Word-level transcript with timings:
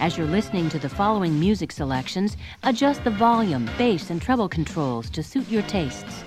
As 0.00 0.16
you're 0.16 0.26
listening 0.26 0.70
to 0.70 0.78
the 0.78 0.88
following 0.88 1.38
music 1.38 1.70
selections, 1.70 2.38
adjust 2.62 3.04
the 3.04 3.10
volume, 3.10 3.68
bass, 3.76 4.08
and 4.08 4.20
treble 4.20 4.48
controls 4.48 5.10
to 5.10 5.22
suit 5.22 5.46
your 5.50 5.60
tastes. 5.64 6.24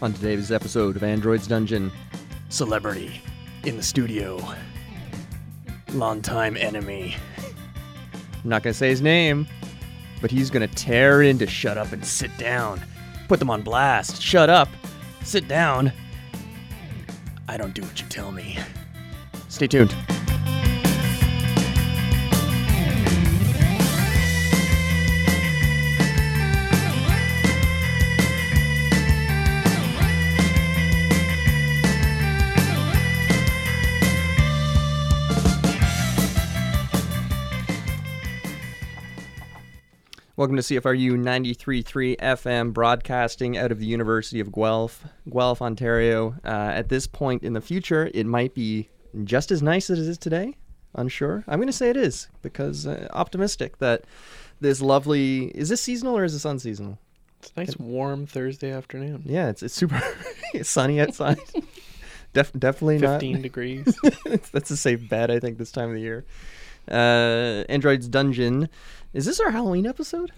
On 0.00 0.12
today's 0.12 0.52
episode 0.52 0.94
of 0.94 1.02
Android's 1.02 1.48
Dungeon, 1.48 1.90
celebrity 2.50 3.20
in 3.64 3.76
the 3.76 3.82
studio, 3.82 4.40
longtime 5.92 6.56
enemy. 6.56 7.16
I'm 8.42 8.50
not 8.50 8.62
gonna 8.62 8.74
say 8.74 8.88
his 8.88 9.02
name, 9.02 9.46
but 10.20 10.30
he's 10.30 10.50
gonna 10.50 10.68
tear 10.68 11.22
into 11.22 11.46
shut 11.46 11.78
up 11.78 11.92
and 11.92 12.04
sit 12.04 12.36
down. 12.38 12.80
Put 13.28 13.38
them 13.38 13.50
on 13.50 13.62
blast. 13.62 14.22
Shut 14.22 14.48
up, 14.48 14.68
sit 15.22 15.48
down. 15.48 15.92
I 17.48 17.56
don't 17.56 17.74
do 17.74 17.82
what 17.82 18.00
you 18.00 18.06
tell 18.08 18.32
me. 18.32 18.58
Stay 19.48 19.66
tuned. 19.66 19.94
Welcome 40.38 40.54
to 40.54 40.62
CFRU 40.62 41.18
93.3 41.20 42.16
FM, 42.16 42.72
broadcasting 42.72 43.58
out 43.58 43.72
of 43.72 43.80
the 43.80 43.86
University 43.86 44.38
of 44.38 44.52
Guelph, 44.52 45.04
Guelph, 45.28 45.60
Ontario. 45.60 46.36
Uh, 46.44 46.70
at 46.74 46.88
this 46.90 47.08
point 47.08 47.42
in 47.42 47.54
the 47.54 47.60
future, 47.60 48.08
it 48.14 48.24
might 48.24 48.54
be 48.54 48.88
just 49.24 49.50
as 49.50 49.64
nice 49.64 49.90
as 49.90 49.98
it 49.98 50.08
is 50.08 50.16
today. 50.16 50.56
Unsure. 50.94 51.42
I'm 51.48 51.58
going 51.58 51.66
to 51.66 51.72
say 51.72 51.90
it 51.90 51.96
is 51.96 52.28
because 52.40 52.86
uh, 52.86 53.08
optimistic 53.14 53.78
that 53.78 54.04
this 54.60 54.80
lovely 54.80 55.46
is 55.56 55.70
this 55.70 55.82
seasonal 55.82 56.16
or 56.16 56.22
is 56.22 56.34
this 56.34 56.44
unseasonal? 56.44 57.00
It's 57.40 57.52
a 57.56 57.58
nice 57.58 57.76
warm 57.76 58.24
Thursday 58.24 58.70
afternoon. 58.70 59.24
Yeah, 59.26 59.48
it's 59.48 59.64
it's 59.64 59.74
super 59.74 60.00
sunny 60.62 61.00
outside. 61.00 61.40
Def, 62.32 62.52
definitely 62.52 62.98
not. 62.98 63.14
15 63.14 63.42
degrees. 63.42 63.98
That's 64.52 64.70
a 64.70 64.76
safe 64.76 65.08
bet, 65.08 65.32
I 65.32 65.40
think, 65.40 65.58
this 65.58 65.72
time 65.72 65.88
of 65.88 65.96
the 65.96 66.00
year. 66.00 66.24
Uh, 66.90 67.64
Android's 67.68 68.08
Dungeon. 68.08 68.68
Is 69.14 69.24
this 69.24 69.40
our 69.40 69.50
Halloween 69.50 69.86
episode? 69.86 70.30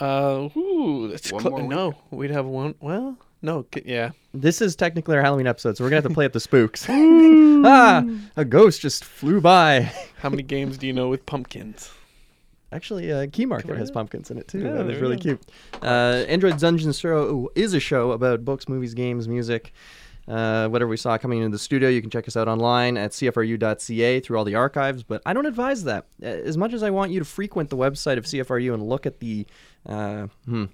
Uh, 0.00 0.48
ooh, 0.56 1.08
that's 1.08 1.30
One 1.30 1.42
cl- 1.42 1.58
more 1.58 1.62
no. 1.68 1.94
We'd 2.10 2.30
have 2.30 2.46
one. 2.46 2.74
Well, 2.80 3.16
no, 3.42 3.66
c- 3.74 3.82
yeah. 3.84 4.10
This 4.32 4.60
is 4.60 4.74
technically 4.74 5.16
our 5.16 5.22
Halloween 5.22 5.46
episode, 5.46 5.76
so 5.76 5.84
we're 5.84 5.90
gonna 5.90 6.02
have 6.02 6.10
to 6.10 6.14
play 6.14 6.24
up 6.26 6.32
the 6.32 6.40
spooks. 6.40 6.86
ah, 6.90 8.04
a 8.36 8.44
ghost 8.44 8.80
just 8.80 9.04
flew 9.04 9.40
by. 9.40 9.92
How 10.18 10.30
many 10.30 10.42
games 10.42 10.78
do 10.78 10.86
you 10.86 10.92
know 10.92 11.08
with 11.08 11.24
pumpkins? 11.26 11.90
Actually, 12.72 13.12
uh, 13.12 13.26
Key 13.30 13.46
Market 13.46 13.76
has 13.76 13.90
pumpkins 13.92 14.32
in 14.32 14.38
it 14.38 14.48
too. 14.48 14.58
Yeah, 14.58 14.72
that 14.72 14.86
was 14.86 14.94
there 14.94 15.02
really 15.02 15.16
you 15.16 15.36
cute. 15.36 15.40
Uh, 15.80 16.24
Android's 16.26 16.60
Dungeon 16.62 16.92
show 16.92 17.48
is 17.54 17.72
a 17.72 17.78
show 17.78 18.10
about 18.10 18.44
books, 18.44 18.68
movies, 18.68 18.94
games, 18.94 19.28
music. 19.28 19.72
Uh, 20.26 20.68
whatever 20.68 20.88
we 20.88 20.96
saw 20.96 21.18
coming 21.18 21.38
into 21.42 21.50
the 21.50 21.58
studio, 21.58 21.88
you 21.88 22.00
can 22.00 22.08
check 22.10 22.26
us 22.26 22.36
out 22.36 22.48
online 22.48 22.96
at 22.96 23.10
cfru.ca 23.12 24.20
through 24.20 24.38
all 24.38 24.44
the 24.44 24.54
archives. 24.54 25.02
But 25.02 25.20
I 25.26 25.32
don't 25.34 25.46
advise 25.46 25.84
that. 25.84 26.06
Uh, 26.22 26.26
As 26.26 26.56
much 26.56 26.72
as 26.72 26.82
I 26.82 26.90
want 26.90 27.12
you 27.12 27.18
to 27.18 27.24
frequent 27.24 27.68
the 27.70 27.76
website 27.76 28.16
of 28.18 28.24
CFRU 28.24 28.72
and 28.74 28.82
look 28.88 29.04
at 29.06 29.20
the 29.20 29.46
uh, 29.86 30.28
hmm, 30.46 30.64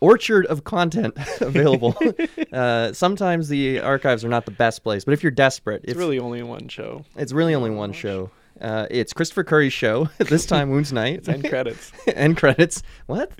orchard 0.00 0.46
of 0.46 0.64
content 0.64 1.14
available, 1.40 1.96
uh, 2.52 2.92
sometimes 2.92 3.48
the 3.48 3.78
archives 3.80 4.24
are 4.24 4.28
not 4.28 4.44
the 4.44 4.50
best 4.50 4.82
place. 4.82 5.04
But 5.04 5.12
if 5.14 5.22
you're 5.22 5.30
desperate, 5.30 5.82
It's 5.84 5.92
if, 5.92 5.98
really 5.98 6.18
only 6.18 6.42
one 6.42 6.66
show. 6.68 7.04
it's 7.16 7.32
really 7.32 7.54
only 7.54 7.70
one 7.70 7.92
show. 7.92 8.30
Uh, 8.60 8.86
it's 8.90 9.12
Christopher 9.14 9.44
Curry's 9.44 9.72
show. 9.72 10.08
this 10.18 10.44
time, 10.44 10.68
Wounds 10.68 10.92
Night. 10.92 11.14
It's 11.18 11.28
end 11.28 11.48
credits. 11.48 11.92
end 12.08 12.36
credits. 12.36 12.82
What? 13.06 13.32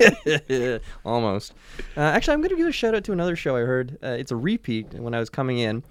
Almost. 1.04 1.54
Uh, 1.96 2.00
actually, 2.00 2.34
I'm 2.34 2.40
going 2.40 2.50
to 2.50 2.56
give 2.56 2.66
a 2.66 2.72
shout 2.72 2.94
out 2.94 3.04
to 3.04 3.12
another 3.12 3.36
show 3.36 3.56
I 3.56 3.60
heard. 3.60 3.98
Uh, 4.02 4.08
it's 4.08 4.30
a 4.30 4.36
repeat 4.36 4.92
when 4.94 5.14
I 5.14 5.20
was 5.20 5.30
coming 5.30 5.58
in. 5.58 5.82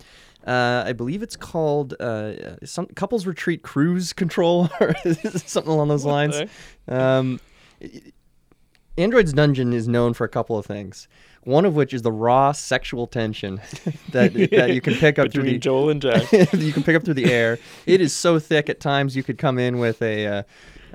Uh, 0.46 0.84
I 0.86 0.94
believe 0.94 1.22
it's 1.22 1.36
called 1.36 1.94
uh, 2.00 2.58
some 2.66 2.88
couples 2.88 3.28
retreat 3.28 3.62
cruise 3.62 4.12
control 4.12 4.70
or 4.80 4.96
something 5.24 5.72
along 5.72 5.90
those 5.90 6.06
lines. 6.06 6.42
Um, 6.88 7.40
Android's 8.98 9.34
Dungeon 9.34 9.72
is 9.72 9.88
known 9.88 10.14
for 10.14 10.26
a 10.26 10.30
couple 10.30 10.58
of 10.58 10.66
things. 10.66 11.08
One 11.44 11.66
of 11.66 11.76
which 11.76 11.94
is 11.94 12.04
the 12.04 12.12
raw 12.12 12.52
sexual 12.52 13.08
tension 13.08 13.62
that, 14.12 14.34
that 14.52 14.74
you 14.74 14.82
can 14.82 14.94
pick 14.94 15.18
up 15.18 15.32
through 15.32 15.44
the 15.44 15.58
Joel 15.58 15.90
and 15.90 16.00
Jack. 16.02 16.32
you 16.32 16.72
can 16.72 16.84
pick 16.84 16.96
up 16.96 17.04
through 17.04 17.16
the 17.16 17.32
air. 17.34 17.58
It 17.88 18.00
is 18.00 18.14
so 18.14 18.38
thick 18.38 18.70
at 18.70 18.80
times 18.80 19.16
you 19.16 19.24
could 19.24 19.40
come 19.40 19.58
in 19.58 19.80
with 19.80 20.04
a 20.04 20.46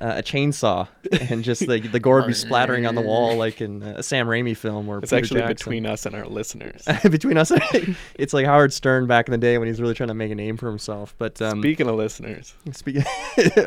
uh, 0.01 0.05
uh, 0.05 0.15
a 0.19 0.23
chainsaw 0.23 0.89
and 1.31 1.43
just 1.45 1.67
the 1.67 1.81
the 1.81 2.01
gore 2.01 2.17
would 2.21 2.27
be 2.27 2.33
splattering 2.34 2.87
on 2.87 2.95
the 2.95 3.01
wall 3.01 3.37
like 3.37 3.61
in 3.61 3.83
a 3.83 4.03
Sam 4.03 4.27
Raimi 4.27 4.57
film 4.57 4.89
or 4.89 4.99
It's 4.99 5.11
Peter 5.11 5.17
actually 5.19 5.41
Jackson. 5.41 5.55
between 5.55 5.87
us 5.87 6.07
and 6.07 6.15
our 6.15 6.27
listeners. 6.27 6.84
between 7.11 7.37
us. 7.39 7.53
it's 8.15 8.33
like 8.33 8.47
Howard 8.47 8.73
Stern 8.73 9.07
back 9.07 9.29
in 9.29 9.33
the 9.33 9.39
day 9.39 9.59
when 9.59 9.69
he's 9.69 9.81
really 9.81 9.95
trying 9.95 10.09
to 10.09 10.15
make 10.15 10.31
a 10.31 10.34
name 10.34 10.57
for 10.57 10.69
himself. 10.69 11.15
But 11.19 11.41
um, 11.43 11.61
Speaking 11.61 11.89
of 11.89 11.97
listeners, 11.97 12.55
speak- 12.73 12.99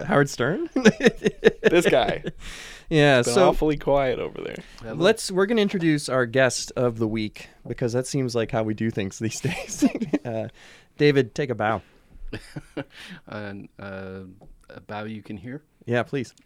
Howard 0.05 0.29
Stern. 0.29 0.69
this 0.73 1.85
guy 1.89 2.23
Yeah. 2.89 3.21
been 3.21 3.33
So 3.33 3.49
awfully 3.49 3.77
quiet 3.77 4.19
over 4.19 4.41
there. 4.41 4.93
let's 4.95 5.31
we're 5.31 5.45
gonna 5.45 5.61
introduce 5.61 6.09
our 6.09 6.25
guest 6.25 6.71
of 6.75 6.97
the 6.99 7.07
week 7.07 7.47
because 7.67 7.93
that 7.93 8.07
seems 8.07 8.35
like 8.35 8.51
how 8.51 8.63
we 8.63 8.73
do 8.73 8.89
things 8.91 9.19
these 9.19 9.39
days. 9.41 9.83
uh, 10.25 10.47
David, 10.97 11.33
take 11.35 11.49
a 11.49 11.55
bow. 11.55 11.81
and 13.27 13.69
uh, 13.79 14.21
a 14.69 14.81
bow 14.81 15.03
you 15.05 15.21
can 15.23 15.37
hear. 15.37 15.63
Yeah, 15.89 16.03
please. 16.03 16.33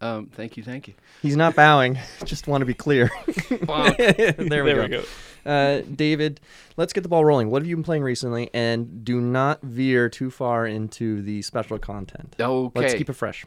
Um, 0.00 0.26
thank 0.26 0.56
you, 0.56 0.62
thank 0.62 0.86
you. 0.86 0.94
He's 1.20 1.36
not 1.36 1.56
bowing. 1.56 1.98
Just 2.24 2.46
want 2.46 2.62
to 2.62 2.66
be 2.66 2.74
clear. 2.74 3.10
There 3.50 4.34
we 4.38 4.48
There 4.48 4.74
go. 4.76 4.82
we 4.82 4.88
go. 4.88 5.04
Uh, 5.44 5.82
David, 5.96 6.40
let's 6.76 6.92
get 6.92 7.02
the 7.02 7.08
ball 7.08 7.24
rolling. 7.24 7.50
What 7.50 7.60
have 7.62 7.66
you 7.68 7.74
been 7.74 7.82
playing 7.82 8.02
recently? 8.04 8.50
And 8.54 9.04
do 9.04 9.20
not 9.20 9.62
veer 9.62 10.08
too 10.08 10.30
far 10.30 10.64
into 10.66 11.22
the 11.22 11.42
special 11.42 11.76
content. 11.78 12.36
Okay. 12.38 12.80
Let's 12.80 12.94
keep 12.94 13.10
it 13.10 13.14
fresh. 13.14 13.44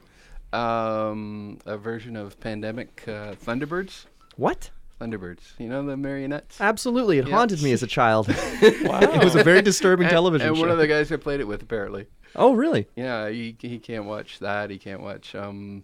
um, 0.51 1.59
a 1.66 1.78
version 1.78 2.17
of 2.17 2.38
Pandemic 2.41 3.03
uh, 3.07 3.35
Thunderbirds. 3.35 4.06
What? 4.35 4.69
Thunderbirds. 5.00 5.41
You 5.59 5.68
know 5.69 5.85
the 5.85 5.96
marionettes? 5.97 6.59
Absolutely. 6.59 7.19
It 7.19 7.28
Yeah. 7.28 7.35
haunted 7.35 7.62
me 7.62 7.72
as 7.72 7.84
a 7.84 7.88
child. 7.88 8.28
Wow. 8.28 8.35
it 9.02 9.24
was 9.24 9.35
a 9.35 9.44
very 9.44 9.62
disturbing 9.62 10.08
television 10.09 10.47
and 10.47 10.56
show. 10.58 10.62
one 10.62 10.72
of 10.72 10.78
the 10.80 10.88
guys 10.88 11.12
I 11.12 11.18
played 11.18 11.40
it 11.40 11.47
with, 11.47 11.62
apparently. 11.62 12.08
oh, 12.35 12.53
really? 12.53 12.88
Yeah, 12.96 13.30
he, 13.30 13.56
he 13.59 13.78
can't 13.80 14.06
watch 14.06 14.40
that. 14.40 14.69
He 14.72 14.78
can't 14.80 15.02
watch. 15.02 15.35
Um, 15.35 15.84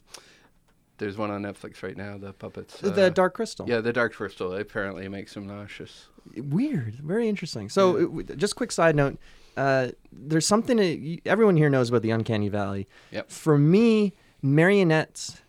there's 0.98 1.18
one 1.18 1.30
on 1.32 1.44
Netflix 1.44 1.84
right 1.84 1.96
now, 1.98 2.18
the 2.18 2.34
puppets. 2.34 2.78
the 2.80 3.06
uh, 3.06 3.10
Dark 3.10 3.34
Crystal. 3.36 3.68
Yeah, 3.70 3.82
the 3.82 3.94
Dark 3.94 4.14
Crystal. 4.14 4.54
Apparently, 4.56 5.08
makes 5.10 5.36
him 5.36 5.46
nauseous. 5.48 6.08
Weird. 6.36 6.96
Very 6.96 7.28
interesting. 7.30 7.70
So, 7.70 7.96
it 7.98 8.02
w- 8.04 8.24
just 8.24 8.56
quick 8.56 8.72
side 8.72 8.96
note. 8.96 9.18
Uh, 9.58 9.90
there's 10.12 10.48
something 10.48 10.78
that 10.78 11.00
y- 11.00 11.20
everyone 11.26 11.58
here 11.58 11.70
knows 11.70 11.90
about 11.90 12.02
the 12.02 12.12
Uncanny 12.12 12.50
Valley. 12.50 12.88
Yep. 13.12 13.30
For 13.30 13.58
me, 13.58 14.14
marionettes 14.42 15.42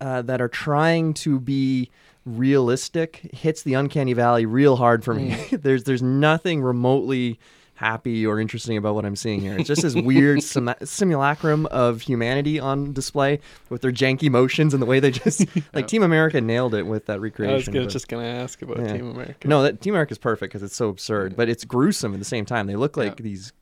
uh, 0.00 0.22
that 0.22 0.40
are 0.40 0.48
trying 0.48 1.14
to 1.14 1.38
be 1.38 1.90
realistic 2.24 3.30
hits 3.32 3.62
the 3.62 3.74
Uncanny 3.74 4.12
Valley 4.12 4.46
real 4.46 4.76
hard 4.76 5.04
for 5.04 5.14
me. 5.14 5.34
there's 5.52 5.84
there's 5.84 6.02
nothing 6.02 6.62
remotely 6.62 7.38
happy 7.74 8.24
or 8.24 8.38
interesting 8.38 8.76
about 8.76 8.94
what 8.94 9.04
I'm 9.04 9.16
seeing 9.16 9.40
here. 9.40 9.58
It's 9.58 9.66
just 9.66 9.82
this 9.82 9.94
weird 9.96 10.40
sim- 10.44 10.72
simulacrum 10.84 11.66
of 11.66 12.00
humanity 12.02 12.60
on 12.60 12.92
display 12.92 13.40
with 13.70 13.82
their 13.82 13.90
janky 13.90 14.30
motions 14.30 14.72
and 14.72 14.80
the 14.80 14.86
way 14.86 15.00
they 15.00 15.10
just 15.10 15.44
like 15.74 15.88
Team 15.88 16.04
America 16.04 16.40
nailed 16.40 16.74
it 16.74 16.84
with 16.84 17.06
that 17.06 17.20
recreation. 17.20 17.52
I 17.52 17.56
was 17.56 17.66
gonna, 17.66 17.80
but- 17.86 17.90
just 17.92 18.06
going 18.06 18.22
to 18.24 18.30
ask 18.30 18.62
about 18.62 18.78
Yeah. 18.78 18.92
Team 18.92 19.10
America. 19.10 19.48
no, 19.48 19.62
that 19.64 19.80
Team 19.80 19.94
America 19.94 20.12
is 20.12 20.18
perfect 20.18 20.52
because 20.52 20.62
it's 20.62 20.76
so 20.76 20.90
absurd, 20.90 21.34
but 21.34 21.48
it's 21.48 21.64
gruesome 21.64 22.12
at 22.12 22.20
the 22.20 22.24
same 22.24 22.44
time. 22.44 22.68
They 22.68 22.76
look 22.76 22.96
like 22.96 23.18
Yeah. 23.18 23.24
these 23.24 23.52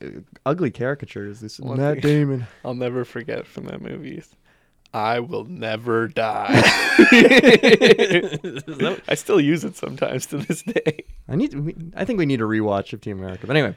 uh, 0.00 0.06
ugly 0.44 0.70
caricatures. 0.70 1.40
This 1.40 1.58
One 1.58 1.78
Matt 1.78 2.02
Damon. 2.02 2.46
I'll 2.64 2.74
never 2.74 3.04
forget 3.04 3.48
from 3.48 3.64
that 3.64 3.82
movie. 3.82 4.22
Is, 4.96 5.02
I 5.02 5.20
will 5.20 5.44
never 5.44 6.08
die. 6.08 6.46
I 9.08 9.14
still 9.14 9.40
use 9.40 9.64
it 9.64 9.76
sometimes 9.76 10.26
to 10.26 10.38
this 10.38 10.62
day. 10.62 11.04
I 11.28 11.36
need. 11.36 11.54
We, 11.54 11.74
I 11.94 12.04
think 12.04 12.18
we 12.18 12.26
need 12.26 12.40
a 12.40 12.44
rewatch 12.44 12.92
of 12.92 13.00
Team 13.00 13.18
America. 13.18 13.46
But 13.46 13.56
anyway, 13.56 13.76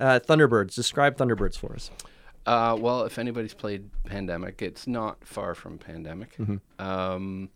uh, 0.00 0.20
Thunderbirds. 0.20 0.74
Describe 0.74 1.16
Thunderbirds 1.16 1.58
for 1.58 1.74
us. 1.74 1.90
Uh, 2.46 2.76
well, 2.78 3.04
if 3.04 3.18
anybody's 3.18 3.54
played 3.54 3.90
Pandemic, 4.04 4.62
it's 4.62 4.86
not 4.86 5.24
far 5.24 5.54
from 5.54 5.78
Pandemic. 5.78 6.36
Um, 6.78 7.50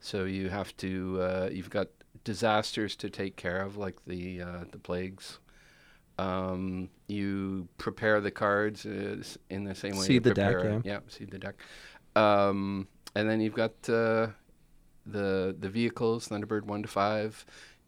so 0.00 0.24
you 0.24 0.48
have 0.48 0.76
to, 0.78 1.20
uh, 1.20 1.48
you've 1.52 1.70
got 1.70 1.88
disasters 2.24 2.96
to 2.96 3.10
take 3.10 3.36
care 3.36 3.60
of, 3.62 3.76
like 3.76 3.96
the 4.06 4.42
uh, 4.42 4.64
the 4.70 4.78
plagues. 4.78 5.38
Um, 6.18 6.90
you 7.08 7.68
prepare 7.78 8.20
the 8.20 8.30
cards 8.30 8.84
uh, 8.86 9.22
in 9.50 9.64
the 9.64 9.74
same 9.74 9.96
way. 9.96 10.02
Seed 10.06 10.14
you 10.14 10.20
the 10.20 10.34
deck, 10.34 10.52
prepare- 10.52 10.82
yeah. 10.84 11.00
seed 11.08 11.30
the 11.30 11.38
deck. 11.38 11.54
Um, 12.16 12.88
and 13.14 13.28
then 13.28 13.40
you've 13.40 13.54
got 13.54 13.72
uh, 13.88 14.28
the 15.06 15.54
the 15.58 15.68
vehicles, 15.68 16.28
Thunderbird 16.28 16.64
one 16.64 16.82
to 16.82 16.88
five, 16.88 17.44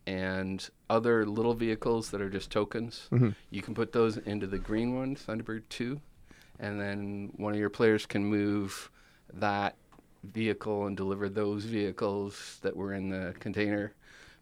and 0.06 0.68
other 0.90 1.24
little 1.26 1.54
vehicles 1.54 2.10
that 2.10 2.20
are 2.20 2.30
just 2.30 2.50
tokens. 2.50 3.08
Mhm. 3.10 3.34
You 3.50 3.62
can 3.62 3.74
put 3.74 3.92
those 3.92 4.16
into 4.18 4.46
the 4.46 4.58
green 4.58 4.94
one, 4.94 5.16
Thunderbird 5.16 5.62
two, 5.68 6.00
and 6.58 6.80
then 6.80 7.32
one 7.36 7.52
of 7.54 7.58
your 7.58 7.70
players 7.70 8.06
can 8.06 8.24
move 8.24 8.90
that 9.32 9.76
vehicle 10.22 10.86
and 10.86 10.96
deliver 10.96 11.28
those 11.28 11.64
vehicles 11.64 12.58
that 12.62 12.74
were 12.76 12.94
in 12.94 13.10
the 13.10 13.34
container 13.40 13.92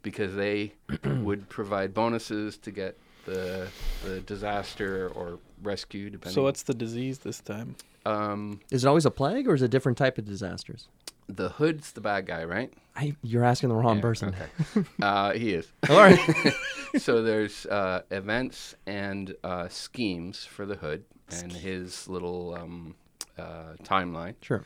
because 0.02 0.34
they 0.34 0.72
would 1.04 1.48
provide 1.48 1.92
bonuses 1.94 2.56
to 2.58 2.70
get 2.70 2.96
the 3.24 3.68
the 4.04 4.20
disaster 4.20 5.08
or 5.14 5.38
rescue 5.62 6.10
depending 6.10 6.34
So 6.34 6.42
what's 6.42 6.62
the 6.64 6.74
disease 6.74 7.18
this 7.20 7.40
time? 7.40 7.76
Um 8.06 8.60
Is 8.70 8.84
it 8.84 8.88
always 8.88 9.06
a 9.06 9.10
plague 9.10 9.48
or 9.48 9.54
is 9.54 9.62
it 9.62 9.66
a 9.66 9.68
different 9.68 9.98
type 9.98 10.18
of 10.18 10.24
disasters? 10.24 10.88
the 11.28 11.50
hood's 11.50 11.92
the 11.92 12.00
bad 12.00 12.26
guy 12.26 12.44
right 12.44 12.72
I, 12.96 13.14
you're 13.22 13.44
asking 13.44 13.68
the 13.70 13.74
wrong 13.76 13.96
Yeah, 13.96 14.02
person. 14.02 14.34
okay 14.34 14.86
uh 15.02 15.32
he 15.32 15.54
is 15.54 15.72
All 15.88 15.96
right. 15.96 16.18
so 16.98 17.22
there's 17.22 17.64
uh, 17.66 18.02
events 18.10 18.74
and 18.86 19.34
uh, 19.42 19.68
schemes 19.68 20.44
for 20.44 20.66
the 20.66 20.74
hood 20.74 21.04
and 21.30 21.50
his 21.52 22.06
little 22.08 22.54
um, 22.54 22.94
uh, 23.38 23.74
timeline 23.82 24.34
sure. 24.42 24.64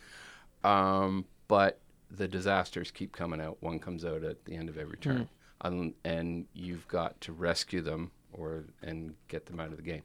Um, 0.65 1.27
but 1.47 1.79
the 2.11 2.27
disasters 2.27 2.91
keep 2.91 3.13
coming 3.13 3.41
out. 3.41 3.59
One 3.61 3.79
comes 3.79 4.05
out 4.05 4.25
at 4.25 4.45
the 4.45 4.57
end 4.57 4.69
of 4.69 4.77
every 4.79 4.97
turn, 4.99 5.29
um, 5.61 5.95
and 6.05 6.47
you've 6.55 6.89
got 6.89 7.21
to 7.23 7.33
rescue 7.33 7.81
them 7.83 8.11
or 8.33 8.65
and 8.83 9.15
get 9.29 9.47
them 9.47 9.61
out 9.61 9.69
of 9.71 9.77
the 9.77 9.83
game. 9.83 10.03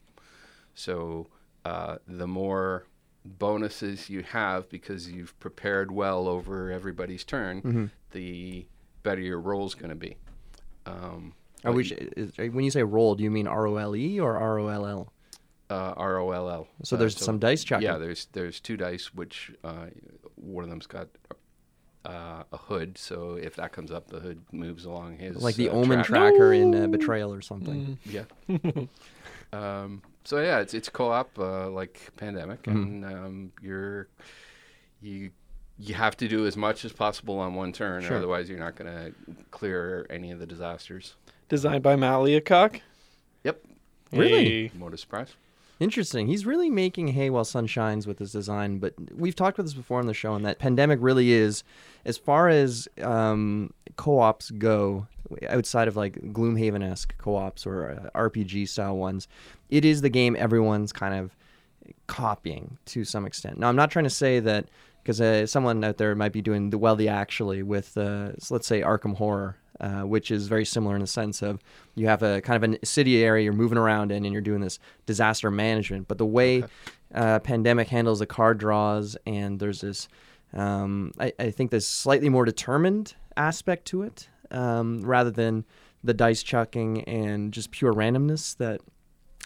So 0.75 1.27
uh, 1.66 1.98
the 2.07 2.27
more 2.27 2.86
bonuses 3.26 4.10
you 4.10 4.24
have 4.24 4.70
because 4.70 5.10
you've 5.10 5.38
prepared 5.40 5.92
well 5.92 6.28
over 6.28 6.72
everybody's 6.72 7.24
turn, 7.24 7.92
the 8.12 8.66
better 9.04 9.22
your 9.22 9.40
roll's 9.40 9.76
going 9.76 9.90
to 9.90 9.96
be. 9.96 10.18
Um, 10.86 11.34
Are 11.64 11.72
but 11.72 11.74
we, 11.74 11.84
is, 11.86 12.38
when 12.38 12.64
you 12.64 12.72
say 12.72 12.84
roll, 12.84 13.16
do 13.16 13.24
you 13.24 13.32
mean 13.32 13.48
R 13.48 13.68
O 13.68 13.78
L 13.78 13.96
E 13.96 14.20
or 14.20 14.38
R 14.38 14.60
O 14.60 14.68
L 14.68 14.86
L? 14.86 15.14
uh, 15.70 15.94
R 15.96 16.18
O 16.20 16.32
L 16.32 16.50
L. 16.50 16.68
So 16.84 16.96
Uh, 16.96 17.00
there's 17.00 17.18
some 17.18 17.40
dice 17.40 17.64
chucking. 17.64 17.86
Yeah, 17.86 17.98
there's 17.98 18.28
there's 18.34 18.60
two 18.60 18.76
dice, 18.78 19.14
which 19.14 19.52
uh, 19.64 19.86
one 20.36 20.64
of 20.64 20.70
them's 20.70 20.88
got 20.88 21.08
uh, 22.04 22.44
a 22.52 22.58
hood. 22.58 22.98
So 22.98 23.36
if 23.36 23.56
that 23.56 23.72
comes 23.72 23.92
up, 23.92 24.08
the 24.08 24.20
hood 24.20 24.42
moves 24.52 24.86
along 24.86 25.18
his 25.20 25.38
like 25.38 25.56
the 25.56 25.70
uh, 25.70 25.74
omen 25.74 26.04
track. 26.04 26.34
tracker 26.34 26.52
in 26.54 26.76
uh, 26.76 26.88
Betrayal 26.88 27.34
or 27.34 27.42
something. 27.42 27.98
Yeah. 28.06 28.24
um, 29.54 30.02
so 30.24 30.42
yeah, 30.42 30.60
it's 30.60 30.74
it's 30.74 30.90
co-op 30.90 31.38
uh, 31.40 31.70
like 31.70 32.12
Pandemic, 32.18 32.64
Mm-hmm. 32.64 32.78
and 32.82 33.06
um, 33.06 33.52
you're 33.62 34.08
you 35.02 35.32
you 35.80 35.94
have 35.96 36.16
to 36.18 36.28
do 36.28 36.46
as 36.46 36.56
much 36.56 36.86
as 36.86 36.92
possible 36.94 37.40
on 37.40 37.56
one 37.56 37.72
turn, 37.74 38.04
Sure. 38.04 38.18
otherwise 38.18 38.50
you're 38.50 38.60
not 38.60 38.76
going 38.76 38.92
to 38.92 39.14
clear 39.50 40.06
any 40.10 40.32
of 40.32 40.40
the 40.40 40.46
disasters. 40.46 41.16
Designed 41.50 41.82
by 41.84 41.96
Matt 41.96 42.22
Leacock. 42.22 42.82
Yep. 43.44 43.62
Really? 44.14 44.46
Hey. 44.68 44.72
What 44.78 44.94
a 44.94 44.98
surprise! 44.98 45.34
Interesting. 45.80 46.28
He's 46.28 46.46
really 46.46 46.70
making 46.70 47.08
hay 47.10 47.32
while 47.32 47.44
sun 47.44 47.66
shines 47.66 48.06
with 48.06 48.20
his 48.20 48.32
design. 48.32 48.78
But 48.78 48.94
we've 49.16 49.36
talked 49.36 49.58
about 49.58 49.64
this 49.66 49.74
before 49.74 50.00
on 50.00 50.06
the 50.06 50.14
show, 50.14 50.36
and 50.36 50.46
that 50.46 50.60
pandemic 50.60 51.00
really 51.02 51.32
is, 51.32 51.64
as 52.06 52.18
far 52.18 52.50
as 52.50 52.88
um, 53.02 53.72
co-ops 53.96 54.52
go, 54.52 55.08
outside 55.48 55.88
of 55.88 55.96
like 55.96 56.14
Gloomhaven 56.34 56.84
esque 56.84 57.18
co-ops 57.18 57.66
or 57.66 57.92
uh, 57.92 58.20
RPG 58.20 58.68
style 58.68 58.98
ones, 58.98 59.28
it 59.70 59.86
is 59.86 60.02
the 60.02 60.10
game 60.10 60.36
everyone's 60.38 60.92
kind 60.92 61.14
of 61.14 61.36
copying 62.08 62.78
to 62.86 63.04
some 63.04 63.26
extent. 63.26 63.58
Now, 63.58 63.70
I'm 63.70 63.76
not 63.76 63.92
trying 63.92 64.06
to 64.06 64.10
say 64.10 64.40
that 64.40 64.68
because 65.02 65.20
uh, 65.20 65.46
someone 65.48 65.84
out 65.84 65.98
there 65.98 66.14
might 66.16 66.32
be 66.32 66.42
doing 66.42 66.70
the 66.70 66.78
well 66.78 66.96
the 66.96 67.08
actually 67.08 67.64
with 67.64 67.98
uh, 67.98 68.32
let's 68.50 68.68
say 68.68 68.82
Arkham 68.82 69.16
Horror, 69.16 69.58
uh, 69.80 70.02
which 70.02 70.30
is 70.30 70.48
very 70.48 70.66
similar 70.66 70.96
in 70.96 71.02
the 71.02 71.08
sense 71.08 71.42
of 71.42 71.60
you 71.96 72.08
have 72.08 72.22
a 72.22 72.42
kind 72.42 72.64
of 72.64 72.80
a 72.82 72.86
city 72.86 73.24
area 73.24 73.44
you're 73.44 73.54
moving 73.54 73.78
around 73.78 74.12
in 74.12 74.26
and 74.26 74.34
you're 74.34 74.42
doing 74.42 74.62
this 74.62 74.80
disaster 75.06 75.50
management. 75.50 76.08
But 76.08 76.18
the 76.18 76.26
way 76.26 76.64
uh, 77.14 77.40
Pandemic 77.40 77.88
handles 77.88 78.20
the 78.20 78.28
card 78.28 78.58
draws 78.60 79.18
and 79.26 79.60
there's 79.60 79.82
this, 79.82 80.08
um, 80.54 81.14
I, 81.20 81.34
I 81.40 81.52
think 81.52 81.72
this 81.72 81.88
slightly 81.88 82.30
more 82.30 82.46
determined 82.46 83.16
aspect 83.48 83.86
to 83.86 84.04
it 84.04 84.30
um, 84.52 85.02
rather 85.02 85.32
than 85.32 85.66
the 86.04 86.14
dice 86.14 86.44
chucking 86.44 87.04
and 87.04 87.52
just 87.52 87.72
pure 87.72 87.94
randomness 87.94 88.58
that 88.58 88.82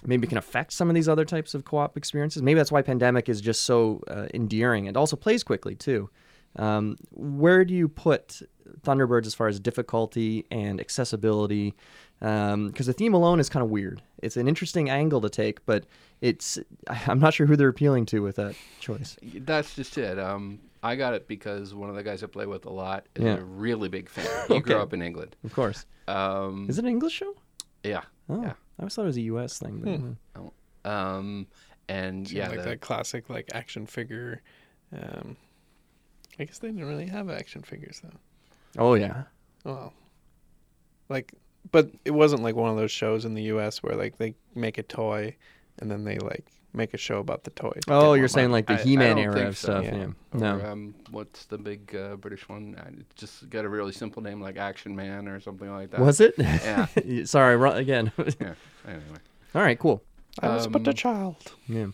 maybe 0.04 0.28
can 0.28 0.38
affect 0.38 0.74
some 0.74 0.90
of 0.90 0.96
these 0.96 1.10
other 1.10 1.26
types 1.26 1.54
of 1.54 1.66
co-op 1.66 1.98
experiences. 1.98 2.42
Maybe 2.42 2.58
that's 2.58 2.72
why 2.72 2.82
Pandemic 2.82 3.30
is 3.30 3.42
just 3.42 3.64
so 3.64 4.02
uh, 4.08 4.28
endearing 4.34 4.88
and 4.88 4.98
also 4.98 5.16
plays 5.16 5.44
quickly 5.44 5.76
too. 5.76 6.10
Um, 6.58 6.98
where 7.12 7.66
do 7.66 7.74
you 7.74 7.88
put 7.90 8.42
Thunderbirds 8.82 9.26
as 9.26 9.34
far 9.34 9.48
as 9.48 9.60
difficulty 9.60 10.46
and 10.52 10.80
accessibility? 10.80 11.74
Because 12.20 12.86
the 12.86 12.94
theme 12.94 13.14
alone 13.14 13.40
is 13.40 13.50
kind 13.50 13.64
of 13.64 13.70
weird. 13.70 14.02
It's 14.22 14.38
an 14.38 14.48
interesting 14.48 14.90
angle 14.90 15.22
to 15.22 15.30
take, 15.30 15.66
but 15.66 15.86
it's 16.22 16.58
I'm 17.08 17.20
not 17.20 17.34
sure 17.34 17.46
who 17.46 17.56
they're 17.56 17.70
appealing 17.70 18.06
to 18.08 18.20
with 18.22 18.38
that 18.38 18.56
choice. 18.80 19.18
That's 19.22 19.76
just 19.76 19.98
it. 19.98 20.18
Um, 20.18 20.60
I 20.86 20.96
got 20.96 21.14
it 21.14 21.28
because 21.28 21.74
one 21.74 21.90
of 21.90 21.96
the 21.96 22.04
guys 22.04 22.24
I 22.24 22.28
play 22.28 22.46
with 22.46 22.66
a 22.66 22.70
lot 22.72 23.06
is 23.16 23.24
Yeah. 23.24 23.38
a 23.38 23.44
really 23.44 23.90
big 23.90 24.08
fan. 24.10 24.28
He 24.48 24.60
grew 24.60 24.78
up 24.78 24.94
in 24.94 25.02
England. 25.02 25.36
Of 25.44 25.54
course, 25.54 25.86
Um, 26.08 26.68
is 26.70 26.78
it 26.78 26.86
an 26.86 26.92
English 26.92 27.14
show? 27.14 27.34
yeah. 27.84 28.04
Oh, 28.30 28.42
Yeah. 28.42 28.54
I 28.78 28.82
always 28.82 28.94
thought 28.96 29.04
it 29.04 29.14
was 29.16 29.18
a 29.18 29.22
U.S. 29.34 29.58
thing. 29.60 30.18
But, 30.34 30.42
uh, 30.42 30.90
Um, 30.90 31.48
and 31.90 32.28
Seems 32.28 32.34
yeah, 32.38 32.50
like 32.50 32.58
the- 32.60 32.64
that 32.70 32.82
classic 32.82 33.30
like 33.30 33.48
action 33.54 33.86
figure. 33.86 34.42
Um, 34.94 35.38
I 36.40 36.44
guess 36.46 36.60
they 36.60 36.68
didn't 36.68 36.86
really 36.86 37.08
have 37.08 37.30
action 37.30 37.62
figures 37.64 38.02
though. 38.04 38.20
Oh 38.78 38.94
yeah, 38.96 39.24
Well, 39.64 39.94
like, 41.10 41.34
but 41.72 41.90
it 42.04 42.12
wasn't 42.12 42.44
like 42.44 42.56
one 42.56 42.70
of 42.70 42.76
those 42.78 42.92
shows 42.92 43.26
in 43.26 43.34
the 43.34 43.44
U.S. 43.54 43.82
where 43.82 43.96
like 43.96 44.18
they 44.18 44.36
make 44.54 44.78
a 44.78 44.84
toy 44.84 45.36
and 45.80 45.90
then 45.90 46.04
they 46.04 46.18
like 46.20 46.46
make 46.76 46.94
a 46.94 46.98
show 46.98 47.20
about 47.20 47.44
the 47.44 47.50
toys. 47.52 47.82
Oh, 47.88 48.14
you're 48.14 48.28
saying 48.28 48.50
money. 48.50 48.60
like 48.60 48.68
the 48.68 48.74
I- 48.74 48.80
I 48.80 48.84
He-Man 48.84 49.16
don't 49.16 49.26
era 49.26 49.48
of 49.48 49.58
so. 49.58 49.82
stuff. 49.82 49.86
Yeah. 49.86 49.96
Yeah. 49.96 50.06
or, 50.06 50.40
No. 50.60 50.66
um, 50.72 50.96
what's 51.12 51.46
the 51.46 51.58
big 51.58 51.96
uh, 51.96 52.16
British 52.18 52.48
one? 52.50 52.76
Uh, 52.78 52.90
it's 53.00 53.16
just 53.16 53.50
got 53.50 53.66
a 53.66 53.70
really 53.70 53.92
simple 53.92 54.22
name 54.22 54.42
like 54.42 54.58
Action 54.58 54.96
Man 54.96 55.28
or 55.28 55.40
something 55.40 55.72
like 55.72 55.92
that. 55.92 56.00
Was 56.00 56.20
it? 56.22 56.36
Yeah. 56.38 56.88
Sorry, 57.26 57.56
ru- 57.58 57.72
again. 57.72 58.12
yeah. 58.40 58.54
Anyway, 58.88 59.04
All 59.56 59.62
right, 59.64 59.80
cool. 59.80 60.04
I 60.42 60.50
was 60.50 60.68
but 60.68 60.86
a 60.86 60.90
um, 60.92 60.96
child. 60.96 61.36
Yeah. 61.68 61.88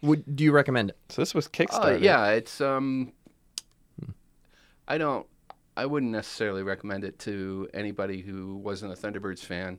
Would 0.00 0.36
do 0.36 0.44
you 0.44 0.52
recommend 0.52 0.90
it? 0.90 0.98
So 1.08 1.20
this 1.22 1.34
was 1.34 1.46
uh, 1.46 1.50
Kickstarter. 1.50 2.00
yeah, 2.00 2.28
it's 2.30 2.60
um, 2.60 3.12
I 4.86 4.96
don't, 4.96 5.26
I 5.76 5.86
wouldn't 5.86 6.12
necessarily 6.12 6.62
recommend 6.62 7.04
it 7.04 7.18
to 7.20 7.68
anybody 7.74 8.20
who 8.22 8.56
wasn't 8.56 8.92
a 8.92 8.96
Thunderbirds 8.96 9.40
fan, 9.40 9.78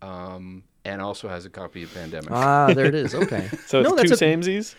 um, 0.00 0.64
and 0.84 1.00
also 1.00 1.28
has 1.28 1.44
a 1.44 1.50
copy 1.50 1.82
of 1.82 1.92
Pandemic. 1.94 2.30
Ah, 2.30 2.72
there 2.74 2.86
it 2.86 2.94
is. 2.94 3.14
Okay. 3.14 3.48
So 3.66 3.80
it's 3.80 3.88
No, 3.90 3.96
two 3.96 4.08
that's 4.08 4.20
a- 4.20 4.24
samesies. 4.24 4.74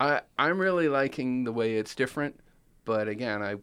I 0.00 0.20
I'm 0.38 0.58
really 0.58 0.88
liking 0.88 1.44
the 1.44 1.52
way 1.52 1.74
it's 1.74 1.94
different, 1.94 2.38
but 2.84 3.08
again, 3.08 3.42
I 3.42 3.56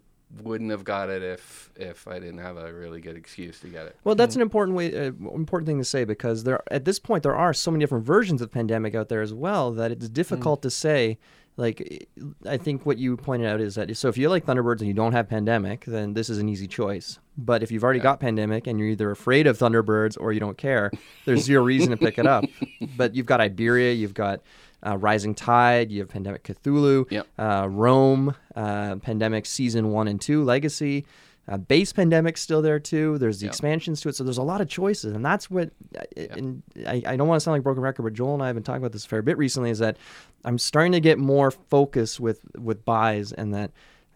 wouldn't 0.44 0.72
have 0.72 0.86
got 0.86 1.10
it 1.10 1.22
if 1.24 1.70
if 1.76 2.08
I 2.08 2.20
didn't 2.20 2.38
have 2.38 2.56
a 2.58 2.72
really 2.74 3.02
good 3.02 3.18
excuse 3.18 3.60
to 3.62 3.68
get 3.68 3.86
it. 3.88 3.98
Well, 4.06 4.16
that's 4.16 4.36
an 4.36 4.42
important 4.42 4.78
way, 4.78 4.96
uh, 4.96 5.12
important 5.34 5.68
thing 5.68 5.78
to 5.80 5.84
say 5.84 6.06
because 6.06 6.44
there, 6.46 6.62
at 6.72 6.86
this 6.86 7.00
point, 7.00 7.24
there 7.24 7.36
are 7.36 7.54
so 7.54 7.70
many 7.70 7.84
different 7.84 8.06
versions 8.06 8.42
of 8.42 8.50
pandemic 8.50 8.96
out 8.96 9.10
there 9.10 9.22
as 9.22 9.34
well 9.34 9.72
that 9.74 9.92
it's 9.92 10.08
difficult 10.10 10.62
to 10.62 10.70
say. 10.70 11.18
Like, 11.62 12.08
I 12.46 12.58
think 12.58 12.86
what 12.86 12.98
you 12.98 13.16
pointed 13.16 13.48
out 13.48 13.62
is 13.62 13.76
that 13.76 13.96
so 13.96 14.08
if 14.10 14.18
you 14.18 14.30
like 14.30 14.46
Thunderbirds 14.46 14.80
and 14.80 14.88
you 14.88 14.94
don't 14.94 15.12
have 15.14 15.30
pandemic, 15.30 15.86
then 15.86 16.14
this 16.14 16.28
is 16.30 16.40
an 16.40 16.50
easy 16.50 16.68
choice. 16.68 17.20
But 17.38 17.62
if 17.62 17.72
you've 17.72 17.84
already 17.84 18.00
got 18.00 18.20
pandemic 18.20 18.66
and 18.68 18.80
you're 18.80 18.90
either 18.90 19.12
afraid 19.12 19.46
of 19.48 19.58
Thunderbirds 19.58 20.18
or 20.20 20.34
you 20.34 20.40
don't 20.40 20.58
care, 20.58 20.92
there's 21.26 21.44
zero 21.44 21.64
reason 21.64 21.92
to 21.92 21.98
pick 21.98 22.18
it 22.18 22.26
up. 22.26 22.46
But 22.98 23.16
you've 23.16 23.28
got 23.28 23.40
Iberia, 23.42 23.94
you've 23.94 24.14
got 24.16 24.42
uh, 24.86 24.98
Rising 24.98 25.36
Tide, 25.36 25.92
you 25.92 26.00
have 26.00 26.10
Pandemic 26.10 26.44
Cthulhu, 26.44 27.10
Yep. 27.12 27.28
uh, 27.38 27.68
Rome, 27.70 28.36
uh, 28.56 28.96
Pandemic 28.98 29.46
Season 29.46 29.92
1 29.92 30.08
and 30.08 30.20
2, 30.20 30.44
Legacy. 30.44 31.06
Uh, 31.48 31.58
base 31.58 31.92
pandemic 31.92 32.38
still 32.38 32.62
there 32.62 32.80
too. 32.80 33.18
There's 33.18 33.40
the 33.40 33.46
Yeah. 33.46 33.50
expansions 33.50 34.00
to 34.02 34.10
it, 34.10 34.16
so 34.16 34.24
there's 34.24 34.38
a 34.38 34.44
lot 34.44 34.62
of 34.62 34.68
choices, 34.70 35.14
and 35.16 35.26
that's 35.26 35.50
what. 35.50 35.72
And 36.16 36.62
I, 36.88 37.02
I 37.06 37.16
don't 37.16 37.28
want 37.28 37.38
to 37.38 37.44
sound 37.44 37.54
like 37.54 37.62
a 37.62 37.64
broken 37.64 37.82
record, 37.84 38.04
but 38.04 38.14
Joel 38.14 38.36
and 38.36 38.44
I 38.44 38.48
have 38.48 38.56
been 38.56 38.64
talking 38.64 38.82
about 38.82 38.92
this 38.92 39.06
a 39.06 39.08
fair 39.08 39.22
bit 39.22 39.38
recently. 39.38 39.70
Is 39.72 39.80
that 39.80 39.98
I'm 40.46 40.58
starting 40.60 40.92
to 40.94 41.00
get 41.00 41.18
more 41.18 41.50
focus 41.52 42.20
with 42.20 42.42
with 42.58 42.86
buys, 42.86 43.32
and 43.34 43.54
that 43.56 43.72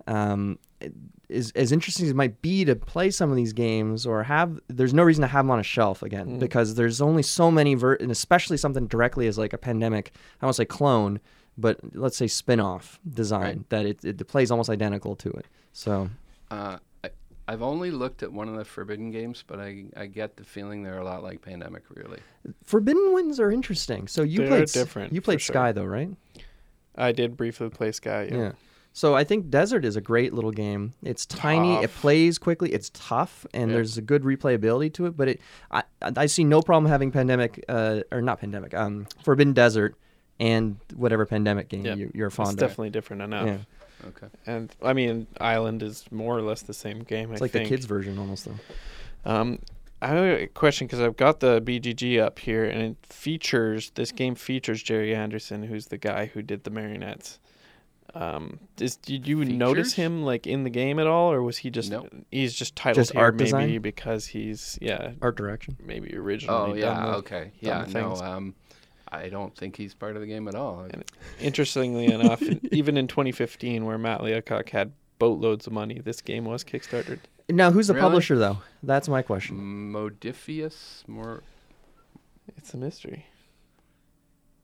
um, 0.07 0.59
is 1.27 1.51
as 1.55 1.71
interesting 1.71 2.05
as 2.05 2.11
it 2.11 2.15
might 2.15 2.41
be 2.43 2.63
to 2.63 2.75
play 2.75 3.09
some 3.09 3.31
of 3.31 3.35
these 3.35 3.53
games 3.53 4.05
or 4.05 4.21
have. 4.23 4.59
There's 4.67 4.93
no 4.93 5.01
reason 5.03 5.23
to 5.23 5.27
have 5.27 5.45
them 5.45 5.51
on 5.51 5.59
a 5.59 5.63
shelf 5.63 6.03
again 6.03 6.37
because 6.37 6.75
there's 6.75 7.01
only 7.01 7.23
so 7.23 7.49
many, 7.49 7.73
ver- 7.73 7.95
and 7.95 8.11
especially 8.11 8.57
something 8.57 8.85
directly 8.85 9.25
as 9.27 9.37
like 9.37 9.51
a 9.51 9.57
pandemic. 9.57 10.11
I 10.41 10.45
won't 10.45 10.55
say 10.55 10.65
clone, 10.65 11.19
but 11.57 11.79
let's 11.95 12.17
say 12.17 12.27
spin-off 12.27 12.99
design 13.11 13.41
Right. 13.41 13.69
that 13.69 13.85
it, 13.87 14.05
it 14.05 14.27
plays 14.27 14.51
almost 14.51 14.69
identical 14.69 15.15
to 15.15 15.29
it. 15.31 15.47
So 15.73 16.11
Uh, 16.51 16.77
I've 17.47 17.61
only 17.61 17.91
looked 17.91 18.23
at 18.23 18.31
one 18.33 18.47
of 18.49 18.55
the 18.55 18.65
Forbidden 18.65 19.11
games, 19.11 19.43
but 19.45 19.59
I, 19.59 19.85
I 19.95 20.07
get 20.07 20.35
the 20.37 20.43
feeling 20.43 20.81
they're 20.83 20.97
a 20.97 21.03
lot 21.03 21.21
like 21.23 21.41
Pandemic, 21.41 21.83
really. 21.93 22.19
Forbidden 22.63 23.11
ones 23.13 23.39
are 23.39 23.51
interesting. 23.51 24.07
So 24.07 24.23
you 24.23 24.39
They 24.39 24.45
are 24.45 24.47
played 24.49 24.63
s- 24.63 24.73
different, 24.73 25.13
You 25.13 25.21
for 25.21 25.25
played 25.25 25.41
sure. 25.41 25.53
Sky 25.53 25.71
though, 25.71 25.85
right? 25.85 26.09
I 26.95 27.11
did 27.11 27.37
briefly 27.37 27.69
play 27.69 27.91
Sky. 27.91 28.29
Yeah. 28.31 28.37
Yeah. 28.37 28.51
So 28.93 29.13
I 29.13 29.25
think 29.25 29.49
Desert 29.49 29.83
is 29.83 29.97
a 29.97 30.01
great 30.01 30.33
little 30.33 30.51
game. 30.51 30.93
It's 31.03 31.25
tiny, 31.25 31.75
it 31.75 31.81
Tough. 31.91 32.01
plays 32.01 32.37
quickly, 32.37 32.71
it's 32.71 32.89
tough, 32.93 33.45
and 33.53 33.69
Yeah. 33.69 33.75
there's 33.75 33.97
a 33.97 34.01
good 34.01 34.23
replayability 34.23 34.93
to 34.93 35.05
it. 35.07 35.17
But 35.17 35.27
it, 35.27 35.41
I, 35.69 35.83
I 36.01 36.25
see 36.27 36.45
no 36.45 36.61
problem 36.61 36.89
having 36.89 37.11
Pandemic, 37.11 37.63
uh, 37.67 38.01
or 38.11 38.21
not 38.21 38.39
Pandemic, 38.39 38.73
um, 38.73 39.05
Forbidden 39.25 39.51
Desert, 39.53 39.95
and 40.39 40.77
whatever 40.95 41.25
Pandemic 41.25 41.67
game 41.67 41.85
Yeah. 41.85 41.95
you, 41.95 42.11
you're 42.13 42.27
It's 42.27 42.35
fond 42.37 42.51
of. 42.51 42.57
definitely 42.57 42.89
different 42.89 43.21
enough. 43.21 43.45
Yeah. 43.47 43.57
Okay. 44.07 44.27
And 44.45 44.73
I 44.81 44.93
mean, 44.93 45.27
Island 45.39 45.81
is 45.83 46.05
more 46.11 46.37
or 46.37 46.41
less 46.41 46.61
the 46.61 46.73
same 46.73 46.99
game. 47.03 47.31
It's 47.31 47.41
I 47.41 47.45
like 47.45 47.51
think. 47.51 47.69
the 47.69 47.75
kids 47.75 47.85
version 47.85 48.17
almost 48.19 48.45
though. 48.45 49.31
Um, 49.31 49.59
I 50.01 50.07
have 50.09 50.23
a 50.41 50.47
question 50.47 50.85
because 50.87 50.99
I've 50.99 51.17
got 51.17 51.39
the 51.39 51.61
BGG 51.61 52.19
up 52.21 52.37
here, 52.37 52.65
and 52.65 52.81
it 52.81 52.97
features 53.05 53.91
this 53.95 54.11
game 54.11 54.35
features 54.35 54.83
Gerry 54.83 55.15
Anderson, 55.15 55.63
who's 55.63 55.87
the 55.87 55.97
guy 55.97 56.27
who 56.27 56.41
did 56.41 56.63
the 56.63 56.69
marionettes. 56.69 57.39
Um, 58.13 58.59
is, 58.79 58.95
did 58.97 59.27
you 59.27 59.43
notice 59.43 59.93
him 59.93 60.23
like 60.23 60.47
in 60.47 60.63
the 60.63 60.69
game 60.69 60.99
at 60.99 61.07
all, 61.07 61.31
or 61.33 61.41
was 61.41 61.57
he 61.57 61.69
just 61.69 61.91
No. 61.91 62.07
he's 62.31 62.53
just 62.53 62.75
titled 62.75 62.95
Just 63.03 63.11
here 63.13 63.21
art 63.21 63.35
maybe 63.35 63.45
design? 63.45 63.81
because 63.81 64.27
he's 64.27 64.77
yeah 64.81 65.11
Art 65.21 65.35
direction. 65.35 65.75
maybe 65.83 66.15
originally 66.15 66.71
Oh 66.71 66.73
yeah. 66.75 67.05
the- 67.07 67.15
Okay. 67.17 67.51
Yeah. 67.59 67.83
the 67.83 67.87
No. 67.87 68.07
things. 68.09 68.21
Um, 68.21 68.55
I 69.19 69.29
don't 69.29 69.55
think 69.55 69.75
he's 69.75 69.93
part 69.93 70.15
of 70.15 70.21
the 70.21 70.27
game 70.27 70.47
at 70.47 70.55
all. 70.55 70.87
And 70.91 71.03
Interestingly 71.39 72.05
enough, 72.05 72.41
even 72.71 72.97
in 72.97 73.07
2015, 73.07 73.85
where 73.85 73.97
Matt 73.97 74.23
Leacock 74.23 74.69
had 74.69 74.91
boatloads 75.19 75.67
of 75.67 75.73
money, 75.73 75.99
this 75.99 76.21
game 76.21 76.45
was 76.45 76.63
kickstarted. 76.63 77.19
Now 77.49 77.71
who's 77.71 77.87
the 77.87 77.93
Really? 77.93 78.01
publisher 78.03 78.37
though? 78.37 78.57
That's 78.83 79.07
my 79.07 79.21
question. 79.21 79.57
Modiphius, 79.93 81.07
more. 81.07 81.43
It's 82.57 82.73
a 82.73 82.77
mystery. 82.77 83.25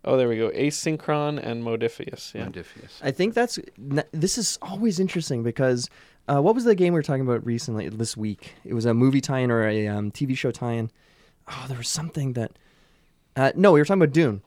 Oh, 0.04 0.18
there 0.18 0.28
we 0.28 0.38
go. 0.38 0.50
Asynchron 0.50 1.38
and 1.44 1.64
Modiphius. 1.64 2.34
Yeah. 2.34 2.48
Modiphius. 2.48 2.94
I 3.04 3.12
think 3.12 3.36
that's 3.36 3.60
this 3.78 4.38
is 4.40 4.58
always 4.62 5.00
interesting 5.00 5.44
because 5.44 5.90
uh, 6.28 6.42
what 6.42 6.56
was 6.56 6.64
the 6.64 6.74
game 6.74 6.94
we 6.94 7.00
were 7.00 7.04
talking 7.04 7.22
about 7.22 7.46
recently 7.46 7.88
this 7.90 8.18
week? 8.18 8.56
It 8.66 8.74
was 8.74 8.86
a 8.86 8.94
movie 8.96 9.22
tie-in 9.22 9.52
or 9.52 9.68
a 9.68 9.88
um, 9.88 10.12
TV 10.12 10.36
show 10.36 10.50
tie-in. 10.52 10.90
Oh, 11.48 11.66
there 11.68 11.78
was 11.78 11.88
something 11.90 12.34
that. 12.34 12.54
Uh, 13.42 13.52
no, 13.56 13.72
we 13.72 13.80
were 13.80 13.86
talking 13.86 14.02
about 14.04 14.14
Dune, 14.14 14.42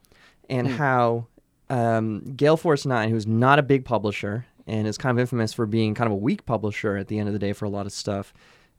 and 0.49 0.69
Hmm. 0.69 0.75
how 0.75 1.27
um, 1.69 2.21
Gale 2.37 2.57
Force 2.57 2.87
Nine, 2.87 3.11
who's 3.11 3.27
not 3.27 3.59
a 3.59 3.63
big 3.63 3.85
publisher 3.85 4.47
and 4.69 4.87
is 4.87 4.97
kind 4.97 5.11
of 5.11 5.21
infamous 5.21 5.53
for 5.53 5.67
being 5.67 5.95
kind 5.95 6.07
of 6.07 6.13
a 6.13 6.17
weak 6.17 6.47
publisher 6.47 6.97
at 6.97 7.09
the 7.09 7.19
end 7.19 7.29
of 7.29 7.33
the 7.33 7.39
day 7.41 7.53
for 7.53 7.65
a 7.65 7.69
lot 7.69 7.87
of 7.87 7.93
stuff. 7.93 8.33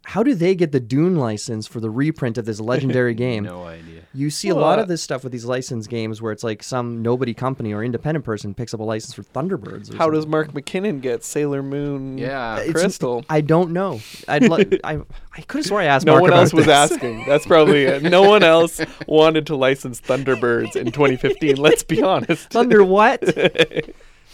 How 0.07 0.21
do 0.23 0.35
they 0.35 0.55
get 0.55 0.71
the 0.71 0.79
Dune 0.79 1.15
license 1.17 1.67
for 1.67 1.79
the 1.79 1.89
reprint 1.89 2.37
of 2.37 2.45
this 2.45 2.59
legendary 2.71 3.13
game? 3.15 3.43
No 3.43 3.63
idea. 3.65 4.01
You 4.13 4.29
see 4.29 4.47
a 4.49 4.55
lot 4.55 4.79
uh, 4.79 4.83
of 4.83 4.87
this 4.87 5.01
stuff 5.01 5.23
with 5.23 5.31
these 5.33 5.43
license 5.45 5.87
games 5.87 6.21
where 6.21 6.31
it's 6.31 6.43
like 6.43 6.63
some 6.63 7.01
nobody 7.01 7.33
company 7.33 7.73
or 7.73 7.83
independent 7.83 8.23
person 8.23 8.53
picks 8.53 8.73
up 8.73 8.79
a 8.79 8.83
license 8.83 9.13
for 9.13 9.23
Thunderbirds. 9.23 9.93
Or 9.93 9.97
How 9.97 10.09
does. 10.09 10.25
Mark 10.25 10.53
McKinnon 10.53 11.01
get 11.01 11.23
Sailor 11.23 11.61
Moon? 11.63 12.17
Yeah. 12.17 12.59
It's- 12.59 12.71
Crystal. 12.71 13.25
I 13.29 13.41
don't 13.41 13.71
know. 13.71 13.99
I'd 14.27 14.47
like. 14.47 14.79
I 14.83 14.99
I 15.35 15.41
could 15.41 15.57
have 15.59 15.65
swore 15.65 15.81
I 15.81 15.85
asked. 15.85 16.05
No 16.05 16.13
Mark 16.13 16.21
one 16.21 16.29
about 16.31 16.39
else 16.43 16.53
was 16.53 16.65
this. 16.67 16.91
asking. 16.91 17.25
That's 17.25 17.45
probably 17.45 17.83
it. 17.83 18.03
No 18.03 18.21
one 18.23 18.43
else 18.43 18.79
wanted 19.07 19.47
to 19.47 19.55
license 19.57 19.99
Thunderbirds 19.99 20.75
in 20.77 20.91
2015. 20.91 21.57
Let's 21.57 21.83
be 21.83 22.01
honest. 22.13 22.49
Thunder 22.51 22.83
what? 22.83 23.19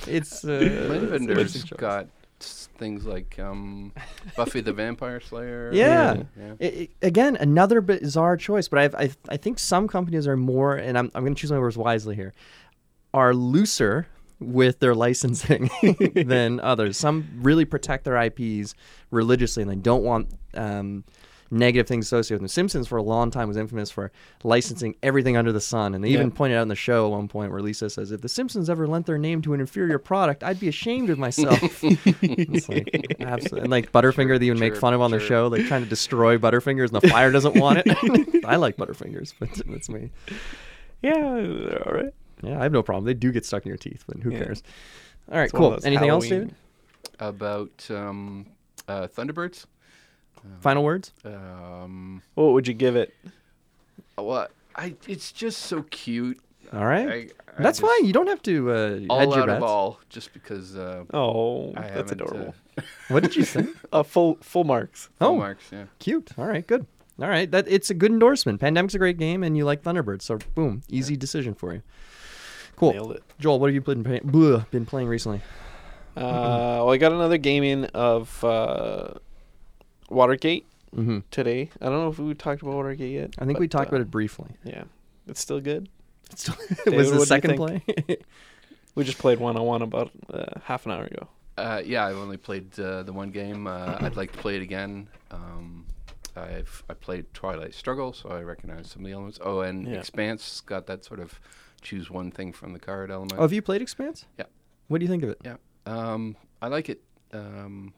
it's 0.07 0.43
uh, 0.43 0.47
Linvinder's 0.47 1.55
it's- 1.55 1.63
got 1.79 2.03
s- 2.03 2.09
things 2.81 3.05
like 3.05 3.38
um, 3.39 3.93
Buffy 4.35 4.59
the 4.59 4.73
Vampire 4.73 5.21
Slayer. 5.21 5.69
Yeah. 5.71 6.23
yeah. 6.38 6.53
I- 6.59 6.65
I- 6.65 6.89
again, 7.05 7.38
another 7.38 7.79
bizarre 7.79 8.35
choice, 8.35 8.67
but 8.67 8.79
I've, 8.79 8.95
I 8.95 9.11
I 9.29 9.38
think 9.38 9.59
some 9.59 9.88
companies 9.88 10.27
are 10.27 10.35
more, 10.35 10.75
and 10.75 10.97
I'm 10.97 11.11
I'm 11.15 11.23
going 11.23 11.35
to 11.35 11.39
choose 11.39 11.51
my 11.51 11.59
words 11.59 11.77
wisely 11.77 12.15
here, 12.15 12.33
are 13.13 13.33
looser 13.33 14.07
with 14.39 14.79
their 14.79 14.95
licensing 14.95 15.69
than 16.15 16.59
others. 16.59 16.97
Some 16.97 17.27
really 17.41 17.63
protect 17.65 18.03
their 18.05 18.17
IPs 18.19 18.73
religiously, 19.11 19.61
and 19.61 19.71
they 19.71 19.75
don't 19.75 20.03
want 20.03 20.29
um, 20.55 21.03
negative 21.53 21.86
things 21.88 22.05
associated 22.05 22.41
with 22.41 22.50
them. 22.50 22.53
Simpsons 22.53 22.88
for 22.88 22.98
a 22.98 23.03
long 23.03 23.29
time 23.29 23.48
was 23.50 23.58
infamous 23.58 23.91
for 23.91 24.12
licensing 24.43 24.96
everything 25.03 25.36
under 25.36 25.51
the 25.51 25.60
sun, 25.62 25.93
and 25.93 26.03
they 26.03 26.10
even 26.10 26.29
Yeah. 26.29 26.34
pointed 26.36 26.58
out 26.58 26.62
in 26.62 26.67
the 26.70 26.75
show 26.75 27.05
at 27.08 27.12
one 27.12 27.27
point 27.27 27.51
where 27.51 27.62
Lisa 27.62 27.89
says, 27.89 28.12
"If 28.12 28.22
the 28.22 28.29
Simpsons 28.29 28.70
ever 28.70 28.88
lent 28.88 29.05
their 29.05 29.17
name 29.17 29.41
to 29.43 29.53
an 29.53 29.60
inferior 29.60 30.00
product, 30.00 30.43
I'd 30.43 30.60
be 30.62 30.70
ashamed 30.70 31.10
of 31.10 31.20
myself." 31.20 31.60
it's 31.84 32.70
like 32.70 33.15
absolutely, 33.20 33.62
and 33.62 33.70
like 33.70 33.91
Butterfinger, 33.91 34.39
they 34.39 34.46
even 34.48 34.60
make 34.60 34.75
fun 34.77 34.93
of 34.93 35.01
on 35.01 35.12
their 35.12 35.20
chirp. 35.20 35.27
show, 35.29 35.48
like 35.48 35.65
trying 35.65 35.84
to 35.84 35.89
destroy 35.89 36.38
Butterfingers, 36.38 36.93
and 36.93 37.01
the 37.01 37.10
fire 37.10 37.31
doesn't 37.31 37.55
want 37.58 37.79
it. 37.86 38.46
I 38.46 38.55
like 38.55 38.77
Butterfingers, 38.77 39.34
but 39.39 39.50
that's 39.67 39.89
me. 39.89 40.10
yeah, 41.01 41.13
they're 41.13 41.84
all 41.88 41.93
right. 41.93 42.13
Yeah, 42.43 42.60
I 42.60 42.63
have 42.63 42.72
no 42.72 42.81
problem. 42.81 43.05
They 43.05 43.13
do 43.13 43.31
get 43.31 43.46
stuck 43.46 43.65
in 43.65 43.70
your 43.70 43.77
teeth, 43.77 44.03
but 44.08 44.17
who 44.24 44.31
Yeah. 44.31 44.39
cares? 44.46 44.63
All 45.31 45.38
right, 45.38 45.43
It's 45.43 45.51
cool. 45.53 45.77
Anything 45.84 46.10
else, 46.10 46.25
Halloween- 46.25 46.48
David? 46.48 46.55
About 47.20 47.88
um, 47.91 48.46
uh, 48.88 49.08
Thunderbirds. 49.08 49.65
Final 50.62 50.83
words? 50.83 51.13
Um, 51.25 52.21
What 52.36 52.53
would 52.53 52.67
you 52.67 52.74
give 52.74 52.95
it? 52.95 53.13
well, 54.17 54.48
I 54.75 54.95
it's 55.07 55.31
just 55.31 55.63
so 55.63 55.83
cute. 55.89 56.39
All 56.74 56.86
right. 56.86 57.07
I, 57.07 57.13
I 57.57 57.62
That's 57.63 57.79
just- 57.79 57.91
fine. 57.91 58.05
You 58.05 58.13
don't 58.13 58.27
have 58.27 58.41
to 58.43 58.71
uh, 58.71 58.89
hedge 59.00 59.05
All 59.10 59.24
your 59.36 59.43
out 59.43 59.50
of 59.50 59.63
all, 59.63 60.00
just 60.10 60.31
because 60.33 60.77
uh, 60.77 61.03
Oh, 61.13 61.71
I 61.75 61.81
that's 61.81 62.12
haven't, 62.12 62.21
uh, 62.21 62.25
adorable. 62.25 62.55
What 63.10 63.24
did 63.24 63.36
you 63.36 63.43
say? 63.43 63.65
Uh, 63.91 64.03
full 64.03 64.38
full 64.41 64.63
marks. 64.63 65.10
full 65.19 65.29
Oh. 65.29 65.36
marks. 65.36 65.65
Yeah. 65.71 65.86
Cute. 66.00 66.31
All 66.38 66.45
right, 66.48 66.65
good. 66.65 66.86
All 67.21 67.27
right, 67.27 67.51
that 67.51 67.65
it's 67.67 67.89
a 67.89 67.93
good 67.93 68.12
endorsement. 68.12 68.62
Pandemic's 68.62 68.95
a 68.95 68.98
great 68.98 69.17
game, 69.17 69.43
and 69.43 69.55
you 69.57 69.65
like 69.65 69.83
Thunderbird, 69.83 70.21
so 70.21 70.39
boom, 70.55 70.81
easy 70.89 71.15
decision 71.17 71.53
for 71.53 71.74
you. 71.74 71.81
Cool. 72.77 72.93
Nailed 72.93 73.12
it. 73.12 73.24
Joel, 73.38 73.60
what 73.60 73.67
have 73.67 73.75
you 73.75 73.81
been, 73.81 74.03
playing? 74.03 74.21
Bleh, 74.24 74.65
been 74.71 74.86
playing 74.86 75.07
recently? 75.10 75.41
Uh, 76.15 76.81
well, 76.83 76.89
I 76.91 76.98
got 76.98 77.12
another 77.12 77.38
game 77.38 77.63
in 77.63 77.86
of 77.93 78.43
uh, 78.43 79.13
Watergate 80.12 80.65
Mm-hmm. 80.96 81.20
today. 81.32 81.70
I 81.82 81.86
don't 81.86 82.00
know 82.00 82.10
if 82.10 82.20
we 82.20 82.34
talked 82.34 82.62
about 82.62 82.74
Watergate 82.74 83.13
yet. 83.13 83.34
I 83.39 83.46
think 83.46 83.60
we 83.60 83.70
talked 83.70 83.86
uh, 83.94 83.96
about 83.96 84.01
it 84.01 84.12
briefly. 84.12 84.50
Yeah, 84.65 84.84
it's 85.25 85.39
still 85.39 85.62
good. 85.62 85.88
it 86.32 86.94
was 86.94 87.08
what 87.08 87.13
do 87.13 87.20
the 87.20 87.25
second 87.25 87.56
play. 87.56 87.82
We 88.94 89.06
just 89.06 89.20
played 89.20 89.39
one 89.39 89.56
on 89.56 89.63
one 89.65 89.82
about 89.84 90.12
uh, 90.34 90.60
half 90.65 90.86
an 90.86 90.91
hour 90.91 91.06
ago. 91.06 91.30
Uh, 91.58 91.82
yeah, 91.86 92.06
I've 92.06 92.18
only 92.18 92.36
played 92.36 92.77
uh, 92.77 93.03
the 93.03 93.13
one 93.13 93.32
game. 93.32 93.65
Uh, 93.68 93.96
I'd 94.01 94.18
like 94.18 94.34
to 94.34 94.38
play 94.39 94.58
it 94.58 94.62
again. 94.62 95.08
Um, 95.32 95.86
I've 96.36 96.84
I 96.89 96.94
played 96.96 97.34
Twilight 97.34 97.74
Struggle, 97.74 98.12
so 98.12 98.27
I 98.30 98.41
recognize 98.41 98.89
some 98.89 99.03
of 99.03 99.06
the 99.06 99.13
elements. 99.13 99.39
Oh, 99.41 99.62
and 99.62 99.88
Yeah. 99.88 99.94
Expanse 100.00 100.60
got 100.60 100.88
that 100.88 101.06
sort 101.06 101.22
of 101.22 101.39
choose 101.82 102.12
one 102.12 102.32
thing 102.32 102.51
from 102.51 102.74
the 102.74 102.80
card 102.80 103.12
element. 103.12 103.36
oh, 103.39 103.44
have 103.44 103.53
you 103.53 103.62
played 103.62 103.82
Expanse? 103.82 104.25
Yeah. 104.38 104.46
What 104.89 104.98
do 105.00 105.06
you 105.06 105.10
think 105.10 105.24
of 105.24 105.30
it? 105.30 105.38
Yeah, 105.46 105.56
um, 105.86 106.36
I 106.62 106.68
like 106.68 106.89
it. 106.89 107.01
Um, 107.32 107.94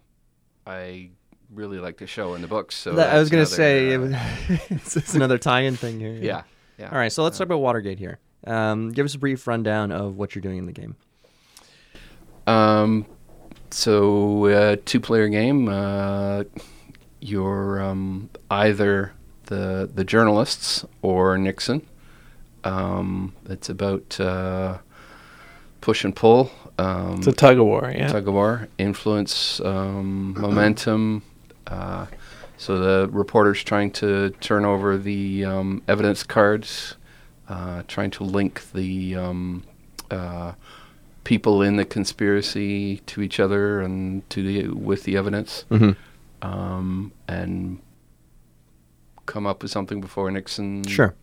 I 0.67 1.09
really 1.53 1.79
like 1.79 1.97
to 1.97 2.07
show 2.07 2.33
in 2.35 2.41
the 2.41 2.47
books. 2.47 2.75
So 2.75 2.93
That- 2.93 3.13
I 3.15 3.19
was 3.19 3.29
gonna 3.29 3.45
say 3.45 3.93
another, 3.93 4.15
it 4.15 4.15
uh, 4.15 4.19
was, 4.49 4.59
it's, 4.71 4.97
it's 4.97 5.13
another 5.15 5.37
tie-in 5.37 5.75
thing 5.75 5.99
here. 5.99 6.13
yeah, 6.13 6.43
yeah. 6.77 6.89
All 6.91 6.97
right, 6.97 7.11
so 7.11 7.23
let's 7.23 7.37
Uh, 7.37 7.39
talk 7.39 7.47
about 7.47 7.59
Watergate 7.59 7.99
here. 7.99 8.19
Um, 8.45 8.89
give 8.89 9.05
us 9.05 9.15
a 9.15 9.19
brief 9.19 9.47
rundown 9.47 9.91
of 9.91 10.17
what 10.17 10.35
you're 10.35 10.41
doing 10.41 10.57
in 10.57 10.65
the 10.65 10.71
game. 10.73 10.95
Um, 12.47 13.05
so 13.71 14.45
uh, 14.47 14.75
two-player 14.85 15.29
game. 15.29 15.67
Uh, 15.69 16.43
you're 17.21 17.81
um, 17.81 18.29
either 18.51 19.13
the 19.45 19.89
the 19.93 20.03
journalists 20.03 20.85
or 21.01 21.37
Nixon. 21.37 21.81
Um, 22.65 23.33
it's 23.49 23.69
about 23.69 24.19
uh, 24.19 24.79
push 25.81 26.03
and 26.03 26.15
pull. 26.15 26.51
Um, 26.77 27.15
It's 27.19 27.27
a 27.27 27.31
tug 27.33 27.59
of 27.59 27.65
war, 27.65 27.91
yeah. 27.95 28.07
tug 28.07 28.27
of 28.27 28.33
war, 28.33 28.67
influence, 28.77 29.61
um, 29.61 30.33
momentum. 30.39 31.21
Uh, 31.67 32.05
so 32.57 32.77
the 32.79 33.09
reporter's 33.11 33.63
trying 33.63 33.91
to 33.91 34.29
turn 34.41 34.65
over 34.65 34.97
the 34.97 35.43
um, 35.45 35.81
evidence 35.87 36.23
cards, 36.23 36.95
uh, 37.49 37.83
trying 37.87 38.11
to 38.11 38.23
link 38.23 38.71
the 38.73 39.15
um, 39.15 39.63
uh, 40.11 40.53
people 41.23 41.61
in 41.61 41.75
the 41.77 41.85
conspiracy 41.85 42.97
to 43.05 43.21
each 43.21 43.39
other 43.39 43.81
and 43.81 44.29
to 44.29 44.43
the 44.43 44.67
with 44.69 45.03
the 45.03 45.17
evidence, 45.17 45.65
Mm-hmm. 45.71 46.47
um, 46.47 47.11
and 47.27 47.79
come 49.25 49.47
up 49.47 49.61
with 49.63 49.71
something 49.71 50.01
before 50.01 50.29
Nixon 50.31 50.83
Sure. 50.85 51.15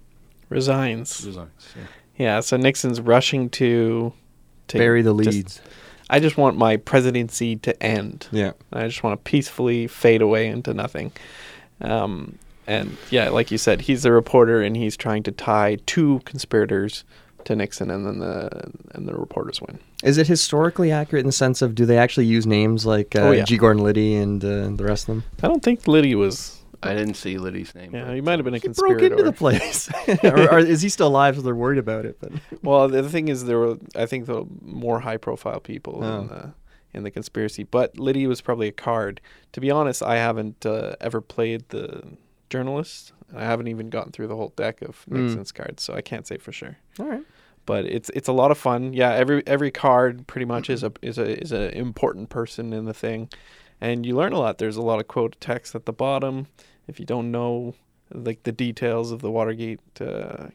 Resigns. 0.49 1.25
resigns. 1.27 1.75
Yeah. 1.77 1.83
Yeah, 2.17 2.41
so 2.41 2.57
Nixon's 2.57 3.01
rushing 3.01 3.49
to, 3.51 4.13
to 4.69 4.79
Bury 4.79 5.03
the 5.03 5.15
just- 5.23 5.37
leads. 5.37 5.61
I 6.11 6.19
just 6.21 6.37
want 6.37 6.57
my 6.57 6.77
presidency 6.77 7.57
to 7.57 7.81
end. 7.83 8.27
yeah. 8.33 8.53
I 8.73 8.87
just 8.89 9.03
want 9.03 9.19
to 9.25 9.31
peacefully 9.31 9.87
fade 9.87 10.21
away 10.21 10.49
into 10.49 10.75
nothing. 10.75 11.13
Um, 11.81 12.39
and 12.67 12.97
yeah, 13.11 13.31
like 13.31 13.51
you 13.51 13.59
said, 13.59 13.83
he's 13.83 14.05
a 14.05 14.13
reporter 14.13 14.61
and 14.61 14.77
he's 14.77 14.97
trying 14.97 15.23
to 15.25 15.33
tie 15.33 15.79
two 15.87 16.21
conspirators 16.25 17.05
to 17.45 17.57
Nixon, 17.57 17.91
and 17.91 18.05
then 18.05 18.19
the 18.19 18.71
and 18.93 19.09
the 19.09 19.15
reporters 19.15 19.63
win. 19.63 19.79
Is 20.05 20.19
it 20.19 20.27
historically 20.27 20.93
accurate 20.93 21.21
in 21.23 21.27
the 21.27 21.33
sense 21.33 21.63
of 21.63 21.75
do 21.75 21.87
they 21.87 21.97
actually 21.97 22.27
use 22.27 22.47
names 22.47 22.85
like 22.85 23.17
uh, 23.17 23.21
Oh, 23.21 23.31
yeah. 23.33 23.45
G. 23.45 23.57
Gordon 23.57 23.83
Liddy 23.83 24.15
and 24.15 24.45
uh, 24.45 24.69
the 24.77 24.85
rest 24.85 25.05
of 25.09 25.15
them? 25.15 25.25
I 25.43 25.47
don't 25.49 25.63
think 25.63 25.89
Liddy 25.89 26.15
was. 26.15 26.60
I 26.83 26.95
didn't 26.95 27.15
see 27.15 27.37
Liddy's 27.39 27.75
name. 27.75 27.95
Yeah, 27.95 28.05
but- 28.07 28.15
he 28.15 28.21
might 28.21 28.39
have 28.39 28.45
been 28.45 28.55
a 28.55 28.59
He 28.59 28.63
conspirator. 28.63 28.99
broke 28.99 29.11
into 29.13 29.23
the 29.25 29.33
place, 29.33 29.91
or, 30.25 30.55
or 30.55 30.59
is 30.59 30.83
he 30.83 30.89
still 30.89 31.09
alive? 31.09 31.37
So 31.37 31.43
they're 31.43 31.55
worried 31.55 31.79
about 31.79 32.05
it. 32.07 32.19
But 32.21 32.33
Well, 32.63 32.89
the 32.89 33.09
thing 33.09 33.29
is, 33.29 33.45
there 33.45 33.59
were 33.59 33.77
I 33.97 34.07
think 34.07 34.27
the 34.27 34.45
more 34.63 35.01
high 35.01 35.17
profile 35.19 35.61
people 35.61 36.01
Oh. 36.03 36.21
in 36.21 36.27
the 36.29 36.53
in 36.93 37.03
the 37.05 37.11
conspiracy, 37.11 37.63
but 37.63 37.99
Liddy 37.99 38.27
was 38.27 38.41
probably 38.41 38.67
a 38.69 38.73
card. 38.73 39.21
To 39.53 39.61
be 39.61 39.71
honest, 39.71 40.03
I 40.03 40.17
haven't 40.17 40.67
uh, 40.67 40.97
ever 41.01 41.21
played 41.21 41.69
the 41.69 42.03
journalist. 42.49 43.13
I 43.35 43.45
haven't 43.45 43.69
even 43.69 43.91
gotten 43.91 44.11
through 44.11 44.27
the 44.27 44.35
whole 44.37 44.53
deck 44.57 44.83
of 44.83 45.05
Mm. 45.09 45.55
Cards, 45.55 45.83
so 45.85 45.95
I 45.95 46.01
can't 46.01 46.27
say 46.27 46.37
for 46.37 46.51
sure. 46.51 46.79
all 46.99 47.07
right, 47.07 47.23
But 47.65 47.85
it's 47.85 48.11
it's 48.11 48.27
a 48.29 48.33
lot 48.33 48.51
of 48.51 48.59
fun. 48.59 48.93
Yeah, 48.93 49.13
every 49.13 49.43
every 49.47 49.71
card 49.71 50.27
pretty 50.27 50.47
much 50.47 50.69
is 50.69 50.83
a 50.83 50.93
is 51.01 51.17
a 51.19 51.41
is 51.41 51.53
a 51.53 51.77
important 51.77 52.29
person 52.29 52.73
in 52.73 52.87
the 52.87 52.95
thing, 52.95 53.29
and 53.81 54.05
you 54.05 54.17
learn 54.17 54.33
a 54.33 54.39
lot. 54.41 54.59
There's 54.59 54.77
a 54.77 54.83
lot 54.83 54.99
of 54.99 55.07
quote 55.07 55.37
text 55.41 55.77
at 55.77 55.87
the 55.87 55.93
bottom. 55.93 56.49
If 56.91 56.99
you 57.01 57.07
don't 57.07 57.31
know 57.31 57.75
like 58.13 58.43
the 58.43 58.53
details 58.53 59.13
of 59.13 59.23
the 59.23 59.31
Watergate 59.31 59.81
uh, 60.01 60.49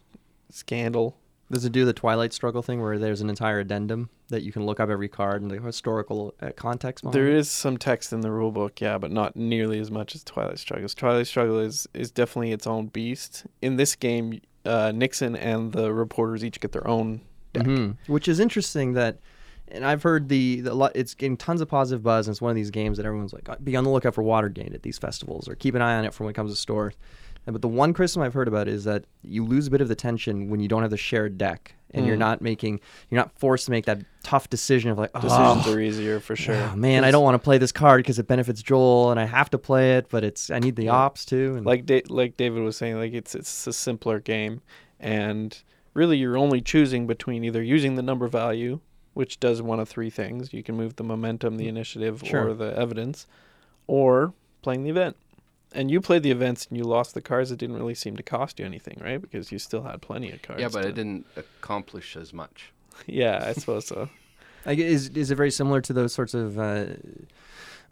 scandal, 0.50 1.18
does 1.50 1.64
it 1.64 1.72
do 1.72 1.86
the 1.86 1.94
Twilight 1.94 2.34
Struggle 2.34 2.62
thing 2.62 2.82
where 2.82 3.00
there's 3.00 3.22
an 3.22 3.30
entire 3.30 3.60
addendum 3.60 4.10
that 4.30 4.42
you 4.42 4.52
can 4.52 4.66
look 4.66 4.80
up 4.80 4.90
every 4.90 5.08
card 5.08 5.42
and 5.42 5.50
the 5.50 5.62
historical 5.62 6.34
uh, 6.42 6.50
context? 6.58 7.04
behind 7.04 7.14
There 7.14 7.30
is 7.30 7.50
some 7.50 7.78
text 7.78 8.12
in 8.12 8.22
the 8.22 8.32
rule 8.32 8.52
book, 8.52 8.82
yeah, 8.82 8.98
but 8.98 9.12
not 9.12 9.36
nearly 9.36 9.80
as 9.80 9.90
much 9.90 10.16
as 10.16 10.24
Twilight 10.24 10.60
Struggle. 10.60 10.90
Twilight 10.90 11.28
Struggle 11.28 11.60
is, 11.60 11.88
is 11.94 12.12
definitely 12.12 12.52
its 12.52 12.68
own 12.68 12.88
beast. 12.88 13.46
In 13.62 13.78
this 13.78 13.96
game, 13.96 14.42
uh, 14.66 14.92
Nixon 14.94 15.36
and 15.36 15.72
the 15.72 15.94
reporters 15.94 16.44
each 16.44 16.60
get 16.60 16.74
their 16.74 16.88
own 16.88 17.22
deck. 17.54 17.66
Mhm. 17.66 17.98
Which 18.08 18.28
is 18.28 18.40
interesting 18.42 18.94
that, 18.94 19.20
and 19.70 19.86
I've 19.86 20.04
heard 20.04 20.30
the, 20.30 20.62
the 20.62 20.74
lot. 20.74 20.92
It's 20.96 21.14
getting 21.14 21.38
tons 21.38 21.62
of 21.62 21.68
positive 21.68 22.04
buzz. 22.04 22.28
And 22.28 22.34
it's 22.34 22.42
one 22.42 22.50
of 22.52 22.56
these 22.56 22.72
games 22.72 22.98
that 22.98 23.06
everyone's 23.06 23.34
like, 23.34 23.48
be 23.64 23.76
on 23.76 23.84
the 23.84 23.90
lookout 23.90 24.14
for 24.14 24.24
Watergate 24.24 24.74
at 24.74 24.84
these 24.84 24.98
festivals, 24.98 25.48
or 25.50 25.56
keep 25.56 25.76
an 25.76 25.82
eye 25.82 25.96
on 25.96 26.06
it 26.06 26.14
for 26.14 26.24
when 26.24 26.32
it 26.32 26.36
comes 26.36 26.52
to 26.52 26.56
stores. 26.58 26.94
And, 27.48 27.54
but 27.54 27.62
the 27.62 27.68
one 27.68 27.94
criticism 27.94 28.24
I've 28.24 28.34
heard 28.34 28.48
about 28.48 28.68
is 28.68 28.86
that 28.86 29.06
you 29.24 29.46
lose 29.46 29.68
a 29.68 29.72
bit 29.72 29.82
of 29.82 29.88
the 29.88 29.96
tension 29.96 30.50
when 30.50 30.60
you 30.60 30.68
don't 30.68 30.82
have 30.82 30.90
the 30.92 30.98
shared 30.98 31.38
deck, 31.38 31.76
and 31.92 32.06
you're 32.08 32.16
Mm. 32.16 32.20
not 32.20 32.42
making, 32.42 32.80
you're 33.10 33.20
not 33.20 33.38
forced 33.38 33.66
to 33.66 33.72
make 33.72 33.86
that 33.86 34.00
tough 34.24 34.50
decision 34.50 34.90
of 34.92 34.98
like, 34.98 35.14
Decisions 35.14 35.68
oh, 35.68 35.74
are 35.74 35.80
easier 35.80 36.20
for 36.20 36.36
sure. 36.36 36.56
oh, 36.56 36.76
man, 36.76 37.04
I 37.06 37.12
don't 37.12 37.24
want 37.24 37.36
to 37.36 37.40
play 37.40 37.58
this 37.60 37.72
card 37.72 38.00
because 38.00 38.18
it 38.20 38.28
benefits 38.28 38.62
Joel, 38.64 39.12
and 39.12 39.20
I 39.20 39.26
have 39.26 39.50
to 39.52 39.58
play 39.60 39.98
it, 39.98 40.08
but 40.10 40.24
it's 40.24 40.50
I 40.50 40.58
need 40.60 40.76
the 40.76 40.86
Yeah. 40.86 40.94
ops 40.94 41.24
too. 41.24 41.54
And 41.56 41.66
Like 41.66 41.86
da- 41.86 42.04
like 42.10 42.36
David 42.36 42.64
was 42.64 42.76
saying, 42.78 42.98
like 42.98 43.14
it's 43.14 43.34
it's 43.36 43.68
a 43.68 43.74
simpler 43.74 44.20
game, 44.20 44.62
and 45.00 45.58
really 45.94 46.18
you're 46.18 46.38
only 46.38 46.62
choosing 46.62 47.06
between 47.08 47.44
either 47.44 47.62
using 47.64 47.96
the 47.96 48.02
number 48.02 48.28
value, 48.28 48.80
which 49.16 49.40
does 49.40 49.62
one 49.64 49.80
of 49.80 49.90
three 49.90 50.12
things: 50.12 50.54
you 50.54 50.62
can 50.62 50.76
move 50.78 50.96
the 50.98 51.04
momentum, 51.04 51.58
the 51.58 51.68
initiative, 51.68 52.22
Sure. 52.24 52.50
or 52.50 52.54
the 52.54 52.78
evidence, 52.78 53.26
or 53.88 54.34
playing 54.62 54.84
the 54.84 54.92
event. 54.92 55.16
And 55.74 55.90
you 55.92 56.00
played 56.00 56.24
the 56.24 56.32
events 56.32 56.68
and 56.68 56.78
you 56.78 56.84
lost 56.86 57.14
the 57.16 57.22
cards. 57.22 57.52
It 57.52 57.58
didn't 57.58 57.76
really 57.76 57.96
seem 57.96 58.16
to 58.16 58.24
cost 58.24 58.60
you 58.60 58.66
anything, 58.66 58.98
right? 59.04 59.22
Because 59.22 59.52
you 59.52 59.60
still 59.60 59.82
had 59.84 60.02
plenty 60.02 60.32
of 60.32 60.42
cards. 60.42 60.62
yeah, 60.62 60.70
but 60.72 60.84
to- 60.84 60.88
it 60.90 60.96
didn't 60.96 61.26
accomplish 61.36 62.16
as 62.16 62.32
much. 62.32 62.72
Yeah, 63.08 63.44
I 63.46 63.54
suppose 63.54 63.88
so. 63.88 64.08
Like, 64.66 64.80
is 64.80 65.10
is 65.10 65.30
it 65.32 65.36
very 65.36 65.52
similar 65.52 65.80
to 65.82 65.94
those 65.94 66.12
sorts 66.14 66.34
of 66.34 66.58
uh, 66.58 66.86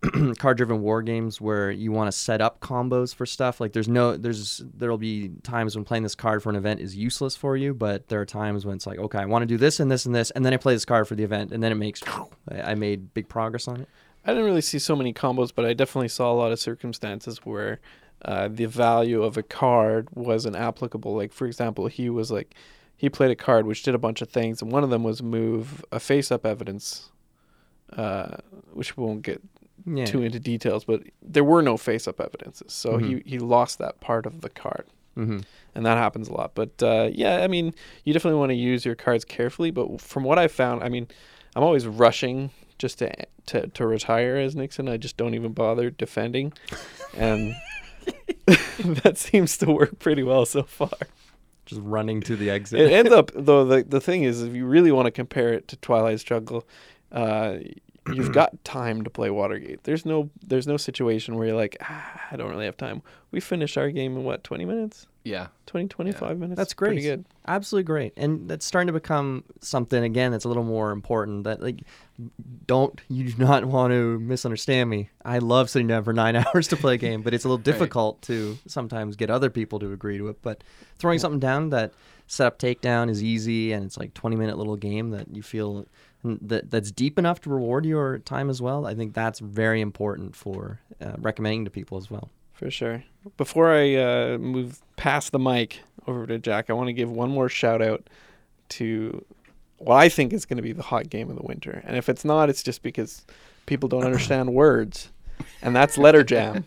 card-driven 0.37 0.81
war 0.81 1.01
games 1.01 1.39
where 1.39 1.71
you 1.71 1.91
want 1.91 2.07
to 2.07 2.11
set 2.11 2.41
up 2.41 2.59
combos 2.59 3.13
for 3.13 3.25
stuff? 3.25 3.61
Like, 3.61 3.73
there's 3.73 3.87
no, 3.87 4.17
there's 4.17 4.61
there'll 4.75 4.97
be 4.97 5.29
times 5.43 5.75
when 5.75 5.85
playing 5.85 6.03
this 6.03 6.15
card 6.15 6.43
for 6.43 6.49
an 6.49 6.55
event 6.55 6.79
is 6.79 6.95
useless 6.95 7.35
for 7.35 7.55
you, 7.55 7.73
but 7.73 8.07
there 8.09 8.21
are 8.21 8.25
times 8.25 8.65
when 8.65 8.75
it's 8.75 8.87
like, 8.87 8.99
okay, 8.99 9.19
I 9.19 9.25
want 9.25 9.43
to 9.43 9.47
do 9.47 9.57
this 9.57 9.79
and 9.79 9.91
this 9.91 10.05
and 10.05 10.13
this, 10.13 10.31
and 10.31 10.45
then 10.45 10.53
I 10.53 10.57
play 10.57 10.73
this 10.73 10.85
card 10.85 11.07
for 11.07 11.15
the 11.15 11.23
event, 11.23 11.51
and 11.51 11.63
then 11.63 11.71
it 11.71 11.75
makes, 11.75 12.01
I 12.51 12.71
I 12.71 12.75
made 12.75 13.13
big 13.13 13.29
progress 13.29 13.67
on 13.67 13.81
it. 13.81 13.89
I 14.25 14.31
didn't 14.31 14.45
really 14.45 14.61
see 14.61 14.79
so 14.79 14.95
many 14.95 15.13
combos, 15.13 15.51
but 15.53 15.65
I 15.65 15.73
definitely 15.73 16.07
saw 16.07 16.31
a 16.31 16.33
lot 16.33 16.51
of 16.51 16.59
circumstances 16.59 17.39
where 17.39 17.79
uh, 18.23 18.47
the 18.49 18.65
value 18.65 19.21
of 19.21 19.37
a 19.37 19.43
card 19.43 20.07
wasn't 20.13 20.55
applicable. 20.55 21.15
Like, 21.15 21.33
for 21.33 21.45
example, 21.45 21.87
he 21.87 22.09
was 22.09 22.31
like, 22.31 22.55
he 22.95 23.09
played 23.09 23.31
a 23.31 23.35
card 23.35 23.65
which 23.65 23.83
did 23.83 23.95
a 23.95 23.99
bunch 23.99 24.21
of 24.21 24.29
things, 24.29 24.61
and 24.61 24.71
one 24.71 24.83
of 24.83 24.89
them 24.89 25.03
was 25.03 25.21
move 25.21 25.83
a 25.91 25.99
face 25.99 26.31
up 26.31 26.45
evidence, 26.45 27.11
uh, 27.97 28.37
which 28.71 28.95
we 28.95 29.03
won't 29.03 29.23
get 29.23 29.41
Yeah. 29.85 30.05
too 30.05 30.21
into 30.21 30.39
details, 30.39 30.85
but 30.85 31.03
there 31.21 31.43
were 31.43 31.61
no 31.61 31.77
face 31.77 32.07
up 32.07 32.21
evidences. 32.21 32.71
So 32.71 32.97
he, 32.97 33.21
he 33.25 33.39
lost 33.39 33.79
that 33.79 33.99
part 33.99 34.25
of 34.25 34.41
the 34.41 34.49
card. 34.49 34.85
Mm-hmm. 35.17 35.39
And 35.75 35.85
that 35.85 35.97
happens 35.97 36.27
a 36.27 36.33
lot. 36.33 36.55
But 36.55 36.81
uh, 36.81 37.09
yeah, 37.11 37.43
I 37.43 37.47
mean, 37.47 37.73
you 38.03 38.13
definitely 38.13 38.39
want 38.39 38.49
to 38.51 38.55
use 38.55 38.85
your 38.85 38.95
cards 38.95 39.25
carefully. 39.25 39.71
But 39.71 40.01
from 40.01 40.23
what 40.23 40.39
I 40.39 40.47
found, 40.47 40.83
I 40.83 40.89
mean, 40.89 41.07
I'm 41.55 41.63
always 41.63 41.85
rushing 41.85 42.51
just 42.77 42.99
to 42.99 43.11
to, 43.47 43.67
to 43.67 43.85
retire 43.85 44.37
as 44.37 44.55
Nixon. 44.55 44.87
I 44.87 44.97
just 44.97 45.17
don't 45.17 45.33
even 45.35 45.53
bother 45.53 45.89
defending, 45.89 46.53
and 47.15 47.55
that 48.45 49.17
seems 49.17 49.57
to 49.57 49.71
work 49.71 49.99
pretty 49.99 50.23
well 50.23 50.45
so 50.45 50.63
far. 50.63 50.89
Just 51.65 51.81
running 51.83 52.21
to 52.21 52.35
the 52.35 52.49
exit. 52.49 52.79
It 52.79 52.91
ends 52.91 53.11
up 53.19 53.31
though. 53.35 53.65
The 53.65 53.83
the 53.83 54.01
thing 54.01 54.23
is, 54.23 54.41
if 54.41 54.53
you 54.53 54.65
really 54.65 54.91
want 54.91 55.05
to 55.05 55.11
compare 55.11 55.53
it 55.53 55.67
to 55.69 55.77
Twilight 55.77 56.19
Struggle, 56.19 56.65
uh, 57.11 57.57
you've 58.11 58.31
got 58.41 58.63
time 58.63 59.03
to 59.03 59.09
play 59.09 59.29
Watergate. 59.29 59.83
There's 59.83 60.05
no 60.05 60.29
there's 60.45 60.67
no 60.67 60.77
situation 60.77 61.35
where 61.35 61.47
you're 61.47 61.55
like, 61.55 61.77
ah, 61.81 62.21
I 62.31 62.35
don't 62.35 62.49
really 62.49 62.65
have 62.65 62.77
time. 62.77 63.01
We 63.31 63.39
finished 63.39 63.77
our 63.77 63.89
game 63.91 64.15
in 64.17 64.23
what 64.23 64.43
20 64.43 64.65
minutes, 64.65 65.07
Yeah. 65.23 65.47
20 65.65 65.87
25 65.87 66.37
minutes. 66.37 66.57
That's 66.57 66.73
Pretty 66.73 66.97
great. 66.97 67.03
good. 67.03 67.25
Absolutely 67.47 67.85
great, 67.85 68.13
and 68.15 68.47
that's 68.49 68.65
starting 68.65 68.87
to 68.87 68.93
become 68.93 69.43
something 69.61 70.03
again 70.03 70.31
that's 70.31 70.45
a 70.45 70.47
little 70.47 70.63
more 70.63 70.91
important. 70.91 71.45
That 71.45 71.61
like, 71.61 71.81
don't 72.67 72.99
you 73.09 73.31
do 73.31 73.43
not 73.43 73.65
want 73.75 73.91
to 73.91 74.19
misunderstand 74.19 74.89
me. 74.89 75.09
I 75.25 75.39
love 75.39 75.69
sitting 75.69 75.87
down 75.87 76.03
for 76.03 76.13
nine 76.13 76.35
hours 76.53 76.67
to 76.69 76.77
play 76.77 76.95
a 76.95 76.97
game, 76.97 77.21
but 77.21 77.33
it's 77.33 77.45
a 77.45 77.47
little 77.47 77.57
difficult 77.63 78.21
to 78.23 78.57
sometimes 78.67 79.15
get 79.15 79.29
other 79.29 79.49
people 79.49 79.79
to 79.79 79.91
agree 79.93 80.17
to 80.17 80.27
it. 80.29 80.41
But 80.41 80.63
throwing 80.99 81.19
something 81.19 81.39
down 81.39 81.69
that 81.71 81.93
setup 82.27 82.59
takedown 82.59 83.09
is 83.09 83.23
easy, 83.23 83.71
and 83.73 83.83
it's 83.85 83.97
like 83.97 84.13
twenty 84.13 84.35
minute 84.35 84.57
little 84.57 84.75
game 84.77 85.09
that 85.11 85.33
you 85.35 85.41
feel 85.41 85.77
and 85.79 85.87
that 86.23 86.71
that's 86.71 86.91
deep 86.91 87.19
enough 87.19 87.41
to 87.41 87.49
reward 87.49 87.85
your 87.85 88.19
time 88.19 88.49
as 88.49 88.61
well. 88.61 88.85
I 88.85 88.95
think 88.95 89.13
that's 89.13 89.39
very 89.39 89.81
important 89.81 90.35
for 90.35 90.79
uh, 91.01 91.13
recommending 91.17 91.65
to 91.65 91.71
people 91.71 91.97
as 91.97 92.09
well. 92.09 92.29
For 92.53 92.71
sure. 92.71 93.03
Before 93.37 93.73
I 93.73 93.95
uh, 93.95 94.37
move 94.37 94.81
past 94.95 95.31
the 95.31 95.39
mic 95.39 95.81
over 96.07 96.25
to 96.27 96.39
Jack, 96.39 96.69
I 96.69 96.73
want 96.73 96.87
to 96.87 96.93
give 96.93 97.11
one 97.11 97.29
more 97.29 97.49
shout 97.49 97.81
out 97.81 98.09
to 98.69 99.25
what 99.79 99.95
I 99.95 100.09
think 100.09 100.33
is 100.33 100.45
going 100.45 100.57
to 100.57 100.63
be 100.63 100.71
the 100.71 100.83
hot 100.83 101.09
game 101.09 101.29
of 101.29 101.35
the 101.35 101.43
winter. 101.43 101.81
And 101.85 101.97
if 101.97 102.07
it's 102.07 102.23
not, 102.23 102.49
it's 102.49 102.63
just 102.63 102.83
because 102.83 103.25
people 103.65 103.89
don't 103.89 104.05
understand 104.05 104.53
words. 104.53 105.11
And 105.61 105.75
that's 105.75 105.97
Letter 105.97 106.23
Jam. 106.23 106.65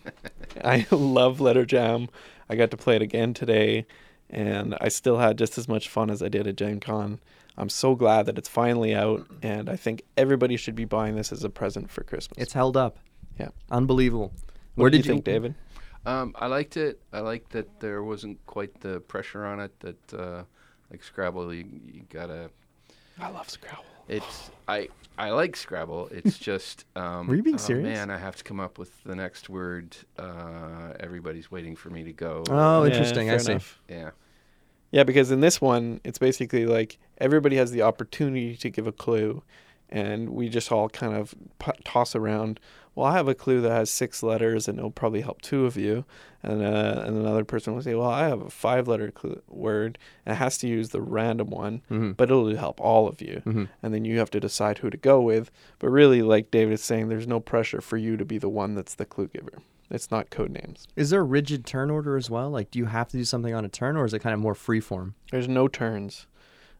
I 0.62 0.86
love 0.90 1.40
Letter 1.40 1.64
Jam. 1.64 2.08
I 2.48 2.56
got 2.56 2.70
to 2.72 2.76
play 2.76 2.96
it 2.96 3.02
again 3.02 3.34
today, 3.34 3.86
and 4.30 4.76
I 4.80 4.88
still 4.88 5.18
had 5.18 5.38
just 5.38 5.58
as 5.58 5.68
much 5.68 5.88
fun 5.88 6.10
as 6.10 6.22
I 6.22 6.28
did 6.28 6.46
at 6.46 6.56
Gen 6.56 6.80
Con. 6.80 7.20
I'm 7.58 7.68
so 7.68 7.94
glad 7.94 8.26
that 8.26 8.36
it's 8.36 8.48
finally 8.48 8.94
out, 8.94 9.26
and 9.42 9.70
I 9.70 9.76
think 9.76 10.02
everybody 10.16 10.56
should 10.56 10.74
be 10.74 10.84
buying 10.84 11.16
this 11.16 11.32
as 11.32 11.42
a 11.42 11.48
present 11.48 11.90
for 11.90 12.02
Christmas. 12.04 12.36
It's 12.38 12.52
held 12.52 12.76
up. 12.76 12.98
Yeah. 13.38 13.48
unbelievable. 13.70 14.32
what 14.74 14.82
Where 14.84 14.90
did, 14.90 14.98
did 14.98 15.06
you 15.06 15.12
think, 15.12 15.24
David? 15.24 15.54
Um, 16.04 16.34
I 16.38 16.46
liked 16.46 16.76
it. 16.76 17.00
I 17.12 17.20
liked 17.20 17.50
that 17.52 17.80
there 17.80 18.02
wasn't 18.02 18.44
quite 18.46 18.80
the 18.80 19.00
pressure 19.00 19.44
on 19.44 19.60
it 19.60 19.78
that, 19.80 20.14
uh, 20.14 20.42
like 20.90 21.02
Scrabble, 21.02 21.52
you, 21.52 21.66
you 21.86 22.02
gotta. 22.08 22.50
I 23.18 23.28
love 23.30 23.50
Scrabble. 23.50 23.84
It's 24.08 24.50
I 24.68 24.88
I 25.18 25.30
like 25.30 25.56
Scrabble. 25.56 26.08
It's 26.10 26.38
just. 26.50 26.84
Um, 26.94 27.26
Were 27.26 27.36
you 27.36 27.42
being 27.42 27.56
oh, 27.56 27.58
serious? 27.58 27.84
Man, 27.84 28.10
I 28.10 28.18
have 28.18 28.36
to 28.36 28.44
come 28.44 28.60
up 28.60 28.78
with 28.78 29.02
the 29.04 29.14
next 29.14 29.48
word. 29.48 29.96
Uh, 30.18 30.92
everybody's 31.00 31.50
waiting 31.50 31.74
for 31.76 31.90
me 31.90 32.04
to 32.04 32.12
go. 32.12 32.44
Oh, 32.48 32.82
Yeah, 32.84 32.90
interesting. 32.90 33.28
I 33.28 33.32
fair 33.32 33.38
see. 33.40 33.52
enough. 33.52 33.80
yeah. 33.88 34.10
Yeah, 34.92 35.02
because 35.02 35.30
in 35.30 35.40
this 35.40 35.60
one, 35.60 36.00
it's 36.04 36.18
basically 36.18 36.64
like 36.64 36.98
everybody 37.18 37.56
has 37.56 37.72
the 37.72 37.82
opportunity 37.82 38.56
to 38.56 38.70
give 38.70 38.86
a 38.86 38.92
clue, 38.92 39.42
and 39.88 40.30
we 40.30 40.48
just 40.48 40.70
all 40.72 40.88
kind 40.88 41.14
of 41.14 41.34
p- 41.58 41.72
toss 41.84 42.14
around. 42.14 42.60
Well, 42.94 43.06
I 43.06 43.12
have 43.12 43.28
a 43.28 43.34
clue 43.34 43.60
that 43.60 43.70
has 43.70 43.90
six 43.90 44.22
letters, 44.22 44.68
and 44.68 44.78
it'll 44.78 44.90
probably 44.90 45.20
help 45.20 45.42
two 45.42 45.66
of 45.66 45.76
you. 45.76 46.04
And 46.42 46.62
uh, 46.62 47.02
and 47.04 47.16
another 47.18 47.44
person 47.44 47.74
will 47.74 47.82
say, 47.82 47.94
"Well, 47.94 48.08
I 48.08 48.28
have 48.28 48.40
a 48.40 48.48
five-letter 48.50 49.10
clue- 49.10 49.42
word, 49.48 49.98
and 50.24 50.32
it 50.34 50.36
has 50.36 50.56
to 50.58 50.68
use 50.68 50.90
the 50.90 51.02
random 51.02 51.50
one, 51.50 51.82
Mhm. 51.90 52.16
but 52.16 52.30
it'll 52.30 52.54
help 52.56 52.80
all 52.80 53.06
of 53.08 53.20
you." 53.20 53.42
Mhm. 53.44 53.68
And 53.82 53.92
then 53.92 54.04
you 54.06 54.18
have 54.18 54.30
to 54.30 54.40
decide 54.40 54.78
who 54.78 54.88
to 54.90 54.96
go 54.96 55.20
with. 55.20 55.50
But 55.78 55.90
really, 55.90 56.22
like 56.22 56.50
David 56.50 56.72
is 56.74 56.82
saying, 56.84 57.08
there's 57.08 57.26
no 57.28 57.40
pressure 57.40 57.80
for 57.82 57.96
you 57.98 58.16
to 58.16 58.24
be 58.24 58.38
the 58.38 58.48
one 58.48 58.74
that's 58.74 58.94
the 58.94 59.04
clue 59.04 59.28
giver. 59.28 59.58
It's 59.90 60.10
not 60.10 60.30
code 60.30 60.50
names. 60.50 60.88
Is 60.96 61.10
there 61.10 61.20
a 61.20 61.24
rigid 61.24 61.64
turn 61.66 61.90
order 61.90 62.16
as 62.16 62.28
well? 62.30 62.48
Like, 62.50 62.70
do 62.70 62.78
you 62.78 62.86
have 62.86 63.08
to 63.08 63.16
do 63.18 63.24
something 63.24 63.54
on 63.54 63.64
a 63.64 63.68
turn, 63.68 63.96
or 63.96 64.04
is 64.04 64.14
it 64.14 64.20
kind 64.20 64.34
of 64.34 64.40
more 64.40 64.54
free 64.54 64.80
form? 64.80 65.14
There's 65.30 65.48
no 65.48 65.68
turns. 65.68 66.26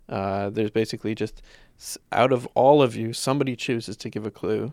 Uh, 0.09 0.51
there's 0.51 0.71
basically 0.71 1.15
just 1.17 1.43
out 2.13 2.33
of 2.33 2.47
all 2.55 2.83
of 2.83 2.97
you, 2.97 3.13
somebody 3.13 3.57
chooses 3.57 3.97
to 3.99 4.09
give 4.11 4.25
a 4.27 4.31
clue, 4.31 4.73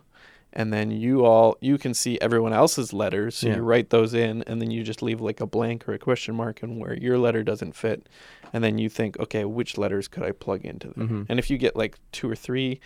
and 0.54 0.72
then 0.72 0.92
you 0.92 1.26
all 1.26 1.58
you 1.62 1.78
can 1.78 1.94
see 1.94 2.20
everyone 2.22 2.54
else's 2.54 2.94
letters, 2.94 3.36
so 3.36 3.48
Yeah. 3.48 3.56
you 3.58 3.62
write 3.62 3.90
those 3.90 4.14
in, 4.14 4.44
and 4.44 4.62
then 4.62 4.72
you 4.72 4.84
just 4.84 5.02
leave 5.02 5.20
like 5.20 5.42
a 5.42 5.46
blank 5.48 5.88
or 5.88 5.94
a 5.94 6.00
question 6.00 6.36
mark 6.36 6.62
and 6.64 6.80
where 6.80 6.94
your 6.98 7.18
letter 7.18 7.44
doesn't 7.44 7.76
fit, 7.76 8.08
and 8.54 8.64
then 8.64 8.78
you 8.78 8.88
think, 8.90 9.20
okay, 9.20 9.46
which 9.46 9.78
letters 9.78 10.08
could 10.08 10.24
I 10.24 10.32
plug 10.32 10.64
into 10.64 10.94
there? 10.96 11.08
Mhm. 11.08 11.26
And 11.30 11.40
if 11.40 11.50
you 11.50 11.58
get 11.58 11.76
like 11.76 11.98
two 12.12 12.30
or 12.30 12.36
three, 12.36 12.80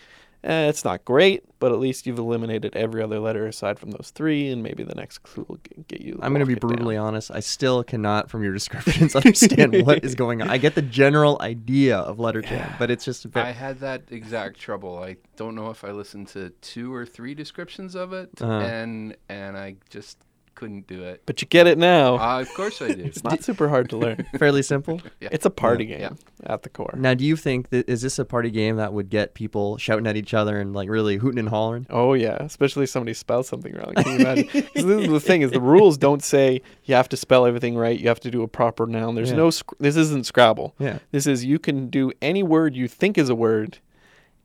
eh, 0.43 0.67
it's 0.69 0.83
not 0.85 1.03
great, 1.05 1.43
but 1.59 1.71
at 1.71 1.79
least 1.79 2.05
you've 2.05 2.19
eliminated 2.19 2.75
every 2.75 3.01
other 3.01 3.19
letter 3.19 3.47
aside 3.47 3.79
from 3.79 3.91
those 3.91 4.11
three, 4.13 4.49
and 4.49 4.61
maybe 4.63 4.83
the 4.83 4.95
next 4.95 5.19
clue 5.23 5.45
will 5.47 5.57
g- 5.57 5.83
get 5.87 6.01
you. 6.01 6.19
I'm 6.21 6.31
going 6.33 6.39
to 6.41 6.45
be 6.45 6.53
it 6.53 6.59
down. 6.61 6.69
brutally 6.69 6.97
honest. 6.97 7.31
I 7.31 7.39
still 7.39 7.83
cannot, 7.83 8.29
from 8.29 8.43
your 8.43 8.53
descriptions, 8.53 9.15
understand 9.15 9.85
what 9.85 10.03
is 10.03 10.15
going 10.15 10.41
on. 10.41 10.49
I 10.49 10.57
get 10.57 10.75
the 10.75 10.81
general 10.81 11.37
idea 11.41 11.97
of 11.97 12.19
letter 12.19 12.41
jam, 12.41 12.73
but 12.79 12.91
it's 12.91 13.05
just 13.05 13.25
a 13.25 13.27
bit. 13.29 13.43
I 13.43 13.51
had 13.51 13.79
that 13.79 14.03
exact 14.11 14.59
trouble. 14.59 14.97
I 15.01 15.17
don't 15.35 15.55
know 15.55 15.69
if 15.69 15.83
I 15.83 15.91
listened 15.91 16.27
to 16.29 16.49
two 16.61 16.93
or 16.93 17.05
three 17.05 17.33
descriptions 17.33 17.95
of 17.95 18.13
it, 18.13 18.29
Uh-huh. 18.41 18.51
and 18.51 19.15
and 19.29 19.57
I 19.57 19.75
just 19.89 20.17
couldn't 20.57 20.87
do 20.87 21.03
it. 21.03 21.21
But 21.25 21.41
you 21.41 21.47
get 21.47 21.67
it 21.67 21.77
now. 21.77 22.15
Uh, 22.17 22.41
of 22.41 22.53
course 22.55 22.81
I 22.81 22.93
do. 22.93 23.03
it's 23.05 23.23
not 23.23 23.43
super 23.43 23.69
hard 23.69 23.89
to 23.91 23.97
learn. 24.03 24.25
fairly 24.37 24.61
simple. 24.63 24.99
Yeah. 25.21 25.29
It's 25.31 25.45
a 25.45 25.49
party 25.49 25.85
Yeah. 25.85 25.97
game 26.09 26.17
at 26.45 26.63
the 26.63 26.69
core. 26.69 26.93
Now, 26.97 27.13
do 27.13 27.23
you 27.25 27.35
think 27.35 27.69
that 27.69 27.87
is 27.89 28.01
this 28.01 28.19
a 28.19 28.25
party 28.25 28.51
game 28.51 28.75
that 28.75 28.93
would 28.93 29.09
get 29.09 29.33
people 29.33 29.77
shouting 29.77 30.05
at 30.05 30.15
each 30.17 30.33
other 30.33 30.59
and 30.59 30.73
like 30.73 30.89
really 30.89 31.17
hooting 31.17 31.39
and 31.39 31.49
hollering? 31.49 31.87
Oh 31.89 32.13
yeah, 32.13 32.35
especially 32.41 32.83
if 32.83 32.89
somebody 32.89 33.13
spells 33.13 33.47
something 33.47 33.73
wrong. 33.73 33.93
Can 33.95 34.05
you 34.13 34.19
imagine? 34.19 34.47
'Cause 34.47 34.63
this 34.73 34.85
is 35.05 35.09
the 35.09 35.19
thing: 35.19 35.41
is 35.43 35.51
the 35.51 35.61
rules 35.61 35.97
don't 35.97 36.21
say 36.23 36.61
you 36.85 36.93
have 36.95 37.09
to 37.09 37.17
spell 37.17 37.45
everything 37.45 37.75
right. 37.77 37.97
You 37.99 38.07
have 38.09 38.19
to 38.21 38.31
do 38.31 38.43
a 38.43 38.47
proper 38.47 38.85
noun. 38.85 39.15
There's 39.15 39.31
Yeah. 39.31 39.37
no. 39.37 39.49
Sc- 39.49 39.73
this 39.79 39.95
isn't 39.95 40.25
Scrabble. 40.25 40.75
Yeah. 40.79 40.99
This 41.11 41.25
is 41.27 41.45
you 41.45 41.57
can 41.59 41.87
do 41.89 42.11
any 42.21 42.43
word 42.43 42.75
you 42.75 42.87
think 42.87 43.17
is 43.17 43.29
a 43.29 43.35
word, 43.35 43.79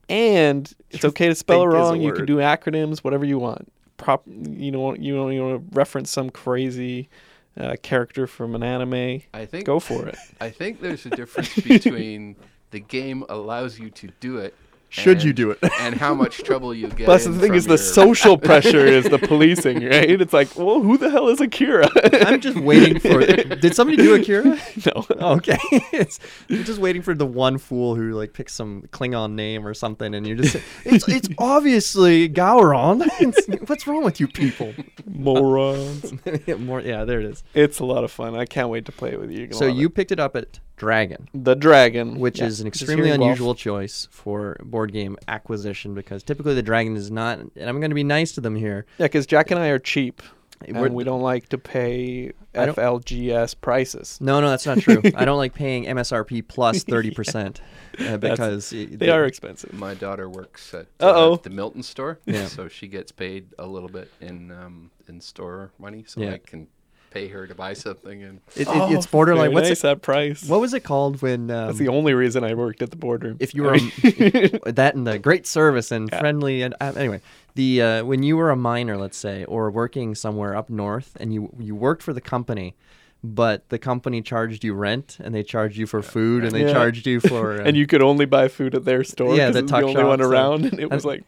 and 0.09 0.73
it's 0.91 1.05
okay 1.05 1.29
to 1.29 1.35
spell 1.35 1.63
it 1.63 1.67
think 1.67 1.75
is 1.75 1.89
a 1.89 1.93
wrong. 1.93 2.01
You 2.01 2.13
can 2.13 2.27
do 2.27 2.37
acronyms, 2.37 3.01
whatever 3.01 3.25
you 3.25 3.39
want. 3.39 3.71
Prop. 4.03 4.23
You 4.27 4.71
know. 4.71 4.95
You 4.95 5.17
know. 5.17 5.29
You 5.29 5.43
want 5.43 5.71
to 5.71 5.77
reference 5.77 6.11
some 6.11 6.31
crazy 6.31 7.09
uh, 7.57 7.77
character 7.83 8.27
from 8.27 8.55
an 8.55 8.63
anime. 8.63 9.23
I 9.33 9.47
think 9.47 9.65
Go 9.65 9.81
for 9.81 10.07
it. 10.07 10.17
I 10.41 10.51
think 10.51 10.81
there's 10.81 11.07
a 11.07 11.11
difference 11.11 11.55
between 11.55 12.37
the 12.71 12.81
game 12.81 13.25
allows 13.29 13.79
you 13.79 13.91
to 13.91 14.09
do 14.21 14.39
it. 14.39 14.55
Should 14.93 15.23
you 15.23 15.33
do 15.33 15.51
it? 15.51 15.59
and 15.81 15.95
how 15.95 16.13
much 16.15 16.43
trouble 16.43 16.75
you 16.75 16.89
get. 16.89 17.07
Plus, 17.07 17.25
the 17.25 17.33
thing 17.33 17.49
from 17.49 17.57
is, 17.57 17.65
the 17.67 17.79
social 17.79 18.37
pressure 18.49 18.85
is 18.87 19.05
the 19.05 19.19
policing, 19.19 19.83
right? 19.85 20.21
It's 20.21 20.35
like, 20.35 20.55
well, 20.57 20.83
who 20.83 20.99
the 20.99 21.09
hell 21.09 21.29
is 21.29 21.41
Akira? 21.41 21.89
I'm 22.27 22.41
just 22.43 22.59
waiting 22.59 23.01
for. 23.01 23.21
Did 23.25 23.75
somebody 23.75 23.97
do 23.97 24.15
Akira? 24.15 24.59
no. 24.85 25.07
Oh, 25.19 25.37
okay, 25.37 25.57
it's, 25.93 26.21
you're 26.49 26.63
just 26.63 26.79
waiting 26.79 27.01
for 27.01 27.15
the 27.15 27.25
one 27.27 27.57
fool 27.57 27.95
who 27.95 28.13
like 28.13 28.35
picks 28.35 28.53
some 28.53 28.83
Klingon 28.93 29.33
name 29.33 29.67
or 29.67 29.73
something, 29.73 30.15
and 30.15 30.27
you're 30.27 30.37
just. 30.37 30.57
It's 30.85 31.09
it's 31.09 31.29
obviously 31.39 32.29
Gowron. 32.29 33.03
It's- 33.21 33.61
what's 33.69 33.87
wrong 33.87 34.05
with 34.05 34.21
you 34.21 34.29
people? 34.29 34.75
Morons. 35.07 36.13
More, 36.59 36.81
yeah, 36.81 37.05
there 37.05 37.21
it 37.21 37.27
is. 37.27 37.43
It's 37.55 37.79
a 37.79 37.85
lot 37.85 38.05
of 38.05 38.11
fun. 38.11 38.37
I 38.37 38.45
can't 38.45 38.69
wait 38.69 38.85
to 38.87 38.93
play 38.93 39.13
it 39.13 39.21
with 39.21 39.31
you. 39.31 39.45
You're 39.45 39.53
So 39.53 39.67
you 39.67 39.87
it. 39.87 39.95
picked 39.95 40.13
it 40.13 40.21
up 40.21 40.37
at 40.37 40.61
Dragon. 40.87 41.29
the 41.33 41.55
dragon, 41.55 42.19
which 42.19 42.41
Yeah, 42.41 42.47
is 42.47 42.61
an 42.61 42.67
extremely 42.67 43.05
here 43.07 43.15
in 43.15 43.21
Guelph. 43.21 43.29
unusual 43.31 43.55
choice 43.55 44.09
for 44.11 44.57
board 44.65 44.93
game 44.93 45.17
acquisition 45.29 45.95
because 45.95 46.25
typically 46.25 46.55
the 46.55 46.63
dragon 46.63 46.97
is 46.97 47.09
not 47.09 47.39
and 47.39 47.69
i'm 47.71 47.79
going 47.79 47.93
to 47.93 47.95
be 47.95 48.03
nice 48.03 48.33
to 48.33 48.41
them 48.41 48.57
here 48.57 48.85
Yeah, 48.99 49.07
because 49.07 49.25
Jack 49.27 49.53
and 49.53 49.61
I 49.61 49.69
are 49.69 49.79
cheap, 49.79 50.21
We're- 50.69 50.87
and 50.87 50.95
we 50.97 51.05
don't 51.05 51.23
like 51.23 51.49
to 51.51 51.59
pay 51.59 52.33
I 52.55 52.67
FLGS 52.67 53.55
prices. 53.61 54.19
no 54.21 54.41
no 54.41 54.51
that's 54.51 54.67
not 54.67 54.79
true 54.79 55.01
i 55.15 55.25
don't 55.25 55.39
like 55.39 55.55
paying 55.55 55.85
msrp 55.85 56.47
plus 56.49 56.83
30% 56.95 57.61
uh, 58.01 58.17
because 58.17 58.73
it- 58.73 58.99
They 58.99 59.11
are 59.11 59.25
expensive. 59.25 59.73
My 59.73 59.95
daughter 59.95 60.29
works 60.29 60.75
at 60.75 60.87
uh, 61.01 61.37
the 61.37 61.51
Milton 61.51 61.83
store, 61.85 62.19
Yeah. 62.27 62.47
so 62.47 62.67
she 62.69 62.89
gets 62.89 63.13
paid 63.13 63.47
a 63.59 63.67
little 63.67 63.89
bit 63.89 64.11
in 64.21 64.51
um, 64.51 64.91
in 65.09 65.21
store 65.21 65.71
money, 65.79 66.03
so 66.07 66.21
Yeah. 66.23 66.33
I 66.35 66.39
can 66.39 66.67
pay 67.13 67.29
her 67.29 67.47
to 67.47 67.55
buy 67.55 67.73
something. 67.75 68.23
And 68.23 68.41
it, 68.57 68.69
it, 68.69 68.93
it's 68.93 69.07
borderline 69.07 69.47
Very 69.51 69.55
what's 69.55 69.69
nice 69.69 69.79
it, 69.81 69.83
that 69.83 70.03
price. 70.03 70.45
what 70.49 70.61
was 70.61 70.73
it 70.75 70.81
called 70.81 71.21
when 71.23 71.51
um, 71.51 71.67
That's 71.69 71.79
the 71.79 71.89
only 71.89 72.15
reason 72.15 72.45
I 72.45 72.55
worked 72.55 72.83
at 72.83 72.91
the 72.91 72.97
boardroom. 72.97 73.37
if 73.41 73.55
you 73.55 73.63
were 73.65 73.75
a, 73.75 73.79
that 74.73 74.95
and 74.95 75.07
the 75.07 75.19
great 75.19 75.47
service 75.47 75.91
and 75.93 76.09
Yeah. 76.11 76.21
friendly 76.21 76.63
and 76.63 76.75
uh, 76.81 76.93
anyway 76.97 77.21
the 77.55 77.83
uh, 77.83 78.05
when 78.05 78.23
you 78.23 78.37
were 78.39 78.51
a 78.51 78.57
miner, 78.57 78.97
let's 78.97 79.19
say 79.19 79.45
or 79.45 79.71
working 79.71 80.15
somewhere 80.15 80.57
up 80.57 80.71
north 80.71 81.17
and 81.21 81.33
you 81.35 81.51
you 81.59 81.75
worked 81.75 82.03
for 82.03 82.13
the 82.15 82.21
company 82.21 82.75
but 83.25 83.69
the 83.69 83.79
company 83.79 84.21
charged 84.21 84.65
you 84.65 84.75
rent 84.75 85.19
and 85.23 85.33
they 85.35 85.43
charged 85.45 85.77
you 85.77 85.87
for 85.87 86.03
food 86.03 86.43
and 86.45 86.53
they 86.53 86.63
Yeah. 86.67 86.73
charged 86.73 87.07
you 87.07 87.21
for 87.21 87.53
uh, 87.61 87.65
and 87.65 87.77
you 87.77 87.87
could 87.87 88.03
only 88.03 88.25
buy 88.27 88.49
food 88.49 88.75
at 88.75 88.85
their 88.85 89.05
store. 89.05 89.37
Yeah, 89.37 89.47
'cause 89.47 89.53
the 89.55 89.59
it 89.61 89.63
was 89.63 89.71
tuck 89.71 89.81
the 89.83 89.87
only 89.87 90.05
one 90.05 90.19
shop, 90.19 90.25
so- 90.27 90.31
around, 90.33 90.65
and 90.67 90.81
it 90.81 90.91
was 90.91 91.05
I- 91.05 91.09
like. 91.09 91.25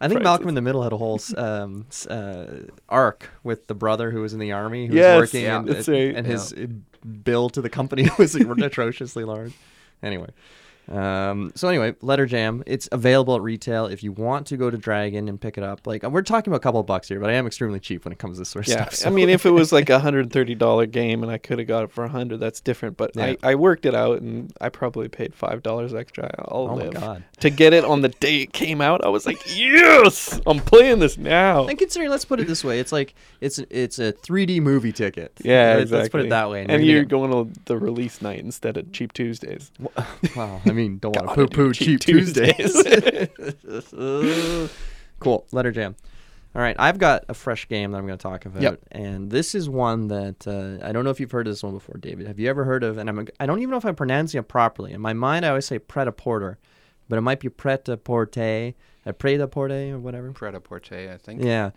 I 0.00 0.08
think 0.08 0.20
prices. 0.20 0.24
Malcolm 0.24 0.48
in 0.48 0.54
the 0.54 0.62
Middle 0.62 0.82
had 0.82 0.92
a 0.92 0.96
whole 0.96 1.20
um, 1.36 1.86
uh, 2.10 2.44
arc 2.88 3.30
with 3.44 3.66
the 3.68 3.74
brother 3.74 4.10
who 4.10 4.20
was 4.22 4.32
in 4.32 4.40
the 4.40 4.52
army 4.52 4.86
who 4.86 4.94
Yes, 4.94 5.20
was 5.20 5.28
working, 5.32 5.42
yeah, 5.44 5.58
and, 5.58 5.68
that's 5.68 5.88
right. 5.88 6.14
and 6.14 6.26
his 6.26 6.52
uh, 6.52 6.66
bill 7.24 7.48
to 7.50 7.60
the 7.62 7.70
company 7.70 8.08
was 8.18 8.34
atrociously 8.62 9.24
large. 9.24 9.52
Anyway, 10.02 10.28
um, 10.90 11.52
so 11.54 11.68
anyway, 11.68 11.94
Letter 12.02 12.26
Jam. 12.26 12.62
It's 12.66 12.88
available 12.92 13.36
at 13.36 13.42
retail 13.42 13.86
if 13.86 14.02
you 14.02 14.12
want 14.12 14.46
to 14.48 14.56
go 14.56 14.70
to 14.70 14.76
Dragon 14.78 15.28
and 15.28 15.40
pick 15.40 15.58
it 15.58 15.64
up. 15.64 15.86
Like 15.86 16.02
we're 16.02 16.22
talking 16.22 16.50
about 16.50 16.58
a 16.58 16.60
couple 16.60 16.80
of 16.80 16.86
bucks 16.86 17.08
here, 17.08 17.20
but 17.20 17.30
I 17.30 17.34
am 17.34 17.46
extremely 17.46 17.80
cheap 17.80 18.04
when 18.04 18.12
it 18.12 18.18
comes 18.18 18.36
to 18.36 18.40
this 18.40 18.48
sort 18.48 18.66
of 18.66 18.72
Yeah, 18.72 18.82
stuff. 18.84 18.94
so- 18.94 19.08
I 19.08 19.12
mean, 19.12 19.28
if 19.28 19.44
it 19.46 19.50
was 19.50 19.72
like 19.72 19.90
a 19.90 19.98
hundred 20.08 20.20
and 20.20 20.32
thirty 20.32 20.54
dollar 20.54 20.86
game 20.86 21.22
and 21.22 21.30
I 21.30 21.38
could 21.38 21.58
have 21.58 21.68
got 21.68 21.84
it 21.84 21.92
for 21.92 22.04
a 22.04 22.08
hundred, 22.08 22.38
that's 22.38 22.60
different. 22.60 22.96
But 22.96 23.12
Yeah. 23.14 23.34
I, 23.42 23.50
I 23.50 23.54
worked 23.54 23.86
it 23.86 23.94
out 23.94 24.20
and 24.22 24.52
I 24.60 24.68
probably 24.68 25.08
paid 25.08 25.34
five 25.34 25.62
dollars 25.62 25.94
extra. 25.94 26.30
I'll 26.48 26.68
oh 26.70 26.76
my 26.76 26.88
god. 26.88 27.24
to 27.40 27.50
get 27.50 27.72
it 27.72 27.84
on 27.84 28.00
the 28.00 28.08
day 28.08 28.42
it 28.42 28.52
came 28.52 28.80
out. 28.80 29.04
I 29.04 29.08
was 29.08 29.26
like, 29.26 29.38
yes, 29.56 30.40
I'm 30.46 30.60
playing 30.60 30.98
this 31.00 31.18
now. 31.18 31.66
And 31.66 31.78
considering, 31.78 32.10
let's 32.10 32.24
put 32.24 32.40
it 32.40 32.46
this 32.46 32.64
way, 32.64 32.78
it's 32.80 32.92
like 32.92 33.14
it's 33.40 33.58
it's 33.70 33.98
a 33.98 34.12
3D 34.12 34.60
movie 34.62 34.92
ticket. 34.92 35.32
Yeah, 35.42 35.74
Let's- 35.74 35.82
exactly. 35.82 35.98
Let's 35.98 36.08
put 36.10 36.20
it 36.22 36.30
that 36.30 36.50
way. 36.50 36.62
And, 36.68 36.84
you're 36.84 36.96
you're 36.96 37.04
gonna 37.04 37.28
going 37.32 37.52
to 37.52 37.60
the 37.66 37.76
release 37.76 38.22
night 38.22 38.40
instead 38.40 38.76
of 38.76 38.90
cheap 38.92 39.12
Tuesdays. 39.12 39.70
Wow, 40.36 40.60
I 40.66 40.72
mean, 40.72 40.77
don't 40.86 41.14
want 41.16 41.26
Gotta 41.28 41.48
poo-poo 41.48 41.68
do 41.68 41.74
cheap 41.74 42.00
cheap 42.00 42.16
Tuesdays. 42.16 42.74
cool, 45.20 45.46
letter 45.52 45.72
jam. 45.72 45.96
All 46.54 46.62
right, 46.62 46.76
I've 46.78 46.98
got 46.98 47.24
a 47.28 47.34
fresh 47.34 47.68
game 47.68 47.92
that 47.92 47.98
I'm 47.98 48.06
going 48.06 48.18
to 48.18 48.22
talk 48.22 48.46
about, 48.46 48.62
Yep. 48.62 48.80
and 48.90 49.30
this 49.30 49.54
is 49.54 49.68
one 49.68 50.08
that 50.08 50.46
uh, 50.48 50.84
I 50.84 50.92
don't 50.92 51.04
know 51.04 51.10
if 51.10 51.20
you've 51.20 51.30
heard 51.30 51.46
of 51.46 51.52
this 51.52 51.62
one 51.62 51.74
before, 51.74 51.96
David. 52.00 52.26
Have 52.26 52.38
you 52.38 52.48
ever 52.48 52.64
heard 52.64 52.82
of? 52.82 52.96
And 52.98 53.08
I'm 53.08 53.28
I 53.38 53.46
don't 53.46 53.58
even 53.58 53.70
know 53.70 53.76
if 53.76 53.84
I'm 53.84 53.94
pronouncing 53.94 54.38
it 54.40 54.48
properly. 54.48 54.92
In 54.92 55.00
my 55.00 55.12
mind, 55.12 55.44
I 55.44 55.50
always 55.50 55.66
say 55.66 55.78
pret 55.78 56.08
a 56.08 56.12
porter, 56.12 56.58
but 57.08 57.16
it 57.18 57.20
might 57.20 57.40
be 57.40 57.48
pret 57.50 57.88
a 57.88 57.96
porte, 57.96 58.36
a 58.38 58.74
pret 59.18 59.40
a 59.40 59.46
porte, 59.46 59.70
or 59.92 59.98
whatever. 59.98 60.32
Pret-a-porter, 60.32 61.12
I 61.12 61.16
think. 61.18 61.44
Yeah. 61.44 61.70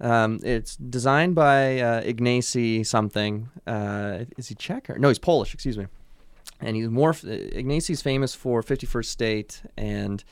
Um, 0.00 0.40
it's 0.42 0.76
designed 0.76 1.34
by 1.34 1.78
uh, 1.80 2.02
Ignacy 2.02 2.84
something. 2.86 3.48
Uh, 3.66 4.24
is 4.36 4.48
he 4.48 4.54
Czech 4.54 4.90
or 4.90 4.98
no? 4.98 5.08
He's 5.08 5.18
Polish. 5.18 5.54
Excuse 5.54 5.78
me. 5.78 5.86
And 6.60 6.76
he's 6.76 6.88
more. 6.88 7.10
f- 7.10 7.24
Ignacy's 7.24 8.02
famous 8.02 8.34
for 8.34 8.62
Fifty 8.62 8.86
First 8.86 9.10
State 9.10 9.62
and 9.76 10.22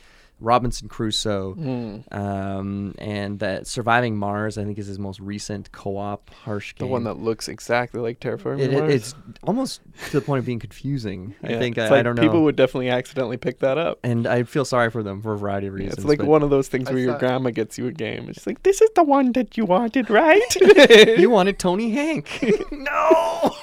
Robinson 0.41 0.87
Crusoe, 0.89 1.57
Mm. 1.59 2.15
um, 2.17 2.95
and 2.99 3.41
that 3.41 3.67
Surviving 3.67 4.17
Mars. 4.17 4.57
I 4.57 4.63
think 4.63 4.79
is 4.79 4.87
his 4.87 4.97
most 4.97 5.19
recent 5.19 5.73
co-op 5.73 6.31
harsh 6.31 6.77
game. 6.77 6.87
The 6.87 6.93
one 6.93 7.03
that 7.05 7.15
looks 7.19 7.49
exactly 7.49 8.01
like 8.01 8.21
Terraforming 8.21 8.61
It- 8.61 8.73
it- 8.73 8.79
Mars. 8.79 8.95
it's 8.95 9.15
almost 9.43 9.81
to 10.11 10.21
the 10.21 10.25
point 10.25 10.39
of 10.39 10.47
being 10.47 10.61
confusing. 10.61 11.35
I 11.43 11.55
think 11.59 11.77
it's 11.77 11.91
I, 11.91 11.99
I 11.99 12.03
don't 12.05 12.15
know. 12.15 12.23
People 12.23 12.45
would 12.45 12.55
definitely 12.55 12.89
accidentally 12.89 13.37
pick 13.37 13.59
that 13.59 13.79
up. 13.79 13.99
and 14.05 14.29
I 14.29 14.45
feel 14.45 14.65
sorry 14.65 14.91
for 14.93 15.03
them 15.03 15.23
for 15.23 15.33
a 15.33 15.37
variety 15.37 15.67
of 15.67 15.73
Yeah, 15.75 15.87
reasons. 15.87 16.05
it's 16.05 16.07
like 16.07 16.23
one 16.23 16.45
of 16.45 16.51
those 16.51 16.69
things 16.69 16.89
I 16.89 16.93
where 16.93 17.01
your 17.03 17.13
thought- 17.15 17.19
grandma 17.21 17.51
gets 17.51 17.77
you 17.77 17.89
a 17.89 17.93
game. 17.93 18.29
It's 18.29 18.47
like, 18.47 18.63
this 18.63 18.81
is 18.81 18.91
the 18.95 19.03
one 19.03 19.33
that 19.33 19.57
you 19.57 19.65
wanted, 19.65 20.09
right? 20.09 20.55
you 21.19 21.31
wanted 21.31 21.59
Tony 21.59 21.91
Hank. 21.91 22.29
no. 22.71 23.57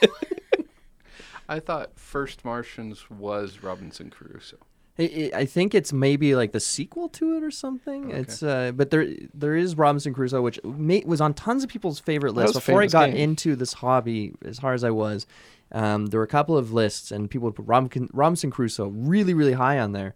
I 1.48 1.60
thought 1.60 1.92
First 2.00 2.44
Martians 2.46 3.10
was 3.10 3.62
Robinson 3.64 4.10
Crusoe. 4.10 4.58
I- 4.98 5.46
think 5.46 5.76
it's 5.76 5.92
maybe 5.92 6.36
like 6.36 6.54
the 6.54 6.60
sequel 6.62 7.10
to 7.10 7.36
it 7.36 7.44
or 7.44 7.52
something. 7.52 8.06
Okay. 8.12 8.20
It's 8.20 8.42
uh, 8.42 8.72
but 8.74 8.92
there 8.92 9.08
there 9.34 9.56
is 9.58 9.76
Robinson 9.78 10.14
Crusoe, 10.14 10.42
which 10.42 10.60
ma- 10.64 11.00
was 11.06 11.20
on 11.20 11.34
tons 11.34 11.64
of 11.66 11.70
people's 11.70 12.00
favorite 12.00 12.34
lists 12.34 12.56
before 12.56 12.82
I 12.82 12.88
got 12.88 13.08
game. 13.10 13.18
into 13.18 13.56
this 13.58 13.74
hobby 13.74 14.34
as 14.46 14.60
hard 14.60 14.76
as 14.76 14.84
I 14.86 14.92
was. 14.92 15.28
Um, 15.74 16.06
there 16.08 16.20
were 16.20 16.24
a 16.24 16.28
couple 16.28 16.58
of 16.58 16.72
lists, 16.72 17.12
and 17.12 17.30
people 17.30 17.46
would 17.48 17.56
put 17.56 17.66
Robinson, 17.68 18.10
Robinson 18.14 18.52
Crusoe 18.52 18.88
really, 18.88 19.34
really 19.34 19.54
high 19.54 19.80
on 19.80 19.92
there. 19.92 20.16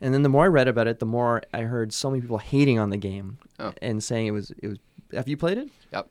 And 0.00 0.14
then 0.14 0.22
the 0.22 0.28
more 0.30 0.44
I 0.44 0.48
read 0.48 0.68
about 0.68 0.86
it, 0.86 0.98
the 1.00 1.06
more 1.06 1.42
I 1.52 1.62
heard 1.62 1.92
so 1.92 2.08
many 2.10 2.22
people 2.22 2.38
hating 2.38 2.78
on 2.78 2.88
the 2.90 2.96
game 2.96 3.38
Oh. 3.58 3.72
and 3.82 4.02
saying 4.02 4.26
it 4.26 4.30
was 4.32 4.50
it 4.62 4.68
was. 4.68 4.78
Have 5.12 5.28
you 5.28 5.36
played 5.36 5.58
it? 5.58 5.68
Yep. 5.92 6.08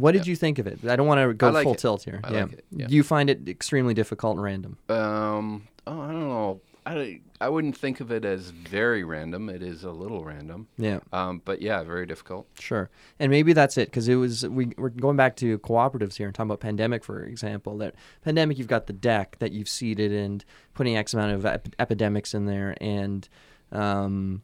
What 0.00 0.12
did 0.12 0.20
Yep. 0.20 0.26
you 0.26 0.36
think 0.36 0.58
of 0.58 0.66
it? 0.66 0.84
I 0.86 0.96
don't 0.96 1.06
want 1.06 1.20
to 1.26 1.34
go 1.34 1.50
like 1.50 1.64
full 1.64 1.74
it. 1.74 1.78
tilt 1.78 2.02
here. 2.04 2.20
I 2.24 2.32
yeah. 2.32 2.42
like 2.42 2.52
it, 2.52 2.64
yeah. 2.70 2.86
You 2.88 3.02
find 3.02 3.30
it 3.30 3.48
extremely 3.48 3.94
difficult 3.94 4.36
and 4.36 4.42
random? 4.42 4.78
Um, 4.88 5.68
oh, 5.86 6.00
I 6.00 6.06
don't 6.12 6.20
know. 6.28 6.60
I, 6.84 7.20
I 7.40 7.48
wouldn't 7.48 7.76
think 7.76 7.98
of 8.00 8.12
it 8.12 8.24
as 8.24 8.50
very 8.50 9.02
random. 9.02 9.48
It 9.48 9.60
is 9.60 9.82
a 9.82 9.90
little 9.90 10.24
random. 10.24 10.68
Yeah. 10.78 11.00
Um, 11.12 11.42
but 11.44 11.60
yeah, 11.60 11.82
very 11.82 12.06
difficult. 12.06 12.46
Sure, 12.60 12.90
and 13.18 13.28
maybe 13.30 13.52
that's 13.52 13.76
it 13.76 13.86
because 13.88 14.06
it 14.08 14.14
was 14.14 14.46
we 14.46 14.70
we're 14.78 14.90
going 14.90 15.16
back 15.16 15.34
to 15.36 15.58
cooperatives 15.58 16.14
here 16.16 16.26
and 16.26 16.34
talking 16.34 16.48
about 16.48 16.60
pandemic 16.60 17.02
for 17.02 17.24
example. 17.24 17.76
That 17.78 17.96
pandemic, 18.24 18.56
you've 18.58 18.68
got 18.68 18.86
the 18.86 18.92
deck 18.92 19.36
that 19.40 19.50
you've 19.50 19.68
seeded 19.68 20.12
and 20.12 20.44
putting 20.74 20.96
X 20.96 21.12
amount 21.12 21.32
of 21.32 21.44
ep- 21.44 21.74
epidemics 21.80 22.34
in 22.34 22.46
there, 22.46 22.76
and 22.80 23.28
um, 23.72 24.42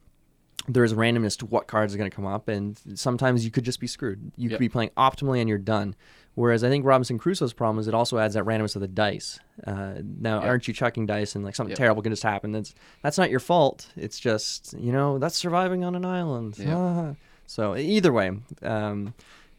there's 0.69 0.95
randomness 0.95 1.37
to 1.39 1.47
what 1.47 1.67
cards 1.67 1.95
are 1.95 1.99
going 1.99 2.11
to 2.11 2.15
come 2.15 2.27
up, 2.27 2.49
and 2.49 2.81
sometimes 2.95 3.45
you 3.45 3.51
could 3.51 3.65
just 3.65 3.81
be 3.81 3.87
screwed. 3.87 4.33
You 4.37 4.49
Yep. 4.49 4.59
could 4.59 4.61
be 4.65 4.69
playing 4.69 4.91
optimally 4.97 5.41
and 5.41 5.49
you're 5.49 5.59
done. 5.59 5.95
Whereas 6.35 6.65
I 6.65 6.71
think 6.71 6.87
Robinson 6.87 7.19
Crusoe's 7.19 7.53
problem 7.53 7.79
is 7.79 7.89
it 7.89 7.95
also 7.95 8.17
adds 8.19 8.35
that 8.35 8.45
randomness 8.45 8.75
of 8.75 8.81
the 8.81 8.89
dice. 8.89 9.39
Uh, 9.67 9.95
now, 10.21 10.37
Yep. 10.41 10.45
aren't 10.49 10.69
you 10.69 10.73
chucking 10.75 11.05
dice 11.07 11.35
and 11.35 11.45
like 11.45 11.55
something 11.55 11.73
Yep. 11.73 11.79
terrible 11.79 12.03
can 12.03 12.11
just 12.13 12.23
happen? 12.23 12.53
That's 12.53 12.75
that's 13.03 13.19
not 13.19 13.31
your 13.31 13.41
fault. 13.41 13.89
It's 13.97 14.19
just 14.19 14.73
you 14.79 14.93
know 14.93 15.19
that's 15.19 15.37
surviving 15.37 15.85
on 15.85 15.95
an 15.95 16.05
island. 16.05 16.57
Ah. 16.67 17.15
So 17.45 17.77
either 17.77 18.13
way, 18.15 18.31
um, 18.63 19.13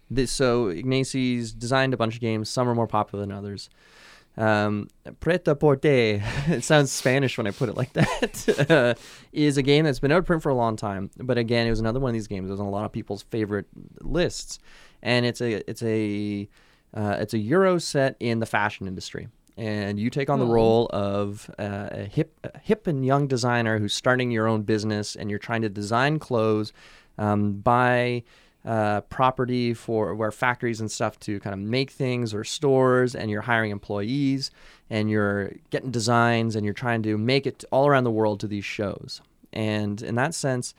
this, 0.09 0.31
so 0.31 0.69
Ignacy's 0.69 1.51
designed 1.53 1.93
a 1.93 1.97
bunch 1.97 2.15
of 2.15 2.21
games. 2.21 2.49
Some 2.49 2.67
are 2.67 2.73
more 2.73 2.87
popular 2.87 3.23
than 3.23 3.31
others. 3.31 3.69
Um, 4.35 4.87
Preta 5.21 5.59
Porte, 5.59 5.85
it 6.49 6.63
sounds 6.63 6.91
Spanish 6.91 7.37
when 7.37 7.45
I 7.47 7.51
put 7.51 7.69
it 7.69 7.77
like 7.77 7.93
that, 7.93 8.67
uh, 8.69 8.93
is 9.33 9.57
a 9.57 9.61
game 9.61 9.85
that's 9.85 9.99
been 9.99 10.11
out 10.11 10.19
of 10.19 10.25
print 10.25 10.41
for 10.41 10.49
a 10.49 10.55
long 10.55 10.75
time. 10.75 11.11
But 11.17 11.37
again, 11.37 11.67
it 11.67 11.69
was 11.69 11.79
another 11.79 11.99
one 11.99 12.09
of 12.09 12.13
these 12.13 12.27
games. 12.27 12.49
It 12.49 12.51
was 12.51 12.59
on 12.59 12.65
a 12.65 12.71
lot 12.71 12.85
of 12.85 12.91
people's 12.91 13.23
favorite 13.23 13.67
lists, 14.01 14.59
and 15.01 15.25
it's 15.25 15.41
a 15.41 15.69
it's 15.69 15.83
a 15.83 16.47
uh, 16.95 17.17
it's 17.19 17.33
a 17.33 17.37
Euro 17.39 17.77
set 17.77 18.15
in 18.19 18.39
the 18.39 18.45
fashion 18.45 18.87
industry. 18.87 19.27
And 19.55 19.99
you 19.99 20.09
take 20.09 20.31
on 20.31 20.39
the 20.39 20.47
Oh. 20.47 20.51
role 20.51 20.89
of 20.91 21.47
uh, 21.59 21.89
a 21.91 22.05
hip, 22.05 22.39
a 22.43 22.57
hip 22.57 22.87
and 22.87 23.05
young 23.05 23.27
designer 23.27 23.77
who's 23.77 23.93
starting 23.93 24.31
your 24.31 24.47
own 24.47 24.63
business, 24.63 25.15
and 25.15 25.29
you're 25.29 25.37
trying 25.37 25.61
to 25.61 25.69
design 25.69 26.17
clothes, 26.17 26.73
um, 27.19 27.53
buy 27.59 28.23
uh, 28.65 29.02
property 29.02 29.73
for 29.73 30.15
where 30.15 30.32
factories 30.32 30.80
and 30.80 30.91
stuff 30.91 31.19
to 31.19 31.39
kind 31.41 31.54
of 31.54 31.60
make 31.60 31.91
things 31.91 32.34
or 32.34 32.43
stores, 32.43 33.15
and 33.15 33.30
you're 33.30 33.41
hiring 33.41 33.71
employees, 33.71 34.52
and 34.89 35.10
you're 35.10 35.54
getting 35.69 35.91
designs, 35.91 36.56
and 36.56 36.65
you're 36.65 36.73
trying 36.73 37.04
to 37.04 37.17
make 37.17 37.45
it 37.45 37.63
all 37.71 37.88
around 37.88 38.04
the 38.04 38.12
world 38.12 38.39
to 38.39 38.47
these 38.47 38.65
shows. 38.65 39.21
And 39.52 40.02
in 40.02 40.15
that 40.15 40.34
sense, 40.34 40.73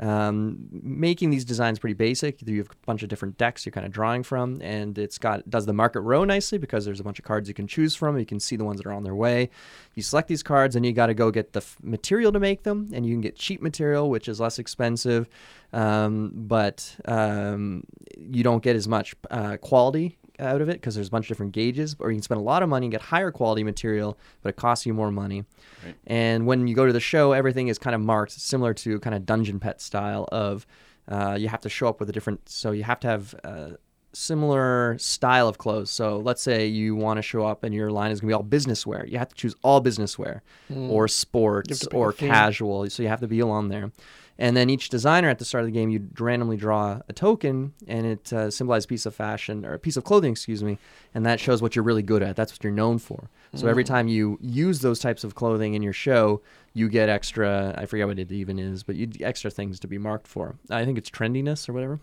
um, 0.00 0.68
making 0.70 1.30
these 1.30 1.44
designs 1.44 1.78
pretty 1.78 1.94
basic. 1.94 2.42
You 2.46 2.58
have 2.58 2.70
a 2.70 2.86
bunch 2.86 3.02
of 3.02 3.08
different 3.08 3.38
decks 3.38 3.64
you're 3.64 3.72
kind 3.72 3.86
of 3.86 3.92
drawing 3.92 4.22
from, 4.22 4.60
and 4.60 4.98
it's 4.98 5.18
got 5.18 5.48
does 5.48 5.66
the 5.66 5.72
market 5.72 6.00
row 6.00 6.24
nicely 6.24 6.58
because 6.58 6.84
there's 6.84 7.00
a 7.00 7.04
bunch 7.04 7.18
of 7.18 7.24
cards 7.24 7.48
you 7.48 7.54
can 7.54 7.66
choose 7.66 7.94
from. 7.94 8.18
You 8.18 8.26
can 8.26 8.40
see 8.40 8.56
the 8.56 8.64
ones 8.64 8.78
that 8.78 8.86
are 8.86 8.92
on 8.92 9.04
their 9.04 9.14
way. 9.14 9.50
You 9.94 10.02
select 10.02 10.28
these 10.28 10.42
cards, 10.42 10.74
and 10.74 10.84
you 10.84 10.92
got 10.92 11.06
to 11.06 11.14
go 11.14 11.30
get 11.30 11.52
the 11.52 11.60
f- 11.60 11.76
material 11.82 12.32
to 12.32 12.40
make 12.40 12.64
them, 12.64 12.90
and 12.92 13.06
you 13.06 13.14
can 13.14 13.20
get 13.20 13.36
cheap 13.36 13.62
material, 13.62 14.10
which 14.10 14.28
is 14.28 14.40
less 14.40 14.58
expensive, 14.58 15.28
um, 15.72 16.32
but 16.34 16.96
um, 17.04 17.84
you 18.18 18.42
don't 18.42 18.62
get 18.62 18.74
as 18.74 18.88
much 18.88 19.14
uh, 19.30 19.56
quality 19.58 20.18
out 20.38 20.60
of 20.60 20.68
it 20.68 20.74
because 20.74 20.94
there's 20.94 21.08
a 21.08 21.10
bunch 21.10 21.26
of 21.26 21.28
different 21.28 21.52
gauges, 21.52 21.96
or 21.98 22.10
you 22.10 22.16
can 22.16 22.22
spend 22.22 22.40
a 22.40 22.44
lot 22.44 22.62
of 22.62 22.68
money 22.68 22.86
and 22.86 22.92
get 22.92 23.00
higher 23.00 23.30
quality 23.30 23.64
material, 23.64 24.18
but 24.42 24.50
it 24.50 24.56
costs 24.56 24.86
you 24.86 24.94
more 24.94 25.10
money. 25.10 25.44
Right. 25.84 25.94
And 26.06 26.46
when 26.46 26.66
you 26.66 26.74
go 26.74 26.86
to 26.86 26.92
the 26.92 27.00
show, 27.00 27.32
everything 27.32 27.68
is 27.68 27.78
kind 27.78 27.94
of 27.94 28.00
marked 28.00 28.32
similar 28.32 28.74
to 28.74 28.98
kind 29.00 29.14
of 29.14 29.26
Dungeon 29.26 29.60
Petz 29.60 29.82
style 29.82 30.28
of 30.32 30.66
uh, 31.08 31.36
you 31.38 31.48
have 31.48 31.60
to 31.60 31.68
show 31.68 31.86
up 31.88 32.00
with 32.00 32.08
a 32.08 32.12
different, 32.12 32.48
so 32.48 32.70
you 32.70 32.82
have 32.82 32.98
to 33.00 33.06
have 33.06 33.34
a 33.44 33.76
similar 34.14 34.96
style 34.98 35.48
of 35.48 35.58
clothes. 35.58 35.90
So 35.90 36.18
let's 36.18 36.40
say 36.40 36.66
you 36.66 36.94
want 36.94 37.18
to 37.18 37.22
show 37.22 37.44
up 37.44 37.64
and 37.64 37.74
your 37.74 37.90
line 37.90 38.10
is 38.10 38.20
going 38.20 38.28
to 38.28 38.32
be 38.32 38.34
all 38.34 38.42
business 38.42 38.86
wear. 38.86 39.04
You 39.06 39.18
have 39.18 39.28
to 39.28 39.34
choose 39.34 39.54
all 39.62 39.80
business 39.80 40.18
wear 40.18 40.42
or 40.74 41.08
sports 41.08 41.80
to 41.80 41.86
pick 41.86 41.94
a 41.94 41.96
or 41.96 42.12
casual. 42.12 42.88
So 42.90 43.02
you 43.02 43.08
have 43.08 43.20
to 43.20 43.28
be 43.28 43.40
along 43.40 43.68
there. 43.68 43.92
And 44.36 44.56
then 44.56 44.68
each 44.68 44.88
designer 44.88 45.28
at 45.28 45.38
the 45.38 45.44
start 45.44 45.62
of 45.62 45.66
the 45.66 45.72
game, 45.72 45.90
you'd 45.90 46.20
randomly 46.20 46.56
draw 46.56 47.00
a 47.08 47.12
token, 47.12 47.72
and 47.86 48.04
it 48.04 48.32
uh, 48.32 48.50
symbolizes 48.50 48.84
a 48.86 48.88
piece 48.88 49.06
of 49.06 49.14
fashion 49.14 49.64
or 49.64 49.74
a 49.74 49.78
piece 49.78 49.96
of 49.96 50.02
clothing, 50.02 50.32
excuse 50.32 50.64
me, 50.64 50.78
and 51.14 51.24
that 51.24 51.38
shows 51.38 51.62
what 51.62 51.76
you're 51.76 51.84
really 51.84 52.02
good 52.02 52.22
at. 52.22 52.34
That's 52.34 52.52
what 52.52 52.64
you're 52.64 52.72
known 52.72 52.98
for. 52.98 53.30
So 53.54 53.68
every 53.68 53.84
time 53.84 54.08
you 54.08 54.36
use 54.40 54.80
those 54.80 54.98
types 54.98 55.22
of 55.22 55.36
clothing 55.36 55.74
in 55.74 55.82
your 55.82 55.92
show, 55.92 56.42
you 56.72 56.88
get 56.88 57.08
extra. 57.08 57.72
I 57.78 57.86
forget 57.86 58.08
what 58.08 58.18
it 58.18 58.32
even 58.32 58.58
is, 58.58 58.82
but 58.82 58.96
you 58.96 59.08
extra 59.20 59.48
things 59.48 59.78
to 59.78 59.86
be 59.86 59.98
marked 59.98 60.26
for. 60.26 60.56
I 60.68 60.84
think 60.84 60.98
it's 60.98 61.08
trendiness 61.08 61.68
or 61.68 61.72
whatever. 61.72 62.00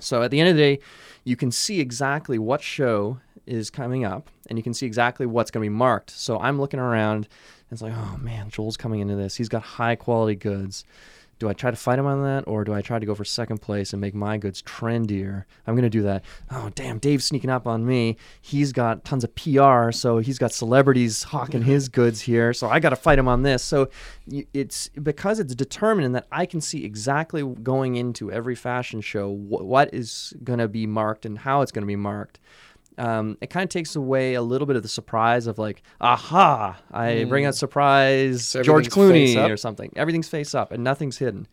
So 0.00 0.22
at 0.22 0.30
the 0.30 0.40
end 0.40 0.50
of 0.50 0.56
the 0.56 0.60
day, 0.60 0.78
you 1.24 1.36
can 1.36 1.50
see 1.50 1.80
exactly 1.80 2.38
what 2.38 2.60
show 2.60 3.18
is 3.46 3.70
coming 3.70 4.04
up, 4.04 4.28
and 4.48 4.58
you 4.58 4.62
can 4.62 4.74
see 4.74 4.84
exactly 4.84 5.24
what's 5.24 5.50
going 5.50 5.64
to 5.64 5.70
be 5.70 5.74
marked. 5.74 6.10
So 6.10 6.38
I'm 6.38 6.60
looking 6.60 6.80
around, 6.80 7.16
and 7.16 7.72
it's 7.72 7.80
like, 7.80 7.94
oh 7.94 8.18
man, 8.18 8.50
Joel's 8.50 8.76
coming 8.76 9.00
into 9.00 9.16
this. 9.16 9.36
He's 9.36 9.48
got 9.48 9.62
high 9.62 9.96
quality 9.96 10.34
goods. 10.34 10.84
Do 11.38 11.48
I 11.48 11.52
try 11.52 11.70
to 11.70 11.76
fight 11.76 11.98
him 11.98 12.06
on 12.06 12.22
that, 12.22 12.44
or 12.46 12.64
do 12.64 12.72
I 12.72 12.82
try 12.82 12.98
to 12.98 13.06
go 13.06 13.14
for 13.14 13.24
second 13.24 13.58
place 13.58 13.92
and 13.92 14.00
make 14.00 14.14
my 14.14 14.36
goods 14.38 14.62
trendier? 14.62 15.44
I'm 15.66 15.74
going 15.74 15.82
to 15.82 15.90
do 15.90 16.02
that. 16.02 16.24
Oh, 16.50 16.70
damn, 16.74 16.98
Dave's 16.98 17.24
sneaking 17.24 17.50
up 17.50 17.66
on 17.66 17.84
me. 17.86 18.16
He's 18.40 18.72
got 18.72 19.04
tons 19.04 19.24
of 19.24 19.34
PR, 19.34 19.90
so 19.90 20.18
he's 20.18 20.38
got 20.38 20.52
celebrities 20.52 21.24
hawking 21.24 21.62
his 21.64 21.88
goods 21.88 22.20
here. 22.22 22.52
So 22.52 22.68
I 22.68 22.80
got 22.80 22.90
to 22.90 22.96
fight 22.96 23.18
him 23.18 23.28
on 23.28 23.42
this. 23.42 23.62
So 23.62 23.88
it's 24.52 24.88
because 24.90 25.40
it's 25.40 25.54
determined 25.54 26.14
that 26.14 26.26
I 26.30 26.46
can 26.46 26.60
see 26.60 26.84
exactly 26.84 27.42
going 27.42 27.96
into 27.96 28.30
every 28.30 28.54
fashion 28.54 29.00
show 29.00 29.28
what 29.28 29.92
is 29.92 30.32
going 30.42 30.58
to 30.58 30.68
be 30.68 30.86
marked 30.86 31.26
and 31.26 31.38
how 31.38 31.62
it's 31.62 31.72
going 31.72 31.82
to 31.82 31.86
be 31.86 31.96
marked. 31.96 32.38
Um, 32.96 33.36
it 33.40 33.50
kind 33.50 33.64
of 33.64 33.70
takes 33.70 33.96
away 33.96 34.34
a 34.34 34.42
little 34.42 34.66
bit 34.66 34.76
of 34.76 34.82
the 34.82 34.88
surprise 34.88 35.46
of 35.46 35.58
like, 35.58 35.82
aha! 36.00 36.80
I 36.92 37.24
bring 37.24 37.44
out 37.44 37.54
surprise 37.54 38.46
So 38.46 38.62
George 38.62 38.88
Clooney 38.88 39.50
or 39.50 39.56
something. 39.56 39.92
Everything's 39.96 40.28
face 40.28 40.54
up 40.54 40.70
and 40.72 40.84
nothing's 40.84 41.18
hidden. 41.18 41.48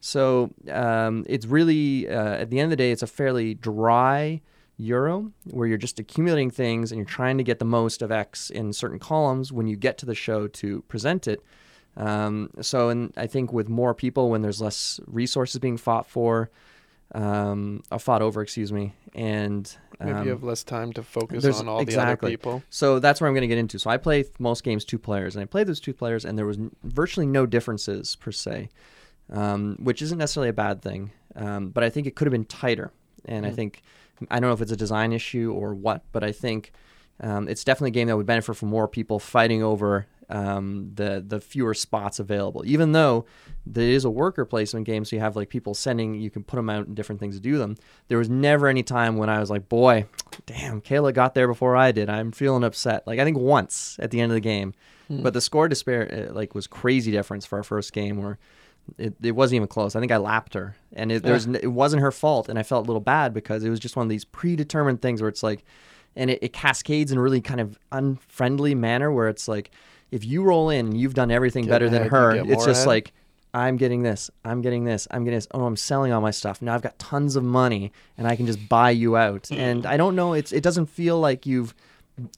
So 0.00 0.52
um, 0.70 1.24
it's 1.28 1.46
really, 1.46 2.08
uh, 2.08 2.34
at 2.34 2.50
the 2.50 2.60
end 2.60 2.66
of 2.66 2.70
the 2.70 2.76
day, 2.76 2.92
it's 2.92 3.02
a 3.02 3.08
fairly 3.08 3.54
dry 3.54 4.40
euro 4.76 5.32
where 5.50 5.66
you're 5.66 5.78
just 5.78 5.98
accumulating 5.98 6.50
things 6.50 6.92
and 6.92 6.98
you're 6.98 7.06
trying 7.06 7.38
to 7.38 7.44
get 7.44 7.58
the 7.58 7.64
most 7.64 8.02
of 8.02 8.12
X 8.12 8.50
in 8.50 8.72
certain 8.72 8.98
columns 8.98 9.52
when 9.52 9.66
you 9.66 9.74
get 9.76 9.98
to 9.98 10.06
the 10.06 10.14
show 10.14 10.46
to 10.48 10.82
present 10.82 11.26
it. 11.26 11.42
Um, 11.96 12.50
so, 12.60 12.90
and 12.90 13.12
I 13.16 13.26
think 13.26 13.52
with 13.52 13.68
more 13.68 13.94
people, 13.94 14.28
when 14.30 14.42
there's 14.42 14.60
less 14.60 15.00
resources 15.06 15.58
being 15.58 15.78
fought 15.78 16.06
for, 16.06 16.50
um, 17.14 17.82
uh, 17.90 17.98
fought 17.98 18.22
over, 18.22 18.42
excuse 18.42 18.72
me, 18.72 18.92
and 19.14 19.74
Maybe 20.00 20.12
um, 20.12 20.24
you 20.24 20.30
have 20.30 20.42
less 20.42 20.62
time 20.64 20.92
to 20.94 21.02
focus 21.02 21.44
on 21.60 21.68
all 21.68 21.78
the 21.84 21.96
other 21.96 22.16
people. 22.30 22.62
so 22.68 22.98
that's 22.98 23.20
where 23.20 23.28
I'm 23.28 23.34
going 23.34 23.42
to 23.42 23.46
get 23.48 23.58
into. 23.58 23.78
So 23.78 23.88
I 23.90 23.96
play 23.96 24.24
most 24.38 24.64
games 24.64 24.84
two 24.84 24.98
players, 24.98 25.36
and 25.36 25.42
I 25.42 25.46
played 25.46 25.66
those 25.68 25.80
two 25.80 25.94
players, 25.94 26.24
and 26.24 26.36
there 26.36 26.44
was 26.46 26.58
n- 26.58 26.74
virtually 26.84 27.26
no 27.26 27.46
differences 27.46 28.16
per 28.16 28.32
se, 28.32 28.68
um, 29.32 29.76
which 29.80 30.02
isn't 30.02 30.18
necessarily 30.18 30.50
a 30.50 30.52
bad 30.54 30.82
thing. 30.82 31.12
Um, 31.34 31.68
but 31.70 31.82
I 31.84 31.90
think 31.90 32.06
it 32.06 32.14
could 32.16 32.26
have 32.26 32.32
been 32.32 32.44
tighter, 32.44 32.90
and 33.24 33.46
I 33.46 33.50
Mm. 33.50 33.54
think 33.54 33.82
I 34.30 34.40
don't 34.40 34.48
know 34.48 34.54
if 34.54 34.62
it's 34.62 34.72
a 34.72 34.76
design 34.76 35.12
issue 35.12 35.52
or 35.54 35.74
what, 35.74 36.02
but 36.12 36.24
I 36.24 36.32
think 36.32 36.72
um, 37.20 37.48
it's 37.48 37.64
definitely 37.64 37.88
a 37.90 37.92
game 37.92 38.08
that 38.08 38.16
would 38.16 38.26
benefit 38.26 38.54
from 38.56 38.68
more 38.70 38.88
people 38.88 39.18
fighting 39.18 39.62
over 39.62 40.06
um, 40.28 40.90
the 40.94 41.24
the 41.26 41.40
fewer 41.40 41.74
spots 41.74 42.18
available. 42.18 42.62
Even 42.66 42.92
though 42.92 43.26
there 43.64 43.88
is 43.88 44.04
a 44.04 44.10
worker 44.10 44.44
placement 44.44 44.86
game, 44.86 45.04
so 45.04 45.16
you 45.16 45.20
have 45.20 45.36
like 45.36 45.48
people 45.48 45.74
sending, 45.74 46.14
you 46.14 46.30
can 46.30 46.42
put 46.42 46.56
them 46.56 46.68
out 46.70 46.86
and 46.86 46.96
different 46.96 47.20
things 47.20 47.36
to 47.36 47.40
do 47.40 47.58
them. 47.58 47.76
There 48.08 48.18
was 48.18 48.28
never 48.28 48.66
any 48.66 48.82
time 48.82 49.16
when 49.16 49.28
I 49.28 49.40
was 49.40 49.50
like, 49.50 49.68
boy, 49.68 50.06
damn, 50.46 50.80
Kayla 50.80 51.14
got 51.14 51.34
there 51.34 51.48
before 51.48 51.76
I 51.76 51.92
did. 51.92 52.08
I'm 52.10 52.32
feeling 52.32 52.64
upset. 52.64 53.06
Like 53.06 53.18
I 53.18 53.24
think 53.24 53.38
once 53.38 53.96
at 54.00 54.10
the 54.10 54.20
end 54.20 54.32
of 54.32 54.36
the 54.36 54.40
game, 54.40 54.74
but 55.22 55.32
the 55.34 55.40
score 55.40 55.68
despair 55.68 56.28
uh, 56.28 56.32
like 56.32 56.54
was 56.54 56.66
crazy 56.66 57.12
difference 57.12 57.46
for 57.46 57.58
our 57.58 57.64
first 57.64 57.92
game 57.92 58.22
where. 58.22 58.38
It, 58.98 59.16
it 59.20 59.32
wasn't 59.32 59.56
even 59.56 59.66
close. 59.66 59.96
I 59.96 60.00
think 60.00 60.12
I 60.12 60.16
lapped 60.18 60.54
her, 60.54 60.76
and 60.92 61.10
it, 61.10 61.24
was 61.24 61.46
it 61.46 61.72
wasn't 61.72 62.02
her 62.02 62.12
fault. 62.12 62.48
And 62.48 62.56
I 62.56 62.62
felt 62.62 62.84
a 62.84 62.86
little 62.86 63.00
bad 63.00 63.34
because 63.34 63.64
it 63.64 63.68
was 63.68 63.80
just 63.80 63.96
one 63.96 64.06
of 64.06 64.10
these 64.10 64.24
predetermined 64.24 65.02
things 65.02 65.20
where 65.20 65.28
it's 65.28 65.42
like, 65.42 65.64
and 66.14 66.30
it, 66.30 66.38
it 66.40 66.52
cascades 66.52 67.10
in 67.10 67.18
a 67.18 67.20
really 67.20 67.40
kind 67.40 67.60
of 67.60 67.80
unfriendly 67.90 68.76
manner 68.76 69.10
where 69.10 69.26
it's 69.26 69.48
like, 69.48 69.72
if 70.10 70.24
you 70.24 70.42
roll 70.42 70.70
in 70.70 70.86
and 70.86 71.00
you've 71.00 71.14
done 71.14 71.30
everything 71.30 71.64
Get 71.64 71.70
better 71.70 71.88
than 71.88 72.02
ahead, 72.02 72.12
you 72.12 72.16
her, 72.16 72.52
it's 72.52 72.64
just 72.64 72.80
ahead. 72.80 72.86
like, 72.86 73.12
I'm 73.54 73.76
getting 73.76 74.02
this, 74.02 74.30
I'm 74.44 74.60
getting 74.60 74.84
this, 74.84 75.08
I'm 75.10 75.24
getting 75.24 75.38
this. 75.38 75.48
Oh, 75.52 75.64
I'm 75.64 75.76
selling 75.76 76.12
all 76.12 76.20
my 76.20 76.30
stuff. 76.30 76.60
Now 76.60 76.74
I've 76.74 76.82
got 76.82 76.98
tons 76.98 77.36
of 77.36 77.44
money 77.44 77.92
and 78.18 78.26
I 78.26 78.36
can 78.36 78.46
just 78.46 78.68
buy 78.68 78.90
you 78.90 79.16
out. 79.16 79.44
Mm. 79.44 79.56
And 79.56 79.86
I 79.86 79.96
don't 79.96 80.14
know, 80.14 80.34
it's 80.34 80.52
it 80.52 80.62
doesn't 80.62 80.86
feel 80.86 81.18
like 81.18 81.46
you've 81.46 81.74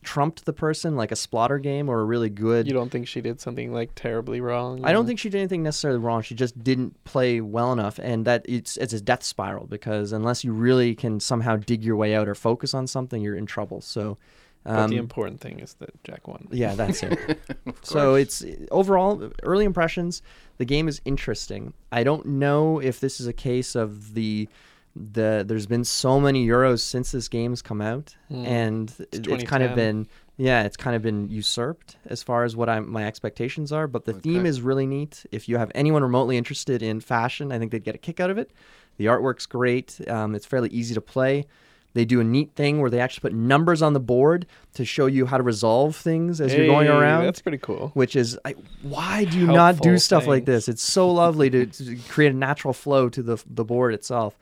trumped 0.03 0.45
the 0.45 0.53
person 0.53 0.95
like 0.95 1.11
a 1.11 1.15
splatter 1.15 1.57
game 1.57 1.87
or 1.87 2.01
a 2.01 2.03
really 2.03 2.29
good 2.29 2.67
You 2.67 2.73
don't 2.73 2.89
think 2.89 3.07
she 3.07 3.21
did 3.21 3.39
something 3.39 3.73
like 3.73 3.95
terribly 3.95 4.41
wrong? 4.41 4.83
I 4.83 4.91
don't 4.91 5.05
think 5.05 5.19
she 5.19 5.29
did 5.29 5.37
anything 5.39 5.63
necessarily 5.63 5.99
wrong. 5.99 6.21
She 6.21 6.35
just 6.35 6.61
didn't 6.61 7.01
play 7.05 7.39
well 7.41 7.71
enough, 7.71 7.99
and 7.99 8.25
that 8.25 8.45
it's 8.47 8.77
it's 8.77 8.93
a 8.93 9.01
death 9.01 9.23
spiral 9.23 9.67
because 9.67 10.11
unless 10.11 10.43
you 10.43 10.51
really 10.51 10.95
can 10.95 11.19
somehow 11.19 11.55
dig 11.55 11.83
your 11.83 11.95
way 11.95 12.13
out 12.15 12.27
or 12.27 12.35
focus 12.35 12.73
on 12.73 12.87
something, 12.87 13.21
you're 13.21 13.35
in 13.35 13.45
trouble. 13.45 13.81
So, 13.81 14.17
But 14.65 14.77
um, 14.79 14.89
the 14.91 14.97
important 14.97 15.39
thing 15.41 15.59
is 15.59 15.73
that 15.75 16.03
Jack 16.03 16.27
won. 16.27 16.47
yeah, 16.51 16.75
that's 16.75 17.01
it. 17.01 17.39
so 17.81 18.15
it's 18.15 18.43
overall 18.71 19.31
early 19.43 19.65
impressions. 19.65 20.21
The 20.57 20.65
game 20.65 20.87
is 20.87 21.01
interesting. 21.05 21.73
I 21.91 22.03
don't 22.03 22.25
know 22.25 22.79
if 22.79 22.99
this 22.99 23.19
is 23.21 23.27
a 23.27 23.33
case 23.33 23.75
of 23.75 24.13
the 24.13 24.47
the 24.95 25.43
there's 25.47 25.67
been 25.67 25.83
so 25.85 26.19
many 26.19 26.45
euros 26.45 26.81
since 26.81 27.11
this 27.11 27.27
game's 27.29 27.61
come 27.61 27.79
out, 27.81 28.15
Hmm. 28.27 28.45
and 28.45 28.93
it- 29.13 29.27
it's 29.27 29.43
kind 29.45 29.63
of 29.63 29.75
been 29.75 30.07
yeah, 30.37 30.63
it's 30.63 30.77
kind 30.77 30.95
of 30.95 31.01
been 31.01 31.27
usurped 31.29 31.97
as 32.05 32.23
far 32.23 32.45
as 32.45 32.55
what 32.55 32.69
I'm, 32.69 32.89
my 32.89 33.05
expectations 33.05 33.73
are. 33.73 33.87
But 33.87 34.05
the 34.05 34.13
theme 34.13 34.45
is 34.45 34.61
really 34.61 34.85
neat. 34.85 35.25
If 35.33 35.49
you 35.49 35.57
have 35.57 35.69
anyone 35.75 36.01
remotely 36.01 36.37
interested 36.37 36.81
in 36.81 37.01
fashion, 37.01 37.51
I 37.51 37.59
think 37.59 37.71
they'd 37.73 37.83
get 37.83 37.93
a 37.95 37.97
kick 37.97 38.21
out 38.21 38.29
of 38.29 38.37
it. 38.37 38.51
The 38.97 39.07
artwork's 39.07 39.45
great. 39.45 39.99
Um, 40.07 40.35
it's 40.35 40.45
fairly 40.45 40.69
easy 40.69 40.93
to 40.95 41.01
play. 41.01 41.45
They 41.93 42.05
do 42.05 42.19
a 42.19 42.23
neat 42.23 42.53
thing 42.55 42.79
where 42.81 42.89
they 42.89 42.99
actually 42.99 43.21
put 43.21 43.33
numbers 43.33 43.81
on 43.81 43.93
the 43.93 43.99
board 43.99 44.45
to 44.75 44.85
show 44.85 45.07
you 45.07 45.25
how 45.25 45.37
to 45.37 45.43
resolve 45.43 45.95
things 45.95 46.39
as 46.39 46.53
you're 46.53 46.67
going 46.67 46.87
around. 46.87 47.25
That's 47.25 47.41
pretty 47.41 47.57
cool. 47.57 47.89
which 47.95 48.15
is 48.15 48.37
I, 48.45 48.55
why 48.83 49.25
do 49.25 49.39
you 49.39 49.47
not 49.47 49.77
do 49.77 49.89
Helpful 49.89 49.99
stuff 49.99 50.27
like 50.27 50.45
this? 50.45 50.69
It's 50.69 50.83
so 50.83 51.09
lovely 51.09 51.49
to, 51.49 51.65
to 51.65 51.95
create 52.07 52.31
a 52.31 52.35
natural 52.35 52.73
flow 52.73 53.09
to 53.09 53.23
the 53.23 53.43
the 53.47 53.63
board 53.63 53.93
itself. 53.93 54.37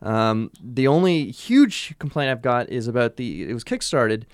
Um, 0.00 0.50
the 0.62 0.88
only 0.88 1.30
huge 1.30 1.96
complaint 1.98 2.30
I've 2.30 2.42
got 2.42 2.68
is 2.68 2.88
about 2.88 3.16
the 3.16 3.48
it 3.48 3.54
was 3.54 3.64
kickstarted, 3.64 4.24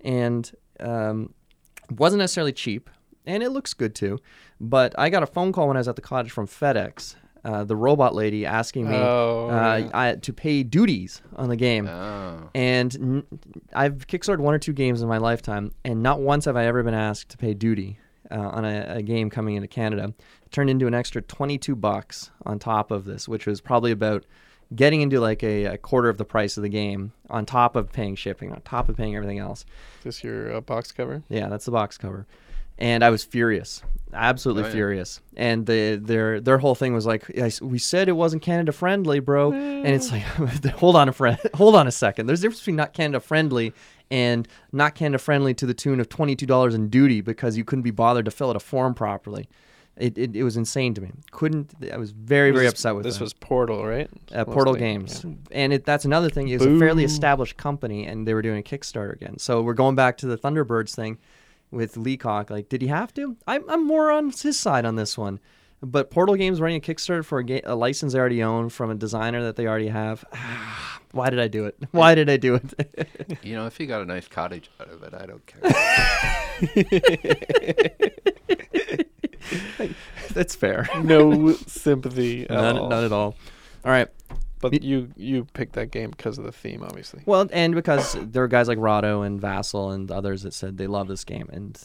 and 0.00 0.50
um, 0.80 1.34
wasn't 1.90 2.20
necessarily 2.20 2.52
cheap, 2.52 2.88
and 3.26 3.42
it 3.42 3.50
looks 3.50 3.74
good 3.74 3.94
too. 3.94 4.18
But 4.60 4.94
I 4.96 5.10
got 5.10 5.22
a 5.22 5.26
phone 5.26 5.52
call 5.52 5.68
when 5.68 5.76
I 5.76 5.80
was 5.80 5.88
at 5.88 5.96
the 5.96 6.02
cottage 6.02 6.30
from 6.32 6.46
FedEx. 6.46 7.16
Uh, 7.44 7.64
the 7.64 7.74
robot 7.74 8.14
lady 8.14 8.46
asking 8.46 8.88
me 8.88 8.94
Oh, 8.96 9.48
uh, 9.50 9.76
yeah. 9.78 9.90
I, 9.92 10.14
to 10.14 10.32
pay 10.32 10.62
duties 10.62 11.22
on 11.34 11.48
the 11.48 11.56
game. 11.56 11.88
Oh. 11.88 12.50
And 12.54 12.94
n- 12.94 13.26
I've 13.74 14.06
kickstarted 14.06 14.38
one 14.38 14.54
or 14.54 14.60
two 14.60 14.72
games 14.72 15.02
in 15.02 15.08
my 15.08 15.18
lifetime, 15.18 15.72
and 15.84 16.02
not 16.04 16.20
once 16.20 16.44
have 16.44 16.56
I 16.56 16.66
ever 16.66 16.82
been 16.84 16.94
asked 16.94 17.30
to 17.30 17.38
pay 17.38 17.52
duty 17.54 17.98
uh, 18.30 18.36
on 18.38 18.64
a, 18.64 18.84
a 18.98 19.02
game 19.02 19.28
coming 19.28 19.56
into 19.56 19.66
Canada. 19.66 20.14
It 20.46 20.52
turned 20.52 20.70
into 20.70 20.86
an 20.86 20.94
extra 20.94 21.20
22 21.20 21.74
bucks 21.74 22.30
on 22.46 22.60
top 22.60 22.92
of 22.92 23.04
this, 23.06 23.28
which 23.28 23.44
was 23.46 23.60
probably 23.60 23.90
about 23.90 24.24
getting 24.74 25.00
into 25.02 25.18
like 25.20 25.42
a, 25.42 25.64
a 25.64 25.78
quarter 25.78 26.08
of 26.08 26.18
the 26.18 26.24
price 26.24 26.56
of 26.56 26.62
the 26.62 26.68
game 26.68 27.12
on 27.28 27.44
top 27.44 27.74
of 27.76 27.92
paying 27.92 28.14
shipping, 28.14 28.52
on 28.52 28.60
top 28.62 28.88
of 28.88 28.96
paying 28.96 29.16
everything 29.16 29.38
else. 29.40 29.64
Is 29.98 30.04
this 30.04 30.24
your 30.24 30.54
uh, 30.54 30.60
box 30.60 30.92
cover? 30.92 31.22
Yeah, 31.28 31.48
that's 31.48 31.64
the 31.64 31.72
box 31.72 31.98
cover. 31.98 32.26
And 32.78 33.04
I 33.04 33.10
was 33.10 33.22
furious, 33.22 33.82
absolutely 34.12 34.64
Oh, 34.64 34.66
yeah. 34.66 34.72
furious. 34.72 35.20
And 35.36 35.66
the, 35.66 35.96
their 36.02 36.40
their 36.40 36.58
whole 36.58 36.74
thing 36.74 36.94
was 36.94 37.06
like, 37.06 37.24
"I 37.38 37.50
"We 37.62 37.78
said 37.78 38.08
it 38.08 38.12
wasn't 38.12 38.42
Canada 38.42 38.72
friendly, 38.72 39.20
bro." 39.20 39.52
And 39.52 39.86
it's 39.88 40.10
like, 40.10 40.22
hold 40.74 40.96
on 40.96 41.08
a 41.08 41.12
friend, 41.12 41.38
hold 41.54 41.76
on 41.76 41.86
a 41.86 41.92
second. 41.92 42.26
There's 42.26 42.40
a 42.40 42.42
difference 42.42 42.60
between 42.60 42.76
not 42.76 42.92
Canada 42.92 43.20
friendly 43.20 43.72
and 44.10 44.48
not 44.72 44.94
Canada 44.94 45.18
friendly 45.18 45.54
to 45.54 45.66
the 45.66 45.74
tune 45.74 46.00
of 46.00 46.08
twenty 46.08 46.34
two 46.34 46.46
dollars 46.46 46.74
in 46.74 46.88
duty 46.88 47.20
because 47.20 47.56
you 47.56 47.64
couldn't 47.64 47.82
be 47.82 47.90
bothered 47.92 48.24
to 48.24 48.30
fill 48.30 48.50
out 48.50 48.56
a 48.56 48.60
form 48.60 48.94
properly. 48.94 49.48
It, 49.98 50.16
it, 50.16 50.34
it 50.34 50.42
was 50.42 50.56
insane 50.56 50.94
to 50.94 51.02
me. 51.02 51.12
Couldn't 51.32 51.70
I 51.92 51.98
was 51.98 52.10
very 52.12 52.50
very 52.50 52.66
upset 52.66 52.94
with 52.96 53.04
this 53.04 53.18
that 53.18 53.24
was 53.24 53.34
Portal, 53.34 53.84
right? 53.84 54.08
uh, 54.34 54.44
Portal 54.46 54.74
Games, 54.74 55.22
yeah. 55.22 55.32
and 55.52 55.72
it, 55.74 55.84
that's 55.84 56.06
another 56.06 56.30
thing. 56.30 56.48
It 56.48 56.58
was 56.58 56.66
a 56.66 56.78
fairly 56.78 57.04
established 57.04 57.58
company, 57.58 58.06
and 58.06 58.26
they 58.26 58.32
were 58.34 58.40
doing 58.42 58.58
a 58.58 58.62
Kickstarter 58.62 59.12
again. 59.12 59.38
So 59.38 59.60
we're 59.62 59.74
going 59.74 59.94
back 59.94 60.16
to 60.18 60.26
the 60.26 60.38
Thunderbirds 60.38 60.94
thing 60.94 61.18
with 61.72 61.96
Leacock. 61.96 62.50
Like, 62.50 62.68
did 62.68 62.82
he 62.82 62.88
have 62.88 63.12
to? 63.14 63.36
I'm, 63.46 63.68
I'm 63.68 63.84
more 63.86 64.12
on 64.12 64.30
his 64.30 64.60
side 64.60 64.84
on 64.84 64.94
this 64.96 65.18
one. 65.18 65.40
But 65.84 66.12
Portal 66.12 66.36
Games 66.36 66.60
running 66.60 66.76
a 66.76 66.80
Kickstarter 66.80 67.24
for 67.24 67.40
a, 67.40 67.44
ga- 67.44 67.62
a 67.64 67.74
license 67.74 68.12
they 68.12 68.18
already 68.20 68.40
own 68.44 68.68
from 68.68 68.90
a 68.90 68.94
designer 68.94 69.42
that 69.42 69.56
they 69.56 69.66
already 69.66 69.88
have. 69.88 70.24
Why 71.10 71.28
did 71.28 71.40
I 71.40 71.48
do 71.48 71.64
it? 71.66 71.76
Why 71.90 72.14
did 72.14 72.30
I 72.30 72.36
do 72.36 72.54
it? 72.54 73.38
You 73.42 73.56
know, 73.56 73.66
if 73.66 73.76
he 73.76 73.86
got 73.86 74.00
a 74.00 74.04
nice 74.04 74.28
cottage 74.28 74.70
out 74.80 74.88
of 74.88 75.02
it, 75.02 75.12
I 75.14 75.26
don't 75.26 75.44
care. 75.44 75.60
that's 80.32 80.54
fair. 80.54 80.88
No 81.02 81.52
sympathy 81.66 82.42
at 82.44 82.50
None, 82.50 82.78
all. 82.78 82.88
none 82.88 83.04
at 83.04 83.12
all. 83.12 83.34
All 83.84 83.90
right. 83.90 84.08
But 84.62 84.82
you 84.82 85.10
you 85.16 85.44
picked 85.52 85.74
that 85.74 85.90
game 85.90 86.10
because 86.10 86.38
of 86.38 86.44
the 86.44 86.52
theme, 86.52 86.82
obviously. 86.82 87.22
Well, 87.26 87.48
and 87.52 87.74
because 87.74 88.16
there 88.18 88.42
are 88.42 88.48
guys 88.48 88.68
like 88.68 88.78
Rahdo 88.78 89.22
and 89.22 89.40
Vasel 89.40 89.94
and 89.94 90.10
others 90.10 90.42
that 90.42 90.54
said 90.54 90.78
they 90.78 90.86
love 90.86 91.08
this 91.08 91.24
game. 91.24 91.48
And 91.52 91.78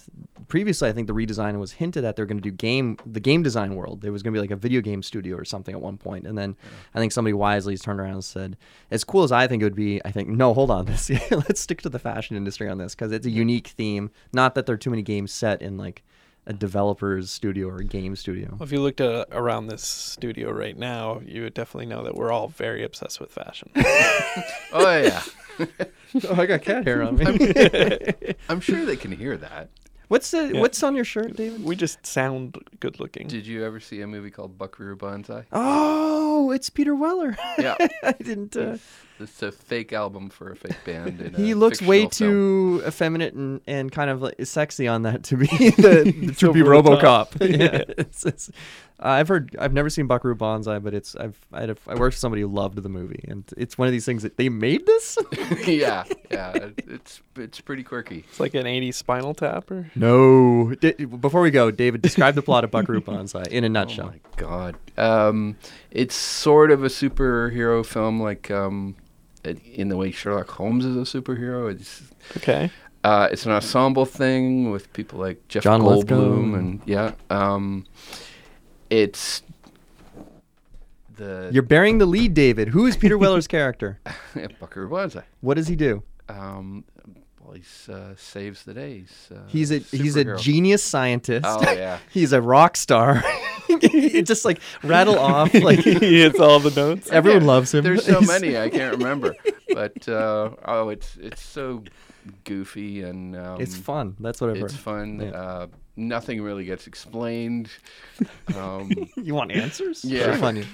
previously, 0.48 0.88
I 0.88 0.94
think 0.94 1.08
the 1.08 1.14
redesign 1.14 1.60
was 1.60 1.74
hinted 1.74 2.06
at 2.06 2.16
they're 2.16 2.26
going 2.26 2.38
to 2.38 2.50
do 2.50 2.52
game 2.52 2.98
the 3.06 3.20
game 3.20 3.44
design 3.44 3.76
world. 3.76 4.02
There 4.02 4.12
was 4.12 4.24
going 4.24 4.34
to 4.34 4.38
be 4.38 4.42
like 4.42 4.52
a 4.52 4.56
video 4.56 4.82
game 4.82 5.04
studio 5.04 5.36
or 5.36 5.44
something 5.44 5.74
at 5.74 5.82
one 5.82 5.98
point. 5.98 6.28
And 6.28 6.38
then 6.38 6.56
I 6.94 7.00
think 7.00 7.12
somebody 7.12 7.34
wisely 7.34 7.78
turned 7.78 8.00
around 8.00 8.14
and 8.14 8.24
said, 8.24 8.58
as 8.92 9.04
cool 9.04 9.24
as 9.24 9.32
I 9.32 9.48
think 9.48 9.62
it 9.62 9.66
would 9.66 9.76
be, 9.76 10.00
I 10.06 10.12
think 10.12 10.30
no, 10.30 10.54
hold 10.54 10.72
on, 10.72 10.86
this 10.86 11.10
let's 11.32 11.60
stick 11.60 11.82
to 11.82 11.90
the 11.90 12.00
fashion 12.00 12.38
industry 12.38 12.70
on 12.70 12.78
this 12.78 12.96
because 12.96 13.12
it's 13.12 13.26
a 13.26 13.32
unique 13.32 13.68
theme. 13.68 14.12
Not 14.32 14.56
that 14.56 14.66
there 14.66 14.76
are 14.76 14.78
too 14.78 14.92
many 14.92 15.02
games 15.02 15.32
set 15.32 15.62
in 15.62 15.78
like 15.78 16.04
a 16.48 16.54
developer's 16.54 17.30
studio 17.30 17.68
or 17.68 17.78
a 17.78 17.84
game 17.84 18.16
studio. 18.16 18.58
If 18.62 18.72
you 18.72 18.80
looked 18.82 19.02
at, 19.02 19.28
around 19.32 19.68
this 19.68 19.84
studio 19.84 20.50
right 20.52 20.78
now, 20.78 21.22
you 21.26 21.44
would 21.44 21.54
definitely 21.54 21.88
know 21.88 22.04
that 22.06 22.16
we're 22.16 22.32
all 22.32 22.48
very 22.48 22.84
obsessed 22.84 23.20
with 23.20 23.32
fashion. 23.32 23.70
oh 23.76 25.02
yeah, 25.04 25.22
oh, 26.30 26.36
I 26.42 26.46
got 26.46 26.62
cat 26.62 26.86
hair 26.86 27.04
on 27.04 27.18
me. 27.18 27.26
I'm 28.50 28.62
sure 28.62 28.86
they 28.86 28.96
can 28.96 29.12
hear 29.12 29.36
that. 29.38 29.70
what's 30.08 30.32
the 30.32 30.52
Yeah. 30.54 30.62
what's 30.62 30.82
on 30.84 30.96
your 30.96 31.06
shirt, 31.06 31.36
David? 31.36 31.64
we 31.64 31.76
just 31.76 32.06
sound 32.06 32.58
good 32.80 33.00
looking. 33.00 33.28
Did 33.28 33.46
you 33.46 33.66
ever 33.66 33.80
see 33.82 34.02
a 34.02 34.08
movie 34.08 34.32
called 34.32 34.58
Buckaroo 34.58 34.96
Banzai? 34.96 35.46
Oh, 35.52 36.52
it's 36.52 36.70
Peter 36.70 36.96
Weller. 36.96 37.38
Yeah, 37.60 37.76
I 38.04 38.14
didn't. 38.14 38.56
Uh, 38.56 38.78
it's 39.20 39.42
a 39.42 39.52
fake 39.52 39.94
album 39.94 40.30
for 40.30 40.52
a 40.52 40.56
fake 40.56 40.78
band. 40.86 41.22
In 41.22 41.34
he 41.36 41.52
a 41.52 41.56
looks 41.56 41.82
way 41.82 42.04
fictional 42.04 42.32
film. 42.32 42.80
too 42.80 42.84
effeminate 42.88 43.34
and, 43.34 43.62
and 43.68 43.92
kind 43.92 44.10
of 44.10 44.22
like 44.22 44.36
sexy 44.46 44.88
on 44.88 45.04
that 45.04 45.24
to 45.24 45.38
be 45.38 45.46
the, 45.48 46.36
to 46.38 46.52
be 46.54 46.62
RoboCop. 46.62 47.40
yeah, 47.60 47.84
it's, 47.98 48.26
it's, 48.26 48.52
I've 49.00 49.28
heard. 49.28 49.56
I've 49.60 49.74
never 49.74 49.90
seen 49.92 50.08
Buckaroo 50.08 50.34
Banzai, 50.36 50.80
but 50.80 50.94
it's. 50.96 51.16
I've. 51.16 51.38
I, 51.54 51.62
had 51.62 51.70
a, 51.70 51.78
I 51.88 51.92
worked 51.94 52.14
with 52.14 52.16
somebody 52.16 52.42
who 52.42 52.48
loved 52.48 52.82
the 52.82 52.90
movie, 52.90 53.24
and 53.28 53.44
it's 53.56 53.78
one 53.78 53.88
of 53.88 53.92
these 53.92 54.06
things 54.06 54.24
that 54.24 54.38
they 54.38 54.50
made 54.50 54.88
this. 54.88 55.18
yeah, 55.68 56.04
yeah, 56.32 56.70
it's 56.88 57.22
it's 57.36 57.62
pretty 57.62 57.84
quirky. 57.84 58.26
It's 58.28 58.40
like 58.40 58.56
an 58.56 58.66
80s 58.66 58.96
Spinal 58.96 59.36
Tapper. 59.36 59.92
no. 59.96 60.74
D- 60.74 60.94
before 61.06 61.42
we 61.42 61.52
go, 61.52 61.70
David, 61.70 62.02
describe 62.02 62.34
the 62.34 62.42
plot 62.42 62.64
of 62.64 62.72
Buckaroo 62.72 63.02
Banzai 63.02 63.44
in 63.52 63.64
a 63.64 63.70
nutshell. 63.70 64.08
Oh 64.08 64.10
my 64.10 64.20
god. 64.36 64.76
Um, 64.98 65.58
it's 65.92 66.16
sort 66.16 66.72
of 66.72 66.84
a 66.84 66.88
superhero 66.88 67.86
film, 67.86 68.20
like 68.20 68.50
um, 68.50 68.96
it- 68.98 69.07
in 69.74 69.90
the 69.90 69.98
way 69.98 70.12
Sherlock 70.12 70.50
Holmes 70.52 70.86
is 70.86 70.96
a 70.96 71.20
superhero. 71.22 71.72
It's 71.72 72.04
Okay. 72.38 72.70
uh, 73.04 73.30
it's 73.32 73.46
an 73.46 73.52
ensemble 73.54 74.06
thing 74.06 74.72
with 74.72 74.92
people 74.94 75.20
like 75.20 75.48
Jeff 75.48 75.64
John 75.64 75.82
Lithgow. 75.84 76.16
Goldblum 76.16 76.58
and 76.58 76.82
yeah. 76.86 77.14
Um, 77.30 77.86
it's 78.90 79.42
the 81.16 81.50
You're 81.52 81.64
bearing 81.64 81.98
the 81.98 82.06
lead, 82.06 82.34
David. 82.34 82.70
Who 82.70 82.86
is 82.86 82.96
Peter 82.98 83.18
Weller's 83.18 83.48
character? 83.48 84.00
Buckaroo 84.60 84.90
Banzai. 84.90 85.24
What 85.42 85.56
does 85.56 85.68
he 85.68 85.76
do? 85.76 86.04
Um, 86.30 86.84
he 87.54 87.64
uh, 87.92 88.14
saves 88.18 88.64
the 88.64 88.74
day. 88.74 89.00
He's, 89.00 89.30
uh, 89.32 89.40
He's 89.48 89.72
a 89.72 89.78
he's 89.80 90.16
a 90.16 90.36
genius 90.38 90.84
scientist. 90.84 91.46
Oh 91.48 91.62
yeah. 91.72 92.00
He's 92.12 92.34
a 92.34 92.42
rock 92.42 92.78
star. 92.78 93.24
He 93.82 94.22
just 94.24 94.46
like 94.46 94.60
rattle 94.84 95.20
off 95.20 95.54
like 95.54 95.80
he 95.80 96.22
hits 96.22 96.40
all 96.40 96.60
the 96.60 96.72
notes. 96.72 97.10
everyone 97.12 97.42
Yeah, 97.42 97.48
loves 97.48 97.74
him. 97.74 97.84
There's 97.84 98.06
so 98.06 98.20
He's- 98.20 98.28
many 98.28 98.58
I 98.58 98.70
can't 98.70 98.98
remember, 98.98 99.36
but 99.74 100.08
uh, 100.08 100.52
oh, 100.66 100.90
it's 100.90 101.18
it's 101.18 101.42
so 101.42 101.84
goofy 102.44 103.02
and 103.04 103.36
um, 103.36 103.62
It's 103.62 103.76
fun. 103.78 104.16
That's 104.20 104.42
what 104.42 104.50
I've 104.50 104.58
It's 104.58 104.74
heard. 104.74 104.82
fun. 104.82 105.20
Yeah. 105.22 105.30
Uh, 105.32 105.68
nothing 105.96 106.42
really 106.42 106.66
gets 106.66 106.88
explained. 106.88 107.70
Um, 108.56 108.92
You 109.16 109.34
want 109.34 109.52
answers? 109.52 110.04
Yeah. 110.04 110.38
Shame. 110.40 110.66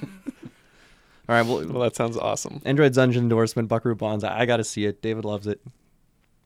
All 1.29 1.35
right. 1.35 1.45
Well, 1.45 1.65
Well, 1.67 1.83
that 1.83 1.95
sounds 1.95 2.17
awesome. 2.17 2.61
Android 2.65 2.93
Dungeon 2.93 3.23
endorsement, 3.23 3.69
Buckaroo 3.69 3.95
Bonds. 3.95 4.23
I, 4.23 4.41
I 4.41 4.45
got 4.45 4.57
to 4.57 4.63
see 4.63 4.85
it. 4.85 5.01
David 5.01 5.25
loves 5.25 5.47
it. 5.47 5.61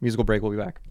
Musical 0.01 0.23
break. 0.23 0.41
We'll 0.41 0.51
be 0.51 0.57
back. 0.57 0.81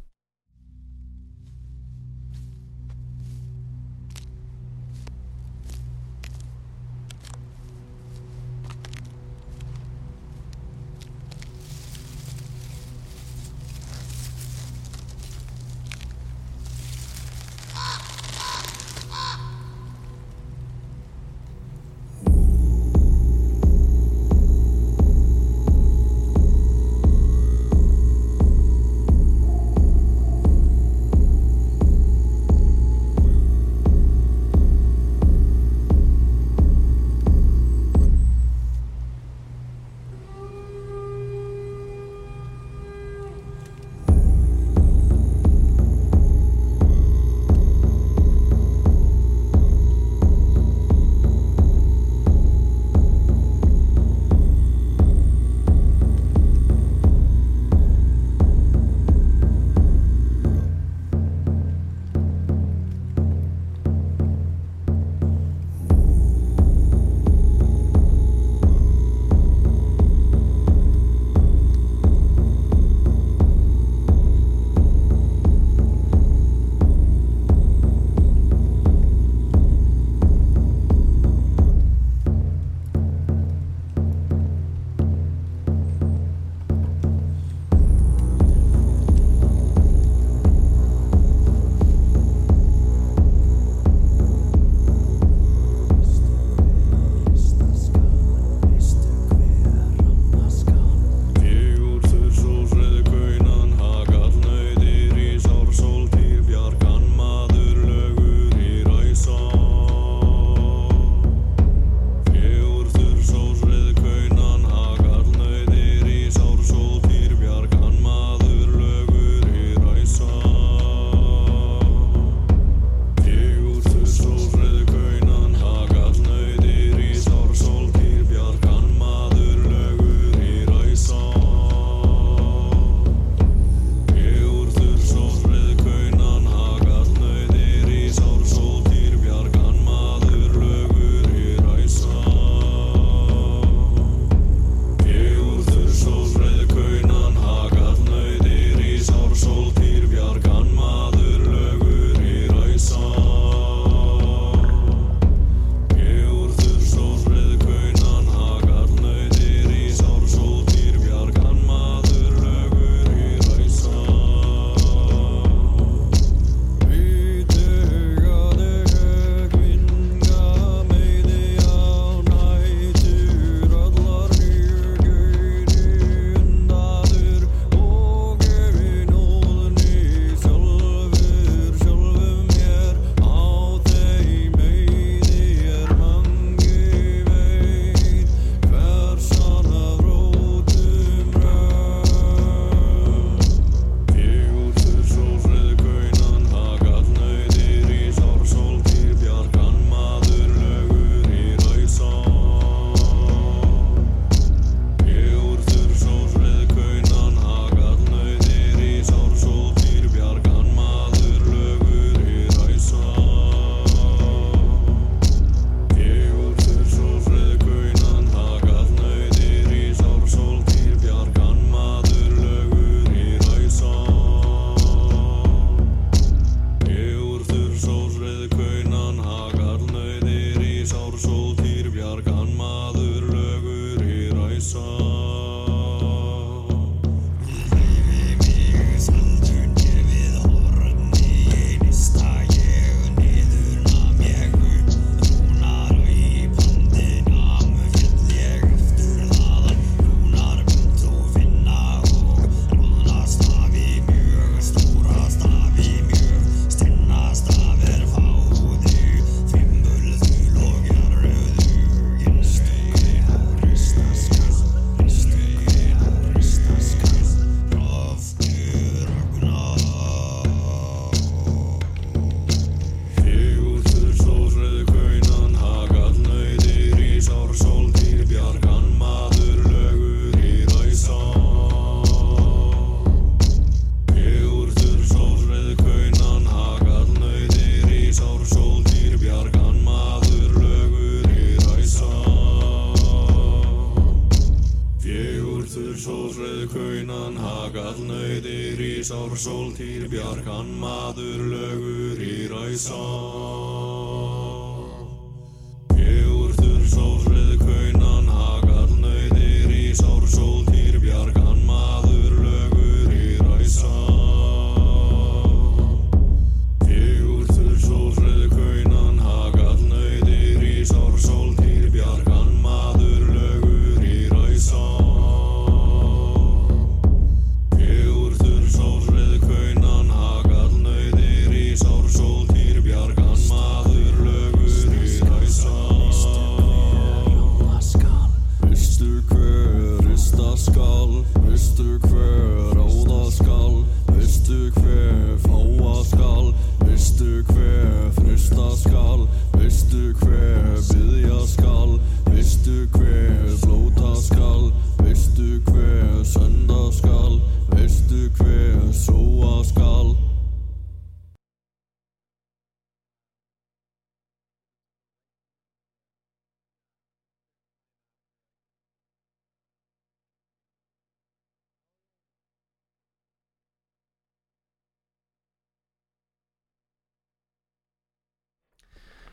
Skal. 343.36 343.84
Veistu 344.08 344.70
hver 344.74 345.38
fáa 345.44 345.75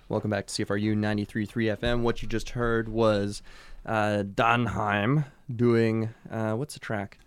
Welcome 0.09 0.31
back 0.31 0.47
to 0.47 0.65
CFRU 0.65 0.97
93.3 0.97 1.77
FM. 1.77 2.01
What 2.01 2.21
you 2.21 2.27
just 2.27 2.49
heard 2.49 2.89
was 2.89 3.41
uh, 3.85 4.23
Danheim 4.25 5.23
doing, 5.55 6.09
uh, 6.29 6.55
what's 6.55 6.73
the 6.73 6.81
track? 6.81 7.19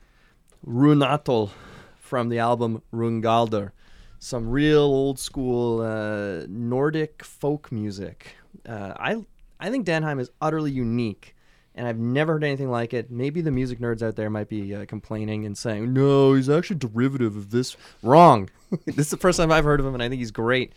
Runatol 0.65 1.53
from 1.97 2.29
the 2.29 2.39
album 2.39 2.83
Runagaldr. 2.93 3.71
Some 4.19 4.51
real 4.51 4.83
old 4.83 5.19
school 5.19 5.81
uh, 5.81 6.45
Nordic 6.51 7.25
folk 7.25 7.73
music. 7.73 8.37
Uh, 8.69 8.93
I, 8.99 9.25
I 9.59 9.71
think 9.71 9.87
Danheim 9.87 10.21
is 10.21 10.31
utterly 10.43 10.71
unique, 10.71 11.35
and 11.75 11.89
I've 11.89 11.99
never 11.99 12.35
heard 12.35 12.45
anything 12.45 12.71
like 12.71 12.93
it. 12.93 13.11
Maybe 13.11 13.41
the 13.41 13.51
music 13.51 13.79
nerds 13.79 14.03
out 14.03 14.17
there 14.17 14.29
might 14.29 14.51
be 14.51 14.75
uh, 14.75 14.85
complaining 14.85 15.47
and 15.47 15.57
saying, 15.57 15.95
no, 15.95 16.35
he's 16.35 16.51
actually 16.51 16.77
derivative 16.77 17.37
of 17.37 17.51
this. 17.51 17.75
Wrong. 18.03 18.51
this 18.85 18.99
is 18.99 19.11
the 19.11 19.17
first 19.17 19.39
time 19.39 19.51
I've 19.51 19.65
heard 19.65 19.81
of 19.81 19.87
him, 19.87 19.95
and 19.95 20.03
I 20.03 20.11
think 20.11 20.19
he's 20.19 20.31
great 20.31 20.75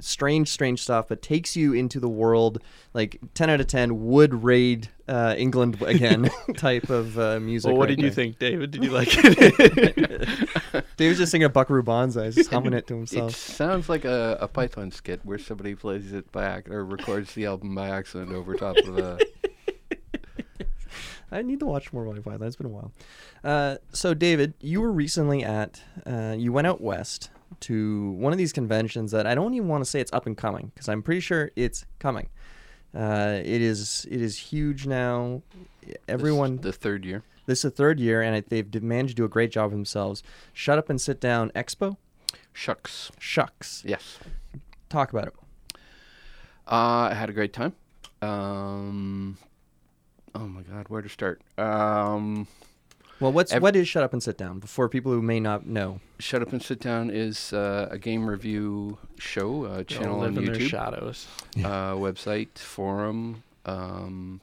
strange, 0.00 0.48
strange 0.48 0.82
stuff, 0.82 1.08
but 1.08 1.22
takes 1.22 1.56
you 1.56 1.72
into 1.72 2.00
the 2.00 2.08
world. 2.08 2.62
Like 2.94 3.18
ten 3.34 3.50
out 3.50 3.60
of 3.60 3.66
ten 3.66 4.06
would 4.06 4.42
raid 4.42 4.88
uh, 5.08 5.34
England 5.36 5.80
again 5.86 6.30
type 6.56 6.90
of 6.90 7.18
uh, 7.18 7.40
music. 7.40 7.68
Well, 7.68 7.78
what 7.78 7.88
right 7.88 7.96
did 7.96 8.04
you 8.04 8.10
think, 8.10 8.38
David? 8.38 8.70
Did 8.70 8.84
you 8.84 8.90
like 8.90 9.08
it? 9.12 10.84
David's 10.96 11.18
just 11.18 11.30
singing 11.32 11.44
a 11.44 11.48
Buckaroo 11.48 11.82
Banzai, 11.82 12.30
just 12.30 12.50
humming 12.50 12.72
it 12.72 12.86
to 12.88 12.94
himself. 12.94 13.32
It 13.32 13.36
sounds 13.36 13.88
like 13.88 14.04
a, 14.04 14.38
a 14.40 14.48
Python 14.48 14.90
skit 14.90 15.20
where 15.24 15.38
somebody 15.38 15.74
plays 15.74 16.12
it 16.12 16.30
by 16.32 16.58
ac- 16.58 16.70
or 16.70 16.84
records 16.84 17.34
the 17.34 17.46
album 17.46 17.74
by 17.74 17.88
accident 17.88 18.32
over 18.32 18.54
top 18.54 18.76
of 18.78 18.98
a. 18.98 19.18
I 21.30 21.42
need 21.42 21.58
to 21.58 21.66
watch 21.66 21.92
more 21.92 22.04
Monty 22.04 22.20
Python. 22.20 22.46
It's 22.46 22.56
been 22.56 22.66
a 22.66 22.70
while. 22.70 22.92
Uh, 23.42 23.76
so, 23.92 24.14
David, 24.14 24.54
you 24.60 24.80
were 24.80 24.92
recently 24.92 25.42
at. 25.42 25.82
Uh, 26.06 26.34
you 26.38 26.52
went 26.52 26.66
out 26.68 26.80
west 26.80 27.30
to 27.60 28.10
one 28.12 28.32
of 28.32 28.38
these 28.38 28.52
conventions 28.52 29.12
that 29.12 29.26
I 29.26 29.34
don't 29.34 29.54
even 29.54 29.68
want 29.68 29.84
to 29.84 29.90
say 29.90 30.00
it's 30.00 30.12
up 30.12 30.26
and 30.26 30.36
coming 30.36 30.70
because 30.74 30.88
I'm 30.88 31.02
pretty 31.02 31.20
sure 31.20 31.50
it's 31.56 31.86
coming. 31.98 32.28
Uh, 32.94 33.40
it 33.44 33.60
is. 33.62 34.06
It 34.10 34.20
is 34.22 34.38
huge 34.38 34.86
now. 34.86 35.42
this- 35.82 35.96
Everyone. 36.08 36.56
the 36.58 36.72
third 36.72 37.04
year. 37.04 37.22
This 37.46 37.58
is 37.58 37.62
the 37.70 37.76
third 37.76 38.00
year, 38.00 38.22
and 38.22 38.44
they've 38.48 38.82
managed 38.82 39.10
to 39.10 39.14
do 39.22 39.24
a 39.24 39.28
great 39.28 39.50
job 39.52 39.66
of 39.66 39.70
themselves. 39.72 40.22
Shut 40.52 40.78
up 40.78 40.90
and 40.90 41.00
sit 41.00 41.20
down. 41.20 41.50
Expo. 41.50 41.96
SHUX. 42.52 43.10
SHUX. 43.20 43.82
Yes. 43.84 44.18
Talk 44.88 45.12
about 45.12 45.28
it. 45.28 45.34
Uh, 46.66 47.10
I 47.10 47.14
had 47.14 47.28
a 47.30 47.32
great 47.32 47.52
time. 47.52 47.74
Um, 48.22 49.36
oh 50.34 50.40
my 50.48 50.62
God, 50.62 50.88
where 50.88 51.02
to 51.02 51.08
start? 51.08 51.42
Um, 51.58 52.48
Well, 53.20 53.32
what's 53.32 53.52
Ev- 53.52 53.62
what 53.62 53.74
is 53.76 53.88
shut 53.88 54.02
up 54.02 54.12
and 54.12 54.22
sit 54.22 54.36
down? 54.36 54.58
Before 54.58 54.88
people 54.88 55.12
who 55.12 55.22
may 55.22 55.40
not 55.40 55.66
know. 55.66 56.00
Shut 56.18 56.42
Up 56.42 56.52
and 56.52 56.62
Sit 56.62 56.80
Down 56.80 57.10
is 57.10 57.52
uh, 57.52 57.88
a 57.90 57.98
game 57.98 58.26
review 58.28 58.98
show, 59.18 59.64
uh, 59.64 59.84
channel 59.84 60.18
live 60.18 60.36
on 60.36 60.38
in 60.38 60.44
their 60.46 60.54
YouTube, 60.54 60.68
shadows. 60.68 61.26
uh, 61.58 61.92
website, 61.92 62.58
forum. 62.58 63.42
Um, 63.64 64.40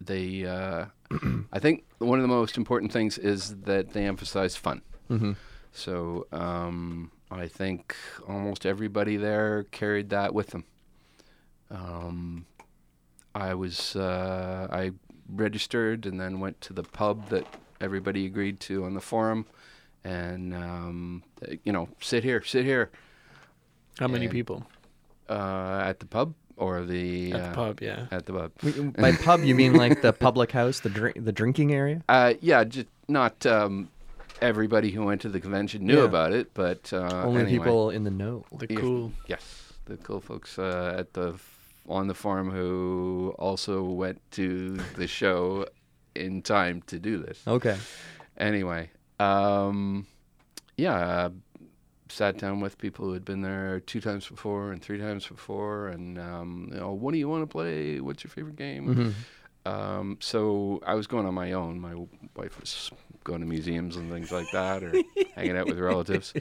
they, 0.00 0.44
uh, 0.44 0.86
I 1.52 1.58
think 1.58 1.84
one 1.98 2.18
of 2.18 2.22
the 2.22 2.28
most 2.28 2.56
important 2.56 2.92
things 2.92 3.18
is 3.18 3.56
that 3.62 3.92
they 3.92 4.04
emphasize 4.06 4.56
fun. 4.56 4.82
Mm-hmm. 5.10 5.32
So 5.72 6.26
um, 6.32 7.10
I 7.30 7.46
think 7.48 7.94
almost 8.26 8.66
everybody 8.66 9.16
there 9.16 9.64
carried 9.70 10.10
that 10.10 10.34
with 10.34 10.48
them. 10.48 10.64
Um, 11.70 12.46
I 13.34 13.54
was 13.54 13.94
uh, 13.96 14.68
I 14.70 14.92
registered 15.28 16.06
and 16.06 16.20
then 16.20 16.40
went 16.40 16.60
to 16.62 16.72
the 16.72 16.82
pub 16.82 17.28
that 17.30 17.46
everybody 17.80 18.26
agreed 18.26 18.60
to 18.60 18.84
on 18.84 18.94
the 18.94 19.00
forum, 19.00 19.46
and 20.04 20.54
um, 20.54 21.22
uh, 21.42 21.54
you 21.64 21.72
know, 21.72 21.88
sit 22.00 22.22
here, 22.24 22.42
sit 22.42 22.64
here 22.64 22.90
How 23.98 24.08
many 24.08 24.26
And- 24.26 24.32
people 24.32 24.66
uh, 25.28 25.82
at 25.86 26.00
the 26.00 26.06
pub 26.06 26.34
or 26.56 26.84
the 26.84 27.32
at 27.32 27.40
uh, 27.40 27.54
pub? 27.54 27.80
Yeah. 27.82 28.06
At 28.10 28.26
the 28.26 28.32
pub. 28.32 28.52
By 28.96 29.12
pub, 29.24 29.42
you 29.42 29.54
mean 29.54 29.74
like 29.74 30.02
the 30.02 30.12
public 30.12 30.52
house, 30.52 30.80
the 30.80 30.90
drink, 30.90 31.24
the 31.24 31.32
drinking 31.32 31.72
area? 31.72 32.02
Uh, 32.08 32.34
yeah, 32.40 32.64
just 32.64 32.86
not 33.08 33.44
um, 33.46 33.88
everybody 34.40 34.90
who 34.90 35.04
went 35.04 35.20
to 35.22 35.28
the 35.28 35.40
convention 35.40 35.84
knew 35.86 35.98
Yeah. 35.98 36.04
about 36.04 36.32
it, 36.32 36.52
but 36.54 36.92
uh, 36.92 37.24
Only 37.24 37.42
anyway. 37.42 37.58
people 37.58 37.90
in 37.90 38.04
the 38.04 38.10
know. 38.10 38.44
The 38.56 38.66
Yeah. 38.70 38.80
cool. 38.80 39.12
Yes, 39.26 39.72
the 39.86 39.96
cool 39.96 40.20
folks 40.20 40.58
uh, 40.58 40.94
at 40.98 41.12
the 41.14 41.32
f- 41.34 41.55
on 41.88 42.06
the 42.08 42.14
farm 42.14 42.50
who 42.50 43.34
also 43.38 43.82
went 43.84 44.20
to 44.32 44.76
the 44.96 45.06
show 45.06 45.66
in 46.14 46.42
time 46.42 46.82
to 46.86 46.98
do 46.98 47.18
this. 47.18 47.42
Okay. 47.46 47.76
Anyway, 48.36 48.90
um, 49.20 50.06
yeah, 50.76 50.94
uh, 50.96 51.30
sat 52.08 52.38
down 52.38 52.60
with 52.60 52.78
people 52.78 53.06
who 53.06 53.12
had 53.12 53.24
been 53.24 53.42
there 53.42 53.80
two 53.80 54.00
times 54.00 54.28
before 54.28 54.72
and 54.72 54.82
three 54.82 54.98
times 54.98 55.26
before, 55.26 55.88
and 55.88 56.18
um, 56.18 56.68
you 56.72 56.78
know, 56.78 56.92
what 56.92 57.12
do 57.12 57.18
you 57.18 57.28
want 57.28 57.42
to 57.42 57.46
play? 57.46 58.00
What's 58.00 58.22
your 58.24 58.30
favorite 58.30 58.56
game? 58.56 58.94
hmm 58.94 59.10
Um, 59.70 60.18
so 60.20 60.80
I 60.86 60.94
was 60.94 61.06
going 61.06 61.26
on 61.26 61.34
my 61.34 61.52
own. 61.52 61.80
My 61.80 61.94
wife 62.36 62.60
was 62.60 62.90
going 63.24 63.40
to 63.40 63.46
museums 63.46 63.96
and 63.96 64.10
things 64.12 64.30
like 64.30 64.50
that, 64.52 64.84
or 64.84 64.92
hanging 65.34 65.56
out 65.56 65.66
with 65.66 65.78
relatives. 65.78 66.32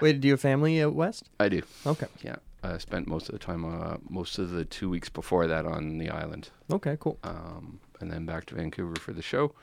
Wait, 0.00 0.20
do 0.20 0.28
you 0.28 0.34
have 0.34 0.40
family 0.40 0.80
out 0.82 0.94
west? 0.94 1.24
I 1.40 1.48
do. 1.48 1.62
Okay. 1.84 2.06
Yeah, 2.22 2.36
I 2.62 2.78
spent 2.78 3.06
most 3.06 3.28
of 3.28 3.32
the 3.32 3.38
time, 3.38 3.64
uh, 3.64 3.96
most 4.08 4.38
of 4.38 4.50
the 4.50 4.64
two 4.64 4.90
weeks 4.90 5.08
before 5.08 5.46
that 5.46 5.64
on 5.66 5.98
the 5.98 6.10
island, 6.10 6.50
Okay. 6.70 6.96
Cool. 7.00 7.18
um, 7.24 7.80
and 8.00 8.10
then 8.10 8.26
back 8.26 8.44
to 8.46 8.54
Vancouver 8.54 8.96
for 8.96 9.12
the 9.12 9.22
show. 9.22 9.54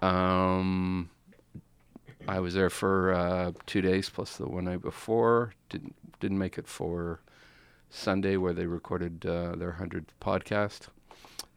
Um, 0.00 1.10
I 2.28 2.38
was 2.40 2.54
there 2.54 2.70
for 2.70 3.12
uh, 3.12 3.52
two 3.66 3.80
days 3.80 4.08
plus 4.08 4.36
the 4.36 4.46
one 4.48 4.64
night 4.64 4.82
before. 4.82 5.54
Didn't 5.68 5.94
didn't 6.20 6.38
make 6.38 6.58
it 6.58 6.66
for 6.68 7.20
Sunday 7.88 8.36
where 8.36 8.52
they 8.52 8.66
recorded 8.66 9.24
uh, 9.26 9.56
their 9.56 9.72
hundredth 9.72 10.12
podcast, 10.20 10.88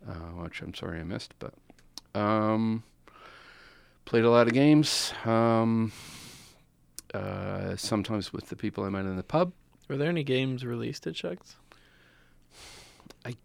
uh, 0.10 0.14
which 0.42 0.62
I'm 0.62 0.74
sorry 0.74 1.00
I 1.00 1.04
missed. 1.04 1.34
But 1.40 1.54
um, 2.20 2.84
played 4.06 4.24
a 4.24 4.30
lot 4.32 4.48
of 4.48 4.54
games. 4.54 5.14
Um, 5.26 5.92
uh, 7.14 7.76
sometimes 7.76 8.34
with 8.34 8.48
the 8.50 8.56
people 8.56 8.84
I 8.84 8.90
met 8.90 9.06
in 9.06 9.18
the 9.18 9.24
pub. 9.24 9.52
Were 9.88 9.98
there 9.98 10.10
any 10.10 10.24
games 10.24 10.66
released 10.66 11.06
at 11.08 11.16
SHUX? 11.16 11.56
I- 13.26 13.36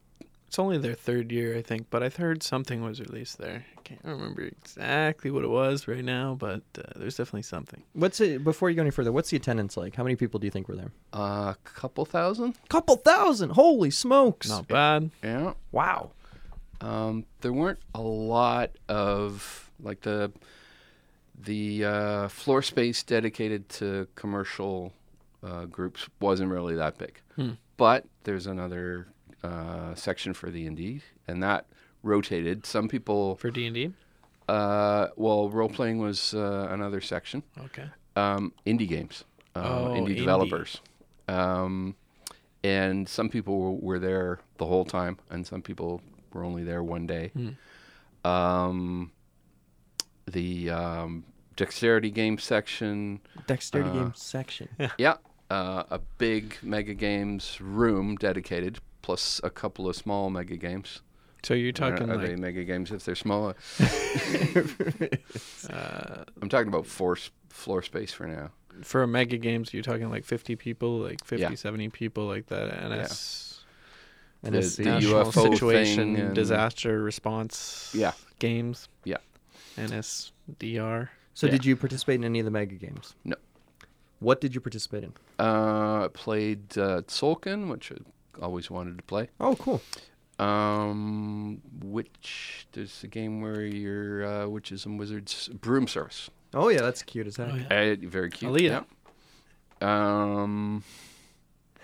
It's 0.47 0.59
only 0.59 0.79
their 0.79 0.95
third 0.95 1.31
year, 1.31 1.57
I 1.57 1.63
think, 1.63 1.89
but 1.91 2.03
I've 2.03 2.17
heard 2.17 2.43
something 2.43 2.83
was 2.83 3.01
released 3.01 3.39
there. 3.39 3.65
I 3.77 3.81
can't 3.83 4.01
remember 4.05 4.43
exactly 4.43 5.31
what 5.31 5.45
it 5.45 5.51
was 5.51 5.87
right 5.89 6.05
now, 6.05 6.37
but 6.39 6.63
uh, 6.79 6.83
there's 6.97 7.17
definitely 7.17 7.43
something. 7.43 7.83
What's 7.93 8.21
it? 8.21 8.45
Before 8.45 8.71
you 8.71 8.77
go 8.77 8.83
any 8.83 8.91
further, 8.91 9.13
what's 9.13 9.31
the 9.31 9.37
attendance 9.37 9.77
like? 9.77 9.95
How 9.97 10.03
many 10.05 10.17
people 10.17 10.41
do 10.41 10.47
you 10.47 10.51
think 10.51 10.69
were 10.69 10.77
there? 10.77 10.93
A 11.13 11.57
couple 11.65 12.05
thousand. 12.05 12.55
Couple 12.69 12.97
thousand. 12.97 13.51
Holy 13.51 13.91
smokes! 13.91 14.49
Not 14.49 14.69
bad. 14.69 15.11
Yeah. 15.23 15.53
Wow. 15.73 16.11
Um, 16.81 17.25
there 17.41 17.53
weren't 17.53 17.81
a 17.95 18.01
lot 18.01 18.71
of 18.89 19.71
like 19.83 20.01
the 20.03 20.33
the 21.41 21.85
uh, 21.85 22.29
floor 22.29 22.63
space 22.63 23.03
dedicated 23.03 23.69
to 23.71 24.07
commercial 24.17 24.93
uh, 25.43 25.65
groups 25.67 26.09
wasn't 26.21 26.51
really 26.51 26.75
that 26.77 26.99
big. 26.99 27.21
But 27.77 28.07
there's 28.25 28.47
another 28.49 29.09
uh, 29.45 29.95
section 29.95 30.35
for 30.35 30.51
the 30.51 30.67
indie, 30.69 31.03
and 31.29 31.43
that 31.43 31.67
rotated. 32.03 32.67
Some 32.67 32.89
people, 32.89 33.37
For 33.37 33.51
D 33.51 33.67
and 33.67 33.75
D. 33.75 33.93
uh, 34.49 35.09
well, 35.17 35.49
role 35.51 35.69
playing 35.69 35.99
was 35.99 36.35
uh, 36.35 36.67
another 36.71 37.01
section. 37.01 37.43
Okay. 37.67 37.85
Um, 38.17 38.53
indie 38.67 38.89
games, 38.89 39.25
uh, 39.55 39.61
Oh, 39.61 39.89
indie 39.95 40.09
indie. 40.15 40.17
developers, 40.17 40.81
um, 41.29 41.95
and 42.65 43.09
some 43.09 43.29
people 43.29 43.61
were, 43.61 43.71
were 43.79 43.99
there 44.01 44.41
the 44.57 44.67
whole 44.67 44.85
time, 44.85 45.19
and 45.31 45.47
some 45.47 45.63
people 45.63 46.03
were 46.33 46.43
only 46.43 46.65
there 46.65 46.83
one 46.83 47.07
day. 47.07 47.31
Um, 48.25 49.13
the 50.27 50.71
um, 50.71 51.25
dexterity 51.57 52.11
game 52.11 52.39
section, 52.39 53.21
Dexterity 53.47 53.91
Uh, 53.91 53.93
game 53.93 54.13
section. 54.17 54.69
yeah, 54.99 55.15
uh, 55.51 55.85
a 55.91 55.99
big 56.19 56.57
mega 56.63 56.95
games 56.95 57.59
room 57.61 58.17
dedicated, 58.17 58.79
plus 59.03 59.41
a 59.45 59.51
couple 59.51 59.89
of 59.89 59.97
small 59.97 60.31
mega 60.31 60.57
games. 60.57 61.01
So 61.45 61.55
you're 61.55 61.73
talking 61.73 62.11
are 62.11 62.17
like 62.17 62.27
they 62.27 62.37
mega 62.37 62.65
games 62.65 62.91
if 62.91 63.05
they're 63.05 63.15
smaller? 63.15 63.55
uh, 65.71 66.25
I'm 66.43 66.49
talking 66.49 66.69
about 66.69 66.87
floor 66.87 67.17
floor 67.49 67.83
space 67.83 68.13
for 68.13 68.27
now. 68.27 68.51
for 68.83 69.07
mega 69.07 69.37
games, 69.39 69.73
you're 69.75 69.83
talking 69.83 70.11
like 70.11 70.25
50 70.25 70.55
people, 70.57 70.99
like 70.99 71.25
50, 71.25 71.43
Yeah. 71.43 71.55
70 71.55 71.89
people, 71.89 72.27
like 72.27 72.47
that. 72.47 72.69
NS 72.89 73.65
And 74.45 74.55
The- 74.55 74.59
it's 74.59 74.77
the 74.77 74.85
national 74.85 75.25
UFO 75.25 75.53
situation 75.53 76.15
thing 76.15 76.25
and- 76.27 76.35
disaster 76.35 77.03
response. 77.03 77.91
Yeah. 77.95 78.13
Games. 78.39 78.89
Yeah. 79.05 79.17
NSDR. 79.77 81.09
So 81.35 81.47
Yeah. 81.47 81.53
did 81.53 81.65
you 81.65 81.75
participate 81.77 82.17
in 82.17 82.25
any 82.25 82.39
of 82.39 82.45
the 82.45 82.51
mega 82.53 82.77
games? 82.77 83.15
No. 83.25 83.35
What 84.21 84.41
did 84.41 84.55
you 84.55 84.61
participate 84.61 85.05
in? 85.05 85.13
Uh, 85.39 86.09
played 86.09 86.77
uh, 86.77 87.03
Tzolk'in, 87.03 87.69
which 87.71 87.93
I 87.93 88.45
always 88.45 88.71
wanted 88.71 88.97
to 88.99 89.05
play. 89.05 89.29
Oh, 89.41 89.55
cool. 89.57 89.81
Um, 90.39 91.61
which 91.83 92.67
there's 92.73 93.03
a 93.03 93.09
game 93.09 93.41
where 93.41 93.63
you're 93.63 94.25
uh, 94.25 94.47
witches 94.49 94.87
and 94.87 94.99
wizards 94.99 95.49
broom 95.49 95.87
service. 95.89 96.31
Oh 96.55 96.69
yeah, 96.69 96.81
that's 96.81 97.03
cute 97.03 97.27
as 97.27 97.37
heck. 97.37 97.49
Oh, 97.53 97.57
yeah. 97.57 97.93
Uh, 97.93 97.97
very 98.09 98.31
cute. 98.31 98.53
Aaliyah. 98.53 98.85
Yeah. 99.83 100.43
Um, 100.43 100.83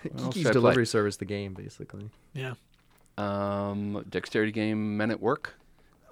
What 0.03 0.13
else 0.21 0.33
Kiki's 0.33 0.43
did 0.43 0.43
play? 0.43 0.53
delivery 0.53 0.85
service, 0.85 1.17
the 1.17 1.25
game, 1.25 1.53
basically. 1.53 2.09
Yeah. 2.33 2.53
um, 3.17 4.05
dexterity 4.09 4.51
game 4.51 4.97
Men 4.97 5.11
at 5.11 5.19
Work. 5.21 5.53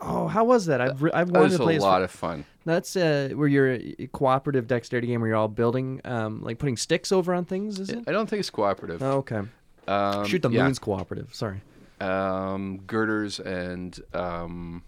Oh, 0.05 0.27
how 0.27 0.43
was 0.43 0.65
that? 0.65 0.81
I've 0.81 1.01
re- 1.01 1.11
I've 1.13 1.27
That 1.27 1.33
wanted 1.33 1.43
was 1.51 1.55
to 1.57 1.61
a 1.63 1.65
play. 1.65 1.73
this 1.75 1.83
lot 1.83 1.99
for- 1.99 2.03
of 2.05 2.11
fun. 2.11 2.45
That's 2.65 2.95
uh, 2.95 3.29
where 3.35 3.47
you're 3.47 3.73
a 3.73 4.07
cooperative 4.13 4.67
dexterity 4.67 5.07
game 5.07 5.19
where 5.21 5.29
you're 5.29 5.37
all 5.37 5.47
building, 5.49 5.99
um, 6.05 6.41
like 6.41 6.59
putting 6.59 6.77
sticks 6.77 7.11
over 7.11 7.33
on 7.33 7.43
things, 7.45 7.79
is 7.79 7.89
it? 7.89 8.03
I 8.07 8.11
don't 8.11 8.29
think 8.29 8.39
it's 8.39 8.49
cooperative. 8.49 9.01
Oh, 9.03 9.17
okay. 9.17 9.41
Um, 9.87 10.25
Shoot 10.25 10.41
the 10.43 10.49
yeah. 10.49 10.63
moon's 10.63 10.79
cooperative. 10.79 11.33
Sorry. 11.35 11.61
um, 11.99 12.79
girders 12.87 13.39
and 13.39 13.99
um, 14.13 14.83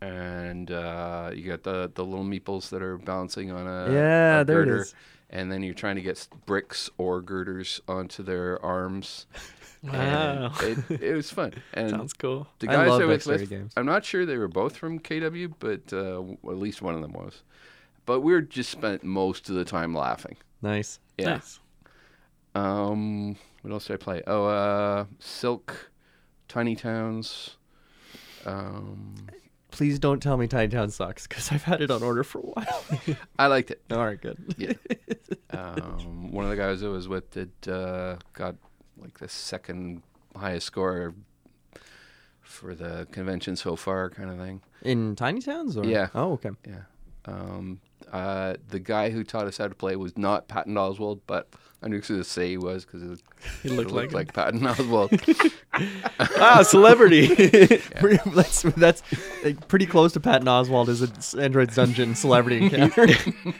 and 0.00 0.70
uh, 0.70 1.30
you 1.34 1.44
got 1.46 1.62
the 1.62 1.90
the 1.94 2.04
little 2.04 2.24
meeples 2.24 2.70
that 2.70 2.82
are 2.82 2.96
balancing 2.98 3.50
on 3.50 3.66
a 3.66 3.92
Yeah, 3.92 4.40
a 4.40 4.44
there 4.44 4.62
it 4.62 4.66
girder, 4.66 4.82
is. 4.82 4.94
and 5.28 5.52
then 5.52 5.62
you're 5.62 5.74
trying 5.74 5.96
to 5.96 6.02
get 6.02 6.26
bricks 6.46 6.88
or 6.96 7.20
girders 7.20 7.80
onto 7.86 8.22
their 8.22 8.62
arms. 8.64 9.26
Wow. 9.82 10.52
It, 10.60 11.02
it 11.02 11.14
was 11.14 11.30
fun. 11.30 11.54
And 11.74 11.90
Sounds 11.90 12.12
cool. 12.12 12.46
the 12.58 12.68
I 12.68 12.72
guys 12.72 12.88
love 12.90 13.02
I 13.02 13.04
was 13.06 13.26
with, 13.26 13.48
games. 13.48 13.72
I'm 13.76 13.86
not 13.86 14.04
sure 14.04 14.26
they 14.26 14.36
were 14.36 14.48
both 14.48 14.76
from 14.76 14.98
KW, 15.00 15.54
but 15.58 15.92
uh, 15.92 16.20
at 16.50 16.58
least 16.58 16.82
one 16.82 16.94
of 16.94 17.00
them 17.02 17.12
was. 17.12 17.42
But 18.06 18.20
we 18.20 18.32
were 18.32 18.42
just 18.42 18.70
spent 18.70 19.04
most 19.04 19.48
of 19.48 19.54
the 19.54 19.64
time 19.64 19.94
laughing. 19.94 20.36
Nice. 20.62 20.98
Yeah. 21.16 21.34
Nice. 21.34 21.60
Um, 22.54 23.36
what 23.62 23.72
else 23.72 23.86
did 23.86 23.94
I 23.94 23.96
play? 23.96 24.22
Oh, 24.26 24.46
uh, 24.46 25.04
Silk, 25.18 25.90
Tiny 26.48 26.76
Towns. 26.76 27.56
Um, 28.44 29.14
Please 29.70 29.98
don't 29.98 30.20
tell 30.20 30.36
me 30.36 30.48
Tiny 30.48 30.68
Town 30.68 30.90
sucks 30.90 31.26
because 31.26 31.52
I've 31.52 31.62
had 31.62 31.80
it 31.80 31.90
on 31.90 32.02
order 32.02 32.24
for 32.24 32.38
a 32.38 32.42
while. 32.42 32.84
I 33.38 33.46
liked 33.46 33.70
it. 33.70 33.80
all 33.90 34.04
right, 34.04 34.20
good. 34.20 34.54
Yeah. 34.58 34.72
um, 35.50 36.32
one 36.32 36.44
of 36.44 36.50
the 36.50 36.56
guys 36.56 36.82
I 36.82 36.88
was 36.88 37.06
with 37.06 37.30
did 37.30 37.52
uh, 37.68 38.16
got 38.32 38.56
like 39.00 39.18
the 39.18 39.28
second 39.28 40.02
highest 40.36 40.66
score 40.66 41.14
for 42.42 42.74
the 42.74 43.06
convention 43.12 43.56
so 43.56 43.76
far, 43.76 44.10
kind 44.10 44.30
of 44.30 44.38
thing. 44.38 44.60
In 44.82 45.16
Tiny 45.16 45.40
Towns, 45.40 45.76
or 45.76 45.84
Yeah. 45.84 46.08
Oh, 46.14 46.32
okay. 46.32 46.50
Yeah. 46.66 46.82
Um, 47.26 47.80
uh, 48.12 48.54
the 48.68 48.80
guy 48.80 49.10
who 49.10 49.22
taught 49.22 49.46
us 49.46 49.58
how 49.58 49.68
to 49.68 49.74
play 49.74 49.94
was 49.96 50.18
not 50.18 50.48
Patton 50.48 50.74
Oswalt, 50.74 51.20
but 51.26 51.48
I 51.82 51.88
knew 51.88 52.00
who 52.00 52.16
to 52.16 52.24
say 52.24 52.48
he 52.48 52.56
was 52.56 52.84
because 52.84 53.02
it, 53.02 53.22
He 53.62 53.68
looked 53.68 53.92
looked 53.92 54.12
like, 54.12 54.34
like 54.34 54.34
Patton 54.34 54.60
Oswalt. 54.60 55.52
ah, 56.40 56.62
celebrity. 56.62 57.26
that's 58.34 58.62
that's 58.62 59.02
like, 59.44 59.68
pretty 59.68 59.86
close 59.86 60.12
to 60.14 60.20
Patton 60.20 60.48
Oswalt 60.48 60.88
as 60.88 61.02
an 61.34 61.40
Android's 61.40 61.76
Dungeon 61.76 62.14
celebrity 62.14 62.64
encounter. 62.64 63.06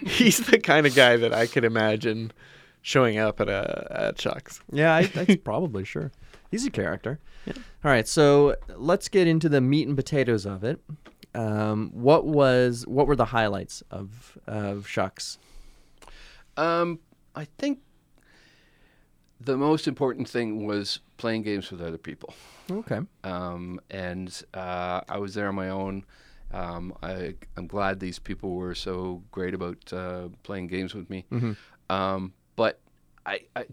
He's 0.05 0.39
the 0.39 0.59
kind 0.59 0.87
of 0.87 0.95
guy 0.95 1.17
that 1.17 1.33
I 1.33 1.47
could 1.47 1.65
imagine 1.65 2.33
showing 2.83 3.19
up 3.19 3.41
at 3.41 3.49
a 3.49 3.87
at 3.91 4.17
Chuck's. 4.17 4.61
yeah, 4.73 4.95
I, 4.95 5.07
that's 5.07 5.37
probably 5.45 5.85
sure. 5.85 6.13
He's 6.51 6.67
a 6.67 6.71
character. 6.71 7.21
All 7.49 7.91
right, 7.91 8.07
so 8.07 8.57
let's 8.77 9.09
get 9.09 9.27
into 9.27 9.49
the 9.49 9.61
meat 9.61 9.87
and 9.89 9.97
potatoes 9.97 10.45
of 10.47 10.65
it. 10.65 10.81
Um, 11.35 11.91
what 11.95 12.27
was 12.27 12.87
what 12.87 13.07
were 13.07 13.17
the 13.17 13.27
highlights 13.27 13.83
of 13.91 14.37
of 14.47 14.87
SHUX? 14.87 15.39
Um, 16.57 16.99
I 17.35 17.45
think 17.45 17.79
the 19.41 19.57
most 19.57 19.89
important 19.89 20.29
thing 20.29 20.67
was 20.67 21.01
playing 21.17 21.43
games 21.43 21.71
with 21.71 21.81
other 21.81 21.97
people. 21.99 22.35
Okay. 22.71 23.01
Um, 23.25 23.81
and 23.91 24.43
uh, 24.53 25.01
I 25.09 25.19
was 25.19 25.35
there 25.35 25.49
on 25.49 25.55
my 25.55 25.71
own. 25.71 26.05
Um, 26.53 26.93
I, 27.03 27.35
I'm 27.57 27.67
glad 27.69 28.01
these 28.01 28.19
people 28.19 28.55
were 28.55 28.75
so 28.75 29.23
great 29.31 29.55
about 29.55 29.93
uh, 29.93 30.29
playing 30.43 30.67
games 30.67 30.95
with 30.95 31.09
me. 31.09 31.25
Um, 31.89 32.33
but 32.61 32.79
I, 33.25 33.41
I, 33.57 33.65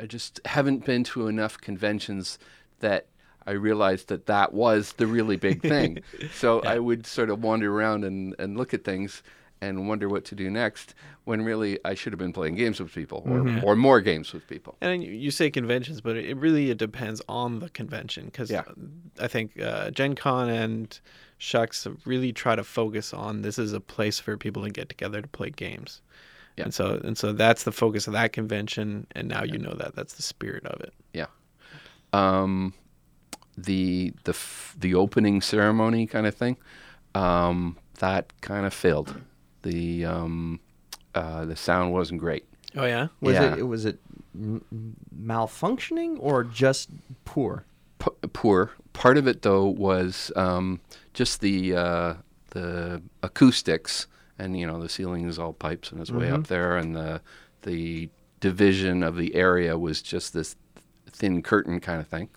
I 0.00 0.06
just 0.06 0.40
haven't 0.44 0.84
been 0.84 1.04
to 1.04 1.28
enough 1.28 1.54
conventions 1.60 2.38
that 2.80 3.06
I 3.46 3.52
realized 3.52 4.08
that 4.08 4.26
that 4.26 4.52
was 4.52 4.94
the 4.94 5.06
really 5.06 5.36
big 5.36 5.62
thing. 5.62 6.00
so 6.34 6.60
I 6.62 6.78
would 6.80 7.06
sort 7.06 7.30
of 7.30 7.42
wander 7.42 7.68
around 7.76 8.04
and, 8.04 8.34
and 8.40 8.56
look 8.56 8.74
at 8.74 8.82
things 8.84 9.22
and 9.60 9.86
wonder 9.88 10.08
what 10.08 10.24
to 10.24 10.34
do 10.34 10.50
next 10.50 10.94
when 11.24 11.42
really 11.44 11.78
I 11.84 11.94
should 11.94 12.12
have 12.12 12.18
been 12.18 12.32
playing 12.32 12.56
games 12.56 12.80
with 12.80 12.92
people 12.92 13.22
or, 13.26 13.40
or 13.64 13.76
more 13.76 14.00
games 14.00 14.32
with 14.32 14.44
people. 14.48 14.76
And 14.80 15.04
you- 15.04 15.12
you 15.12 15.30
say 15.30 15.50
conventions, 15.50 16.00
but 16.00 16.16
it 16.16 16.36
really 16.36 16.70
it 16.70 16.78
depends 16.78 17.22
on 17.28 17.60
the 17.60 17.70
convention 17.70 18.24
because 18.26 18.50
Yeah. 18.50 18.64
I 19.20 19.28
think 19.28 19.60
uh, 19.60 19.90
Gen 19.92 20.16
Con 20.16 20.48
and 20.48 20.98
SHUX 21.38 21.86
really 22.04 22.32
try 22.32 22.56
to 22.56 22.64
focus 22.64 23.14
on 23.14 23.42
this 23.42 23.56
is 23.58 23.72
a 23.72 23.80
place 23.80 24.18
for 24.18 24.36
people 24.36 24.64
to 24.64 24.70
get 24.70 24.88
together 24.88 25.22
to 25.22 25.28
play 25.28 25.50
games. 25.50 26.00
Yeah. 26.56 26.64
And 26.64 26.74
so 26.74 27.00
and 27.04 27.16
so 27.16 27.32
that's 27.32 27.64
the 27.64 27.72
focus 27.72 28.06
of 28.06 28.12
that 28.12 28.32
convention, 28.32 29.06
and 29.12 29.28
now 29.28 29.42
you 29.42 29.58
know 29.58 29.74
that 29.74 29.94
that's 29.94 30.14
the 30.14 30.22
spirit 30.22 30.66
of 30.66 30.80
it. 30.80 30.92
Yeah. 31.14 31.26
Um, 32.12 32.74
the 33.56 34.12
the 34.24 34.32
f- 34.32 34.76
the 34.78 34.94
opening 34.94 35.40
ceremony 35.40 36.06
kind 36.06 36.26
of 36.26 36.34
thing, 36.34 36.56
um, 37.14 37.76
that 37.98 38.32
kind 38.42 38.66
of 38.66 38.74
failed. 38.74 39.20
The 39.62 40.04
um, 40.04 40.60
uh, 41.14 41.44
the 41.44 41.56
sound 41.56 41.92
wasn't 41.92 42.20
great. 42.20 42.44
Oh 42.76 42.84
yeah. 42.84 43.08
Was 43.20 43.34
Yeah. 43.34 43.56
it 43.56 43.62
was 43.66 43.84
it 43.84 43.98
m- 44.34 44.96
malfunctioning 45.16 46.16
or 46.20 46.44
just 46.44 46.90
poor? 47.24 47.64
P- 47.98 48.28
poor. 48.32 48.72
Part 48.92 49.16
of 49.16 49.26
it 49.26 49.42
though 49.42 49.64
was 49.66 50.30
um, 50.36 50.80
just 51.14 51.40
the 51.40 51.74
uh, 51.76 52.14
the 52.50 53.02
acoustics, 53.22 54.06
and 54.42 54.58
you 54.58 54.66
know 54.66 54.80
the 54.80 54.88
ceiling 54.88 55.28
is 55.28 55.38
all 55.38 55.52
pipes 55.52 55.90
and 55.92 56.00
it's 56.00 56.10
way 56.10 56.30
up 56.30 56.46
there, 56.48 56.76
and 56.76 56.94
the 56.96 57.20
the 57.62 58.08
division 58.40 59.02
of 59.02 59.16
the 59.16 59.34
area 59.34 59.78
was 59.78 60.02
just 60.02 60.32
this 60.34 60.56
thin 61.10 61.42
curtain 61.42 61.78
kind 61.80 62.00
of 62.00 62.08
thing. 62.08 62.28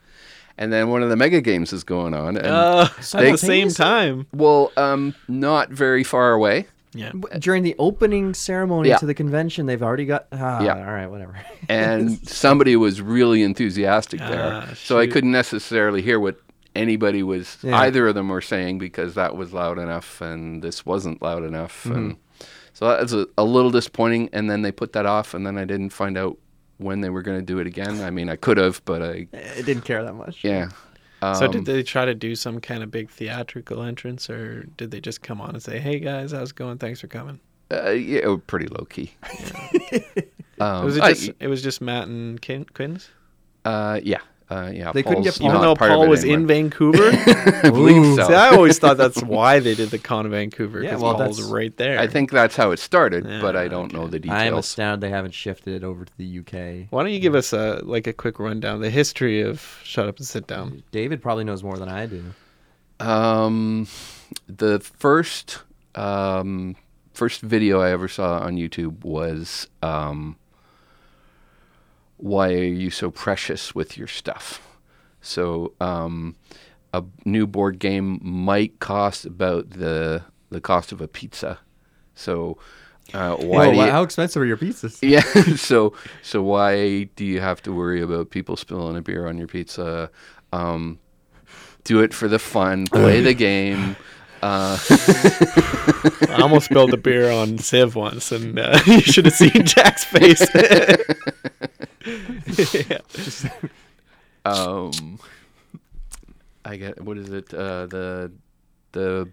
And 0.58 0.72
then 0.72 0.90
one 0.90 1.04
of 1.04 1.10
the 1.10 1.16
mega 1.18 1.42
games 1.42 1.74
is 1.74 1.84
going 1.84 2.14
on, 2.14 2.38
and 2.38 2.48
Uh, 2.48 2.88
at 2.92 2.96
the 2.98 3.04
same 3.04 3.38
Simultaneously? 3.38 3.84
time. 3.84 4.28
Well, 4.34 4.72
um, 4.78 5.14
not 5.28 5.70
very 5.70 6.04
far 6.04 6.32
away. 6.32 6.68
Yeah. 6.94 7.12
W- 7.12 7.40
During 7.40 7.64
the 7.64 7.76
opening 7.78 8.34
ceremony 8.34 8.88
Yeah. 8.88 8.98
to 9.00 9.06
the 9.06 9.14
convention, 9.14 9.66
they've 9.66 9.84
already 9.84 10.06
got. 10.06 10.28
Ah, 10.32 10.64
Yeah. 10.64 10.78
All 10.78 10.94
right, 10.94 11.08
whatever. 11.08 11.36
And 11.68 12.26
somebody 12.30 12.76
was 12.78 13.02
really 13.02 13.42
enthusiastic 13.44 14.20
there. 14.22 14.64
Ah, 14.70 14.74
so 14.76 14.98
I 15.00 15.08
couldn't 15.08 15.32
necessarily 15.34 16.02
hear 16.02 16.20
what 16.22 16.38
anybody 16.76 17.24
was, 17.24 17.58
Yeah. 17.62 17.78
either 17.80 18.08
of 18.08 18.16
them 18.16 18.30
were 18.30 18.42
saying 18.42 18.78
because 18.80 19.16
that 19.16 19.36
was 19.36 19.54
loud 19.54 19.80
enough 19.80 20.22
and 20.22 20.62
this 20.62 20.86
wasn't 20.86 21.22
loud 21.22 21.44
enough. 21.44 21.86
And 21.86 22.18
so 22.74 22.88
that 22.90 23.02
was 23.02 23.14
a, 23.14 23.28
a 23.38 23.44
little 23.46 23.72
disappointing. 23.72 24.30
And 24.34 24.50
then 24.50 24.62
they 24.62 24.72
put 24.72 24.94
that 24.94 25.06
off, 25.06 25.34
and 25.34 25.46
then 25.46 25.58
I 25.58 25.66
didn't 25.66 25.92
find 25.92 26.18
out 26.18 26.38
when 26.78 27.02
they 27.02 27.10
were 27.10 27.22
going 27.22 27.40
to 27.40 27.46
do 27.46 27.60
it 27.60 27.68
again. 27.68 28.02
I 28.02 28.10
mean, 28.12 28.30
I 28.30 28.36
could 28.36 28.58
have, 28.58 28.82
but 28.86 29.02
I, 29.02 29.28
I 29.34 29.62
didn't 29.62 29.84
care 29.86 30.04
that 30.04 30.14
much. 30.14 30.44
yeah. 30.44 30.70
so 31.22 31.46
Um, 31.46 31.52
did 31.52 31.66
they 31.66 31.82
try 31.84 32.04
to 32.06 32.14
do 32.14 32.36
some 32.36 32.60
kind 32.60 32.84
of 32.84 32.92
big 32.92 33.10
theatrical 33.10 33.82
entrance, 33.82 34.30
or 34.30 34.64
did 34.78 34.92
they 34.92 35.00
just 35.00 35.22
come 35.22 35.40
on 35.40 35.52
and 35.52 35.64
say, 35.64 35.80
"Hey 35.80 36.00
guys, 36.00 36.34
how's 36.34 36.50
it 36.52 36.56
going? 36.58 36.78
Thanks 36.78 37.00
for 37.00 37.08
coming"? 37.08 37.40
Uh, 37.72 37.92
yeah, 37.92 38.20
it 38.24 38.28
was 38.28 38.42
pretty 38.46 38.68
low 38.68 38.86
key. 38.86 39.14
um, 40.60 40.86
was 40.86 40.98
it 40.98 41.04
I- 41.04 41.34
it 41.40 41.48
was 41.48 41.62
just 41.64 41.82
Matt 41.82 42.08
and 42.08 42.42
Kin- 42.42 42.66
Quinns? 42.74 43.10
uh, 43.64 44.00
yeah, 44.04 44.20
uh, 44.50 44.72
yeah. 44.74 44.92
They 44.92 45.02
couldn't 45.04 45.24
get 45.24 45.38
Paul- 45.40 45.48
Even 45.50 45.62
though 45.62 45.76
Paul 45.76 46.04
it 46.04 46.08
was 46.08 46.24
in. 46.24 46.46
Vancouver. 46.46 47.10
I 47.12 47.70
believe 47.72 48.16
so. 48.16 48.28
See, 48.28 48.34
I 48.34 48.50
always 48.50 48.78
thought 48.78 48.98
that's 48.98 49.24
why 49.24 49.60
they 49.60 49.74
did 49.74 49.90
the 49.90 49.98
con 49.98 50.26
in 50.26 50.32
Vancouver 50.32 50.82
Yeah, 50.84 50.90
because 50.92 51.02
well, 51.02 51.16
Paul's 51.16 51.38
that's- 51.38 51.52
right 51.52 51.76
there. 51.78 51.98
I 52.00 52.08
think 52.08 52.30
that's 52.32 52.56
how 52.56 52.72
it 52.72 52.78
started, 52.80 53.26
Yeah, 53.26 53.42
but 53.42 53.56
I 53.56 53.68
don't 53.68 53.92
know 53.92 54.08
the 54.08 54.20
details. 54.20 54.40
I 54.40 54.46
am 54.46 54.54
astounded 54.56 55.02
they 55.02 55.10
haven't 55.10 55.34
shifted 55.34 55.74
it 55.74 55.84
over 55.84 56.06
to 56.06 56.12
the 56.18 56.40
UK. 56.40 56.88
Why 56.92 57.02
don't 57.04 57.12
you 57.12 57.20
give 57.20 57.34
us 57.36 57.54
a 57.54 57.82
like 57.84 58.06
a 58.08 58.14
quick 58.14 58.38
rundown, 58.40 58.82
the 58.82 58.90
history 58.92 59.42
of 59.42 59.80
Shut 59.84 60.08
Up 60.08 60.18
and 60.18 60.28
Sit 60.28 60.46
Down? 60.48 60.84
David 60.92 61.22
probably 61.22 61.44
knows 61.44 61.64
more 61.64 61.78
than 61.78 61.90
I 61.90 62.06
do. 62.06 62.24
Um, 63.00 63.88
the 64.48 64.80
first 64.80 65.64
um, 65.96 66.76
first 67.14 67.42
video 67.42 67.82
I 67.82 67.90
ever 67.92 68.08
saw 68.08 68.40
on 68.40 68.56
YouTube 68.56 69.04
was 69.04 69.68
um, 69.82 70.36
"Why 72.18 72.54
are 72.54 72.64
you 72.64 72.90
so 72.90 73.12
precious 73.12 73.74
with 73.76 73.98
your 73.98 74.08
stuff?" 74.08 74.62
So 75.22 75.74
um, 75.82 76.36
a 76.94 77.04
new 77.26 77.48
board 77.48 77.80
game 77.80 78.20
might 78.22 78.80
cost 78.80 79.26
about 79.26 79.72
the 79.72 80.24
the 80.50 80.62
cost 80.62 80.92
of 80.92 81.02
a 81.02 81.08
pizza. 81.08 81.60
So 82.14 82.58
uh, 83.14 83.36
why? 83.38 83.66
Whoa, 83.68 83.72
do 83.72 83.78
wow, 83.78 83.86
you- 83.86 83.92
how 83.92 84.04
expensive 84.04 84.42
are 84.42 84.46
your 84.46 84.58
pizzas? 84.58 85.00
yeah. 85.04 85.24
So 85.58 85.94
so 86.22 86.42
why 86.44 87.04
do 87.16 87.26
you 87.26 87.42
have 87.42 87.62
to 87.64 87.72
worry 87.74 88.02
about 88.02 88.30
people 88.30 88.56
spilling 88.56 88.96
a 88.98 89.02
beer 89.02 89.28
on 89.28 89.38
your 89.38 89.48
pizza? 89.48 90.10
Um, 90.54 91.00
do 91.84 92.02
it 92.02 92.14
for 92.14 92.28
the 92.28 92.40
fun. 92.40 92.86
Play 92.88 93.22
the 93.22 93.34
game. 93.34 93.96
Uh, 94.42 94.78
I 96.30 96.38
almost 96.42 96.66
spilled 96.66 96.94
a 96.94 96.98
beer 96.98 97.32
on 97.32 97.58
Civ 97.58 97.96
once, 97.96 98.32
and 98.32 98.60
uh, 98.60 98.80
you 98.86 99.02
should 99.02 99.26
have 99.26 99.34
seen 99.34 99.66
Jack's 99.66 100.04
face. 100.04 100.46
Yeah. 102.90 103.00
um, 104.46 105.20
I 106.64 106.78
get 106.78 107.02
what 107.02 107.18
is 107.18 107.30
it? 107.30 107.54
Uh, 107.54 107.86
the 107.88 108.32
the 108.92 109.30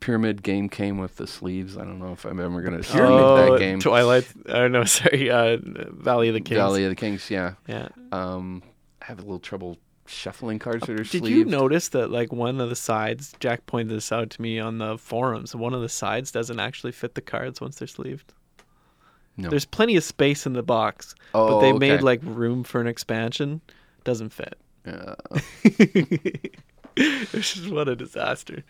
pyramid 0.00 0.42
game 0.42 0.68
came 0.68 0.98
with 0.98 1.16
the 1.16 1.26
sleeves. 1.26 1.76
I 1.76 1.80
don't 1.84 1.98
know 1.98 2.12
if 2.12 2.24
I'm 2.24 2.40
ever 2.40 2.62
gonna 2.62 2.82
see 2.82 2.98
Oh, 3.00 3.52
that 3.52 3.58
game. 3.58 3.80
Twilight. 3.80 4.26
Oh 4.48 4.68
no, 4.68 4.84
sorry. 4.98 5.30
Uh, 5.30 5.58
Valley 5.62 6.28
of 6.28 6.34
the 6.34 6.40
Kings. 6.40 6.58
Valley 6.58 6.84
of 6.84 6.90
the 6.90 6.96
Kings. 6.96 7.30
Yeah. 7.30 7.54
Yeah. 7.66 7.88
Um, 8.12 8.62
I 9.02 9.06
have 9.06 9.18
a 9.18 9.22
little 9.22 9.38
trouble 9.40 9.76
shuffling 10.06 10.58
cards 10.58 10.86
that 10.86 10.90
are 10.92 11.02
Uh, 11.02 11.04
Did 11.04 11.06
sleeved. 11.22 11.28
you 11.28 11.44
notice 11.44 11.88
that 11.90 12.10
like 12.10 12.32
one 12.32 12.60
of 12.60 12.68
the 12.70 12.76
sides? 12.76 13.34
Jack 13.40 13.66
pointed 13.66 13.94
this 13.96 14.10
out 14.10 14.30
to 14.30 14.42
me 14.42 14.58
on 14.58 14.78
the 14.78 14.96
forums. 14.98 15.54
One 15.54 15.74
of 15.74 15.82
the 15.82 15.88
sides 15.88 16.32
doesn't 16.32 16.58
actually 16.60 16.92
fit 16.92 17.14
the 17.14 17.20
cards 17.20 17.60
once 17.60 17.76
they're 17.78 17.88
sleeved. 17.88 18.32
No. 19.40 19.48
There's 19.50 19.64
plenty 19.64 19.96
of 19.96 20.04
space 20.04 20.46
in 20.46 20.52
the 20.52 20.62
box, 20.62 21.14
Oh, 21.34 21.48
but 21.48 21.60
they 21.60 21.70
okay. 21.70 21.78
made 21.78 22.02
like 22.02 22.20
room 22.22 22.62
for 22.64 22.80
an 22.80 22.86
expansion. 22.86 23.60
Doesn't 24.04 24.30
fit. 24.30 24.58
Uh, 24.86 25.14
This 26.96 27.56
is 27.56 27.68
what 27.68 27.88
a 27.88 27.96
disaster. 27.96 28.64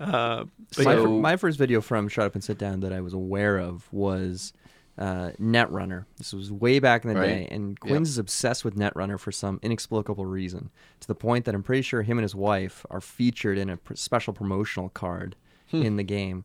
Uh, 0.00 0.44
but 0.76 0.84
my, 0.84 0.94
yeah. 0.96 1.06
my 1.06 1.36
first 1.36 1.56
video 1.58 1.80
from 1.80 2.08
Shut 2.08 2.26
Up 2.26 2.34
and 2.34 2.42
Sit 2.42 2.58
Down 2.58 2.80
that 2.80 2.92
I 2.92 3.00
was 3.00 3.12
aware 3.14 3.58
of 3.58 3.90
was 3.92 4.52
uh, 4.98 5.30
Netrunner. 5.40 6.04
This 6.18 6.32
was 6.32 6.50
way 6.50 6.78
back 6.80 7.04
in 7.04 7.14
the 7.14 7.18
Right. 7.20 7.26
day, 7.28 7.48
and 7.50 7.70
Yep. 7.70 7.78
Quinns 7.90 8.08
is 8.10 8.18
obsessed 8.18 8.64
with 8.64 8.74
Netrunner 8.76 9.18
for 9.18 9.30
some 9.32 9.60
inexplicable 9.62 10.26
reason, 10.26 10.70
to 11.00 11.06
the 11.08 11.14
point 11.14 11.44
that 11.44 11.54
I'm 11.54 11.62
pretty 11.62 11.82
sure 11.82 12.02
him 12.02 12.18
and 12.18 12.24
his 12.24 12.34
wife 12.34 12.84
are 12.90 13.00
featured 13.00 13.56
in 13.56 13.70
a 13.70 13.76
pr- 13.76 13.94
special 13.94 14.32
promotional 14.34 14.88
card 14.90 15.36
Hmm. 15.70 15.82
in 15.82 15.96
the 15.96 16.02
game. 16.02 16.44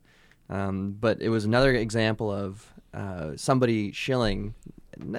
Um, 0.49 0.95
but 0.97 1.21
it 1.21 1.29
was 1.29 1.43
another 1.43 1.73
example 1.73 2.31
of 2.31 2.71
uh, 2.97 3.31
somebody 3.37 3.91
shilling. 3.91 4.53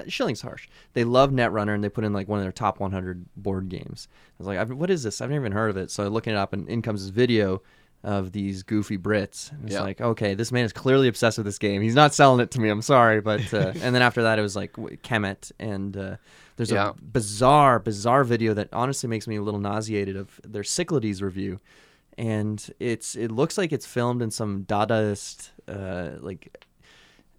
Shilling's 0.07 0.41
harsh. 0.41 0.67
They 0.93 1.05
love 1.05 1.31
Netrunner 1.31 1.73
and 1.73 1.81
they 1.81 1.87
put 1.89 2.03
in 2.03 2.11
like 2.11 2.27
one 2.27 2.39
of 2.39 2.43
their 2.43 2.51
top 2.51 2.81
100 2.81 3.23
board 3.37 3.69
games. 3.69 4.09
I 4.11 4.33
was 4.39 4.47
like, 4.47 4.57
I've, 4.59 4.71
what 4.71 4.89
is 4.89 5.03
this? 5.03 5.21
I've 5.21 5.29
never 5.29 5.41
even 5.43 5.53
heard 5.53 5.69
of 5.69 5.77
it. 5.77 5.89
So 5.89 6.05
I'm 6.05 6.11
looking 6.13 6.33
it 6.33 6.37
up, 6.37 6.51
and 6.51 6.67
in 6.67 6.81
comes 6.81 7.01
this 7.01 7.11
video 7.11 7.61
of 8.03 8.33
these 8.33 8.61
goofy 8.63 8.97
Brits. 8.97 9.51
And 9.53 9.63
It's 9.65 9.73
Yeah. 9.75 9.81
like, 9.83 10.01
okay, 10.01 10.33
this 10.33 10.51
man 10.51 10.65
is 10.65 10.73
clearly 10.73 11.07
obsessed 11.07 11.37
with 11.37 11.45
this 11.45 11.57
game. 11.57 11.81
He's 11.81 11.95
not 11.95 12.13
selling 12.13 12.41
it 12.41 12.51
to 12.51 12.59
me. 12.59 12.67
I'm 12.69 12.81
sorry, 12.81 13.21
but 13.21 13.53
uh, 13.53 13.71
and 13.81 13.95
then 13.95 14.01
after 14.01 14.23
that, 14.23 14.37
it 14.37 14.41
was 14.41 14.55
like 14.55 14.73
Kemet, 14.73 15.51
and 15.59 15.95
uh, 15.95 16.15
there's 16.57 16.71
Yeah. 16.71 16.89
a 16.89 16.93
bizarre, 17.01 17.79
bizarre 17.79 18.25
video 18.25 18.53
that 18.55 18.67
honestly 18.73 19.07
makes 19.07 19.27
me 19.27 19.37
a 19.37 19.41
little 19.41 19.59
nauseated 19.61 20.17
of 20.17 20.41
their 20.45 20.63
Cyclades 20.65 21.21
review, 21.21 21.59
and 22.17 22.69
it's 22.81 23.15
it 23.15 23.31
looks 23.31 23.57
like 23.57 23.71
it's 23.71 23.85
filmed 23.85 24.21
in 24.21 24.31
some 24.31 24.63
Dadaist 24.65 25.51
uh, 25.69 26.17
like 26.19 26.65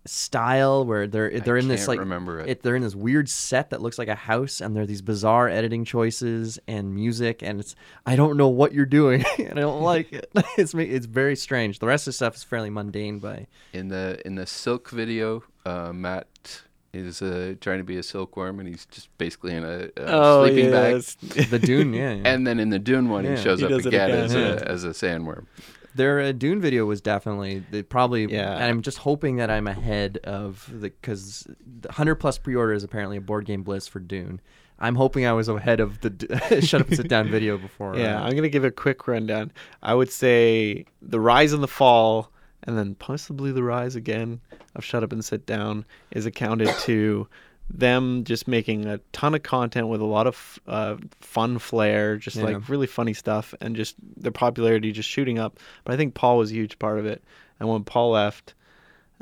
style 0.06 0.84
where 0.86 1.06
they're 1.06 1.40
they're 1.40 1.56
in 1.58 1.68
this 1.68 1.80
can't 1.80 1.88
like 1.88 1.98
remember 2.00 2.40
it. 2.40 2.62
they're 2.62 2.74
in 2.76 2.82
this 2.82 2.94
weird 2.94 3.28
set 3.28 3.70
that 3.70 3.82
looks 3.82 3.98
like 3.98 4.08
a 4.08 4.14
house 4.14 4.60
and 4.60 4.74
there 4.74 4.82
are 4.82 4.86
these 4.86 5.02
bizarre 5.02 5.48
editing 5.48 5.84
choices 5.84 6.58
and 6.66 6.94
music 6.94 7.42
and 7.42 7.60
it's 7.60 7.74
I 8.06 8.16
don't 8.16 8.36
know 8.38 8.48
what 8.48 8.72
you're 8.72 8.86
doing 8.86 9.24
and 9.38 9.58
I 9.58 9.62
don't 9.62 9.82
like 9.82 10.12
it. 10.12 10.30
It's 10.56 10.74
it's 10.74 11.06
very 11.06 11.36
strange. 11.36 11.78
The 11.78 11.86
rest 11.86 12.02
of 12.06 12.12
the 12.12 12.12
stuff 12.14 12.34
is 12.36 12.42
fairly 12.42 12.70
mundane 12.70 13.18
by 13.18 13.46
in 13.72 13.88
the 13.88 14.20
in 14.24 14.34
the 14.36 14.46
silk 14.46 14.90
video, 14.90 15.44
uh, 15.66 15.92
Matt 15.92 16.62
is 16.92 17.22
uh, 17.22 17.54
trying 17.60 17.78
to 17.78 17.84
be 17.84 17.96
a 17.98 18.02
silkworm, 18.02 18.58
and 18.58 18.68
he's 18.68 18.84
just 18.86 19.16
basically 19.16 19.54
in 19.54 19.64
a, 19.64 19.84
a 19.96 20.06
oh 20.08 20.44
sleeping 20.46 20.70
bag. 20.72 21.02
the 21.50 21.58
Dune, 21.58 21.94
yeah. 21.94 22.12
yeah. 22.14 22.22
And 22.24 22.44
then 22.46 22.58
in 22.58 22.70
the 22.70 22.80
Dune 22.80 23.08
one, 23.08 23.24
Yeah. 23.24 23.36
he 23.36 23.42
shows 23.42 23.60
He 23.60 23.66
up 23.66 23.70
again, 23.72 24.10
again, 24.10 24.24
as, 24.24 24.34
yeah. 24.34 24.40
a, 24.40 24.56
as 24.64 24.82
a 24.84 24.88
sandworm. 24.88 25.46
Their 25.94 26.20
uh, 26.20 26.32
Dune 26.32 26.60
video 26.60 26.84
was 26.86 27.00
definitely 27.00 27.64
they 27.70 27.82
probably. 27.82 28.26
Yeah. 28.26 28.54
And 28.54 28.64
I'm 28.64 28.82
just 28.82 28.98
hoping 28.98 29.36
that 29.36 29.50
I'm 29.50 29.66
ahead 29.66 30.18
of 30.24 30.68
the 30.70 30.90
because 30.90 31.46
the 31.80 31.92
hundred 31.92 32.16
plus 32.16 32.38
pre-order 32.38 32.72
is 32.72 32.84
apparently 32.84 33.16
a 33.16 33.20
board 33.20 33.46
game 33.46 33.62
bliss 33.62 33.88
for 33.88 34.00
Dune. 34.00 34.40
I'm 34.78 34.94
hoping 34.94 35.26
I 35.26 35.32
was 35.32 35.48
ahead 35.48 35.80
of 35.80 36.00
the 36.00 36.60
shut 36.64 36.80
up 36.80 36.88
and 36.88 36.96
sit 36.96 37.08
down 37.08 37.28
video 37.30 37.58
before. 37.58 37.96
Yeah, 37.96 38.20
uh, 38.20 38.24
I'm 38.24 38.34
gonna 38.34 38.48
give 38.48 38.64
a 38.64 38.70
quick 38.70 39.06
rundown. 39.06 39.52
I 39.82 39.94
would 39.94 40.10
say 40.10 40.86
the 41.02 41.20
rise 41.20 41.52
and 41.52 41.62
the 41.62 41.68
fall, 41.68 42.32
and 42.62 42.78
then 42.78 42.94
possibly 42.94 43.52
the 43.52 43.62
rise 43.62 43.94
again 43.94 44.40
of 44.74 44.84
Shut 44.84 45.02
Up 45.02 45.12
and 45.12 45.24
Sit 45.24 45.46
Down 45.46 45.84
is 46.12 46.26
accounted 46.26 46.68
to 46.80 47.28
them 47.72 48.24
just 48.24 48.48
making 48.48 48.86
a 48.86 48.98
ton 49.12 49.34
of 49.34 49.42
content 49.42 49.88
with 49.88 50.00
a 50.00 50.04
lot 50.06 50.26
of 50.26 50.58
uh, 50.66 50.96
fun 51.20 51.58
flair, 51.58 52.16
just 52.16 52.36
Yeah. 52.36 52.44
like 52.44 52.68
really 52.68 52.86
funny 52.86 53.14
stuff, 53.14 53.54
and 53.60 53.76
just 53.76 53.96
their 54.16 54.32
popularity 54.32 54.92
just 54.92 55.08
shooting 55.08 55.38
up. 55.38 55.58
But 55.84 55.94
I 55.94 55.96
think 55.96 56.14
Paul 56.14 56.38
was 56.38 56.50
a 56.50 56.54
huge 56.54 56.78
part 56.78 56.98
of 56.98 57.06
it. 57.06 57.22
And 57.58 57.68
when 57.68 57.84
Paul 57.84 58.10
left, 58.12 58.54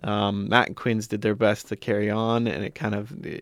um, 0.04 0.48
Matt 0.48 0.68
and 0.68 0.76
Quinns 0.76 1.08
did 1.08 1.22
their 1.22 1.34
best 1.34 1.68
to 1.68 1.76
carry 1.76 2.10
on, 2.10 2.46
and 2.46 2.64
it 2.64 2.74
kind 2.74 2.94
of 2.94 3.22
the 3.22 3.40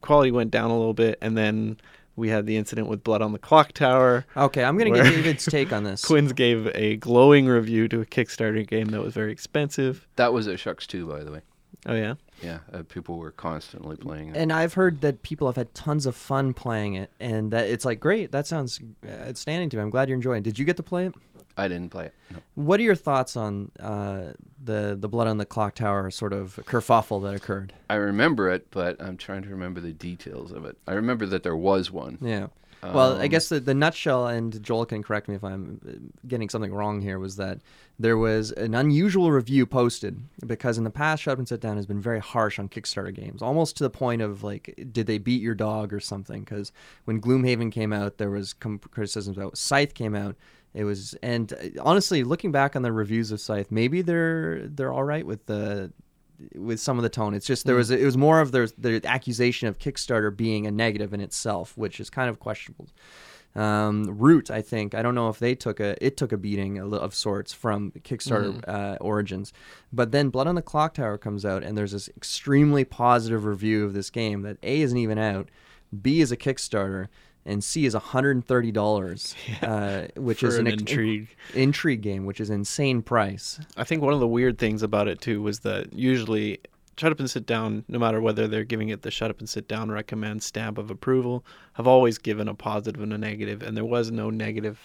quality 0.00 0.30
went 0.30 0.50
down 0.50 0.70
a 0.70 0.76
little 0.76 0.94
bit. 0.94 1.18
And 1.22 1.36
then 1.36 1.78
we 2.16 2.28
had 2.28 2.46
the 2.46 2.56
incident 2.56 2.88
with 2.88 3.02
Blood 3.02 3.22
on 3.22 3.32
the 3.32 3.38
Clock 3.38 3.72
Tower. 3.72 4.24
Okay, 4.36 4.62
I'm 4.64 4.78
gonna 4.78 4.90
get 4.90 5.04
David's 5.04 5.44
take 5.46 5.72
on 5.72 5.84
this. 5.84 6.04
Quinns 6.06 6.32
gave 6.32 6.68
a 6.74 6.96
glowing 6.96 7.46
review 7.46 7.88
to 7.88 8.00
a 8.00 8.06
Kickstarter 8.06 8.66
game 8.66 8.88
that 8.88 9.02
was 9.02 9.14
very 9.14 9.32
expensive. 9.32 10.06
That 10.16 10.32
was 10.32 10.46
a 10.46 10.54
SHUX 10.56 10.86
too, 10.86 11.06
by 11.06 11.24
the 11.24 11.32
way. 11.32 11.40
Oh 11.88 11.94
yeah, 11.94 12.14
Yeah, 12.42 12.58
uh, 12.72 12.82
people 12.88 13.16
were 13.18 13.30
constantly 13.30 13.96
playing 13.96 14.30
it. 14.30 14.36
And 14.36 14.52
I've 14.52 14.74
heard 14.74 15.00
that 15.02 15.22
people 15.22 15.46
have 15.46 15.54
had 15.56 15.72
tons 15.72 16.04
of 16.04 16.16
fun 16.16 16.52
playing 16.52 16.94
it, 16.94 17.10
and 17.20 17.52
that 17.52 17.68
it's 17.68 17.84
like 17.84 18.00
great. 18.00 18.32
That 18.32 18.46
sounds 18.46 18.80
outstanding 19.08 19.70
to 19.70 19.76
me. 19.76 19.82
I'm 19.84 19.90
glad 19.90 20.08
you're 20.08 20.16
enjoying. 20.16 20.40
it. 20.40 20.44
Did 20.44 20.58
you 20.58 20.64
get 20.64 20.76
to 20.78 20.82
play 20.82 21.06
it? 21.06 21.14
I 21.56 21.68
didn't 21.68 21.90
play 21.90 22.06
it. 22.06 22.14
No. 22.30 22.38
What 22.54 22.80
are 22.80 22.82
your 22.82 22.96
thoughts 22.96 23.36
on 23.36 23.70
uh, 23.80 24.32
the 24.62 24.96
the 25.00 25.08
blood 25.08 25.26
on 25.28 25.38
the 25.38 25.46
clock 25.46 25.74
tower 25.76 26.10
sort 26.10 26.32
of 26.32 26.58
kerfuffle 26.66 27.22
that 27.22 27.34
occurred? 27.34 27.72
I 27.88 27.94
remember 27.94 28.50
it, 28.50 28.66
but 28.70 29.00
I'm 29.00 29.16
trying 29.16 29.42
to 29.44 29.48
remember 29.48 29.80
the 29.80 29.92
details 29.92 30.52
of 30.52 30.64
it. 30.66 30.76
I 30.86 30.92
remember 30.94 31.24
that 31.26 31.44
there 31.44 31.56
was 31.56 31.90
one. 31.90 32.18
Yeah. 32.20 32.48
Well, 32.94 33.16
I 33.18 33.24
Um, 33.24 33.28
guess 33.28 33.48
the, 33.48 33.60
the 33.60 33.74
nutshell, 33.74 34.26
and 34.26 34.62
Joel 34.62 34.86
can 34.86 35.02
correct 35.02 35.28
me 35.28 35.34
if 35.34 35.44
I'm 35.44 35.80
uh, 35.88 35.92
getting 36.26 36.48
something 36.48 36.72
wrong 36.72 37.00
here, 37.00 37.18
was 37.18 37.36
that 37.36 37.60
there 37.98 38.16
was 38.16 38.52
an 38.52 38.74
unusual 38.74 39.32
review 39.32 39.66
posted 39.66 40.20
because 40.46 40.78
in 40.78 40.84
the 40.84 40.90
past, 40.90 41.22
Shut 41.22 41.32
Up 41.32 41.38
and 41.38 41.48
Sit 41.48 41.60
Down 41.60 41.76
has 41.76 41.86
been 41.86 42.00
very 42.00 42.20
harsh 42.20 42.58
on 42.58 42.68
Kickstarter 42.68 43.14
games, 43.14 43.42
almost 43.42 43.76
to 43.78 43.84
the 43.84 43.90
point 43.90 44.22
of 44.22 44.42
like, 44.42 44.74
did 44.92 45.06
they 45.06 45.18
beat 45.18 45.40
your 45.42 45.54
dog 45.54 45.92
or 45.92 46.00
something? 46.00 46.42
Because 46.42 46.72
when 47.04 47.20
Gloomhaven 47.20 47.72
came 47.72 47.92
out, 47.92 48.18
there 48.18 48.30
was 48.30 48.52
com- 48.52 48.78
criticisms 48.78 49.36
about 49.36 49.56
Scythe 49.56 49.94
came 49.94 50.14
out. 50.14 50.36
It 50.74 50.84
was, 50.84 51.14
and 51.22 51.52
uh, 51.54 51.80
honestly, 51.82 52.22
looking 52.22 52.52
back 52.52 52.76
on 52.76 52.82
the 52.82 52.92
reviews 52.92 53.32
of 53.32 53.40
Scythe, 53.40 53.70
maybe 53.70 54.02
they're 54.02 54.66
they're 54.68 54.92
all 54.92 55.04
right 55.04 55.26
with 55.26 55.46
the 55.46 55.90
with 56.54 56.80
some 56.80 56.98
of 56.98 57.02
the 57.02 57.08
tone. 57.08 57.34
It's 57.34 57.46
just 57.46 57.66
there 57.66 57.76
was 57.76 57.90
it 57.90 58.04
was 58.04 58.16
more 58.16 58.40
of 58.40 58.52
there's 58.52 58.72
the 58.72 59.00
accusation 59.04 59.68
of 59.68 59.78
Kickstarter 59.78 60.34
being 60.34 60.66
a 60.66 60.70
negative 60.70 61.12
in 61.14 61.20
itself, 61.20 61.76
which 61.76 62.00
is 62.00 62.10
kind 62.10 62.28
of 62.28 62.38
questionable. 62.38 62.88
Um, 63.54 64.04
Root, 64.18 64.50
I 64.50 64.60
think, 64.60 64.94
I 64.94 65.00
don't 65.00 65.14
know 65.14 65.30
if 65.30 65.38
they 65.38 65.54
took 65.54 65.80
a 65.80 65.96
it 66.04 66.18
took 66.18 66.30
a 66.30 66.36
beating 66.36 66.78
of 66.78 67.14
sorts 67.14 67.54
from 67.54 67.90
Kickstarter 67.92 68.62
uh, 68.68 68.98
origins, 69.00 69.52
but 69.92 70.12
then 70.12 70.28
Blood 70.28 70.46
on 70.46 70.56
the 70.56 70.62
Clock 70.62 70.94
Tower 70.94 71.16
comes 71.16 71.44
out 71.46 71.62
and 71.62 71.76
there's 71.76 71.92
this 71.92 72.08
extremely 72.16 72.84
positive 72.84 73.46
review 73.46 73.84
of 73.86 73.94
this 73.94 74.10
game 74.10 74.42
that 74.42 74.58
A 74.62 74.82
isn't 74.82 74.98
even 74.98 75.16
out, 75.16 75.48
B 76.02 76.20
is 76.20 76.30
a 76.30 76.36
Kickstarter. 76.36 77.08
And 77.46 77.62
C 77.62 77.86
is 77.86 77.94
$130, 77.94 79.34
uh, 79.62 80.20
which 80.20 80.42
is 80.42 80.56
an 80.56 80.66
ex- 80.66 80.80
intrigue. 80.80 81.28
intrigue 81.54 82.02
game, 82.02 82.26
which 82.26 82.40
is 82.40 82.50
insane 82.50 83.02
price. 83.02 83.58
I 83.76 83.84
think 83.84 84.02
one 84.02 84.12
of 84.12 84.20
the 84.20 84.28
weird 84.28 84.58
things 84.58 84.82
about 84.82 85.08
it 85.08 85.20
too 85.20 85.40
was 85.40 85.60
that 85.60 85.92
usually 85.92 86.60
Shut 86.98 87.12
Up 87.12 87.20
and 87.20 87.30
Sit 87.30 87.46
Down, 87.46 87.84
no 87.88 87.98
matter 87.98 88.20
whether 88.20 88.48
they're 88.48 88.64
giving 88.64 88.88
it 88.88 89.02
the 89.02 89.10
Shut 89.10 89.30
Up 89.30 89.38
and 89.38 89.48
Sit 89.48 89.68
Down 89.68 89.90
recommend 89.90 90.42
stamp 90.42 90.78
of 90.78 90.90
approval, 90.90 91.44
have 91.74 91.86
always 91.86 92.18
given 92.18 92.48
a 92.48 92.54
positive 92.54 93.02
and 93.02 93.12
a 93.12 93.18
negative, 93.18 93.62
and 93.62 93.76
there 93.76 93.84
was 93.84 94.10
no 94.10 94.30
negative. 94.30 94.80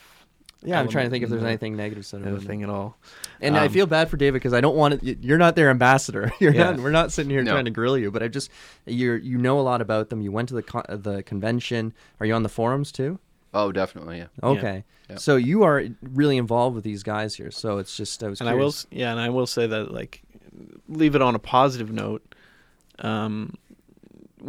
Yeah, 0.63 0.79
I'm 0.79 0.87
trying 0.89 1.05
to 1.05 1.09
think 1.09 1.23
if 1.23 1.29
there's 1.29 1.43
anything 1.43 1.75
negative 1.75 2.05
said 2.05 2.17
in 2.17 2.23
the 2.23 2.29
about 2.33 2.43
it. 2.43 2.47
thing 2.47 2.61
at 2.63 2.69
all. 2.69 2.97
And 3.39 3.57
I 3.57 3.65
Um, 3.65 3.71
feel 3.71 3.87
bad 3.87 4.09
for 4.09 4.17
David 4.17 4.33
because 4.33 4.53
I 4.53 4.61
don't 4.61 4.75
want 4.75 4.99
to. 5.01 5.15
You're 5.19 5.37
not 5.39 5.55
their 5.55 5.69
ambassador. 5.71 6.31
You're 6.39 6.53
Yeah. 6.53 6.71
not. 6.71 6.79
We're 6.81 6.91
not 6.91 7.11
sitting 7.11 7.31
here 7.31 7.43
No. 7.43 7.51
trying 7.53 7.65
to 7.65 7.71
grill 7.71 7.97
you. 7.97 8.11
But 8.11 8.21
I 8.21 8.27
just 8.27 8.51
you 8.85 9.13
you 9.13 9.37
know 9.39 9.59
a 9.59 9.61
lot 9.61 9.81
about 9.81 10.09
them. 10.09 10.21
You 10.21 10.31
went 10.31 10.49
to 10.49 10.55
the 10.55 10.61
con- 10.63 10.85
the 10.89 11.23
convention. 11.23 11.93
Are 12.19 12.25
you 12.25 12.33
on 12.35 12.43
the 12.43 12.49
forums 12.49 12.91
too? 12.91 13.19
Oh, 13.53 13.71
definitely, 13.71 14.19
yeah. 14.19 14.27
Okay. 14.43 14.83
Yeah. 15.09 15.17
So 15.17 15.35
you 15.35 15.63
are 15.63 15.83
really 16.01 16.37
involved 16.37 16.75
with 16.75 16.83
these 16.85 17.03
guys 17.03 17.35
here. 17.35 17.51
So 17.51 17.79
it's 17.79 17.97
just 17.97 18.23
I 18.23 18.27
was. 18.29 18.39
and 18.39 18.49
I 18.49 18.53
will, 18.53 18.73
yeah, 18.91 19.11
and 19.11 19.19
I 19.19 19.29
will 19.29 19.47
say 19.47 19.67
that 19.67 19.91
like, 19.91 20.21
leave 20.87 21.15
it 21.15 21.21
on 21.21 21.35
a 21.35 21.39
positive 21.39 21.91
note. 21.91 22.23
Um, 22.99 23.55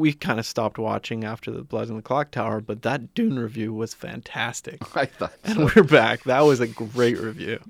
we 0.03 0.13
kind 0.13 0.39
of 0.41 0.45
stopped 0.47 0.79
watching 0.79 1.23
after 1.25 1.51
the 1.53 1.63
Blood 1.63 1.89
in 1.89 1.97
the 1.97 2.03
Clock 2.03 2.33
Tower, 2.33 2.61
but 2.61 2.83
that 2.83 3.15
Dune 3.15 3.39
review 3.39 3.73
was 3.73 3.95
fantastic, 3.95 4.79
I 4.97 5.07
thought 5.07 5.33
and 5.45 5.71
we're 5.75 5.85
back. 5.85 6.25
That 6.25 6.41
was 6.41 6.59
a 6.61 6.67
great 6.67 7.19
review. 7.19 7.61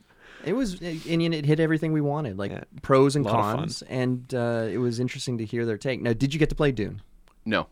It 0.44 0.54
was, 0.54 0.80
and 0.80 1.22
it 1.34 1.44
hit 1.44 1.60
everything 1.60 1.92
we 1.92 2.00
wanted, 2.00 2.38
like 2.38 2.50
Yeah. 2.50 2.64
pros 2.80 3.14
and 3.14 3.24
Lot 3.24 3.34
of 3.34 3.44
fun. 3.44 3.56
cons, 3.58 3.82
and 3.82 4.34
uh, 4.34 4.66
it 4.70 4.78
was 4.78 4.98
interesting 4.98 5.38
to 5.38 5.44
hear 5.44 5.64
their 5.66 5.78
take. 5.78 6.00
Now, 6.02 6.14
did 6.14 6.32
you 6.34 6.40
get 6.40 6.48
to 6.48 6.54
play 6.56 6.72
Dune? 6.72 7.02
No. 7.44 7.68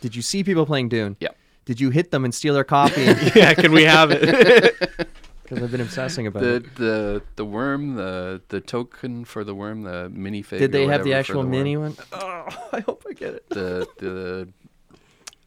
Did 0.00 0.14
you 0.14 0.22
see 0.22 0.44
people 0.44 0.66
playing 0.66 0.88
Dune? 0.90 1.16
Yeah. 1.18 1.30
Did 1.64 1.80
you 1.80 1.90
hit 1.90 2.10
them 2.10 2.24
and 2.24 2.34
steal 2.34 2.54
their 2.54 2.64
copy? 2.64 3.02
yeah, 3.34 3.54
can 3.54 3.72
we 3.72 3.84
have 3.84 4.10
it? 4.12 5.08
Because 5.52 5.64
I've 5.64 5.70
been 5.70 5.80
obsessing 5.82 6.26
about 6.26 6.42
The 6.42 6.54
it. 6.56 6.74
the 6.76 7.22
the 7.36 7.44
worm, 7.44 7.96
the 7.96 8.40
the 8.48 8.60
token 8.60 9.26
for 9.26 9.44
the 9.44 9.54
worm, 9.54 9.82
the 9.82 10.10
minifig. 10.10 10.58
Did 10.60 10.62
or 10.62 10.68
they 10.68 10.86
have 10.86 11.04
the 11.04 11.10
whatever 11.10 11.12
for 11.12 11.18
actual 11.18 11.40
worm, 11.42 11.50
mini 11.50 11.76
one? 11.76 11.94
Oh, 12.10 12.46
I 12.72 12.80
hope 12.80 13.04
I 13.06 13.12
get 13.12 13.34
it. 13.34 13.48
The 13.50 13.86
the 13.98 14.48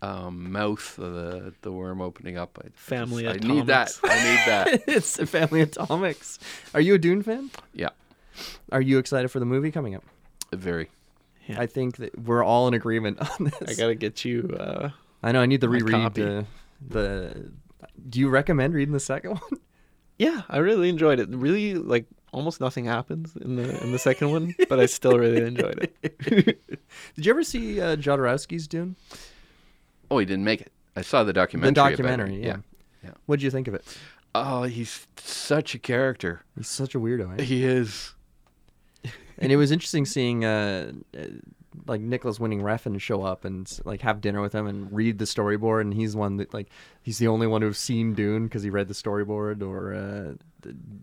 um, 0.08 0.52
mouth 0.52 1.00
of 1.00 1.12
the 1.14 1.54
the 1.64 1.72
worm 1.72 2.02
opening 2.02 2.38
up. 2.38 2.60
I, 2.64 2.68
Family 2.76 3.28
I 3.28 3.34
need 3.38 3.66
that. 3.66 3.90
Atomics. 3.98 4.00
I 4.04 4.16
need 4.16 4.40
that. 4.46 4.84
it's 4.88 5.16
the 5.18 5.26
Family 5.26 5.62
Atomics. 5.62 6.38
Are 6.76 6.82
you 6.82 6.94
a 6.94 6.98
Dune 7.00 7.24
fan? 7.24 7.50
Yeah, 7.74 7.90
Are 8.72 8.82
you 8.82 9.00
excited 9.00 9.30
for 9.30 9.40
the 9.40 9.46
movie 9.48 9.72
coming 9.72 9.96
up? 9.96 10.04
very. 10.54 10.90
Yeah. 11.48 11.60
I 11.62 11.66
think 11.66 11.98
that 11.98 12.18
we're 12.20 12.44
all 12.44 12.68
in 12.68 12.76
agreement 12.76 13.20
on 13.20 13.46
this. 13.60 13.70
I 13.70 13.74
gotta 13.74 13.96
get 13.96 14.24
you. 14.24 14.56
Uh, 14.60 14.90
I 15.24 15.32
know. 15.32 15.42
I 15.42 15.48
need 15.48 15.62
to 15.62 15.70
reread 15.70 16.14
the, 16.14 16.46
the. 16.88 17.52
Do 18.08 18.20
you 18.20 18.30
recommend 18.30 18.74
reading 18.76 18.94
the 18.94 19.00
second 19.00 19.32
one? 19.50 19.60
Yeah, 20.18 20.44
I 20.50 20.58
really 20.58 20.90
enjoyed 20.90 21.20
it. 21.20 21.30
Really, 21.30 21.76
like 21.76 22.06
almost 22.32 22.60
nothing 22.60 22.86
happens 22.86 23.36
in 23.38 23.56
the 23.56 23.84
in 23.84 23.92
the 23.92 24.00
second 24.00 24.32
one, 24.32 24.56
but 24.70 24.80
I 24.80 24.86
still 24.86 25.18
really 25.18 25.46
enjoyed 25.46 25.90
it. 26.02 26.20
Did 27.16 27.26
you 27.26 27.32
ever 27.32 27.44
see 27.44 27.82
uh, 27.82 27.96
Jodorowsky's 27.96 28.68
Dune? 28.68 28.96
Oh, 30.10 30.18
he 30.20 30.26
didn't 30.26 30.46
make 30.46 30.62
it. 30.62 30.72
I 30.96 31.02
saw 31.02 31.24
the 31.24 31.34
documentary. 31.34 31.74
the 31.74 31.82
about 31.82 31.88
it, 31.88 31.98
documentary. 31.98 32.46
Yeah. 32.46 32.58
yeah. 33.04 33.12
What 33.26 33.38
did 33.38 33.44
you 33.44 33.52
think 33.52 33.68
of 33.68 33.74
it? 33.74 33.86
Oh, 34.34 34.64
he's 34.64 35.08
such 35.18 35.76
a 35.76 35.80
character. 35.80 36.44
He's 36.56 36.68
such 36.68 36.96
a 36.96 37.00
weirdo. 37.00 37.40
Eh? 37.40 37.44
He 37.44 37.64
is. 37.64 38.14
and 39.38 39.52
it 39.52 39.56
was 39.56 39.72
interesting 39.72 40.06
seeing 40.06 40.46
uh, 40.46 40.92
uh, 41.18 41.26
like 41.88 42.02
Nicolas 42.02 42.40
Winding 42.40 42.62
Refn 42.62 43.00
show 43.00 43.24
up 43.24 43.46
and 43.46 43.80
like 43.86 44.02
have 44.02 44.22
dinner 44.22 44.42
with 44.42 44.54
him 44.54 44.68
and 44.68 44.92
read 44.92 45.20
the 45.20 45.26
storyboard 45.26 45.82
and 45.82 45.94
he's 45.94 46.16
one 46.16 46.38
that 46.38 46.54
like 46.54 46.70
he's 47.06 47.20
the 47.20 47.28
only 47.28 47.46
one 47.46 47.62
who's 47.62 47.78
seen 47.78 48.16
Dune 48.16 48.46
because 48.46 48.64
he 48.64 48.72
read 48.72 48.88
the 48.88 48.96
storyboard 48.96 49.62
or 49.62 49.94
uh, 49.94 50.34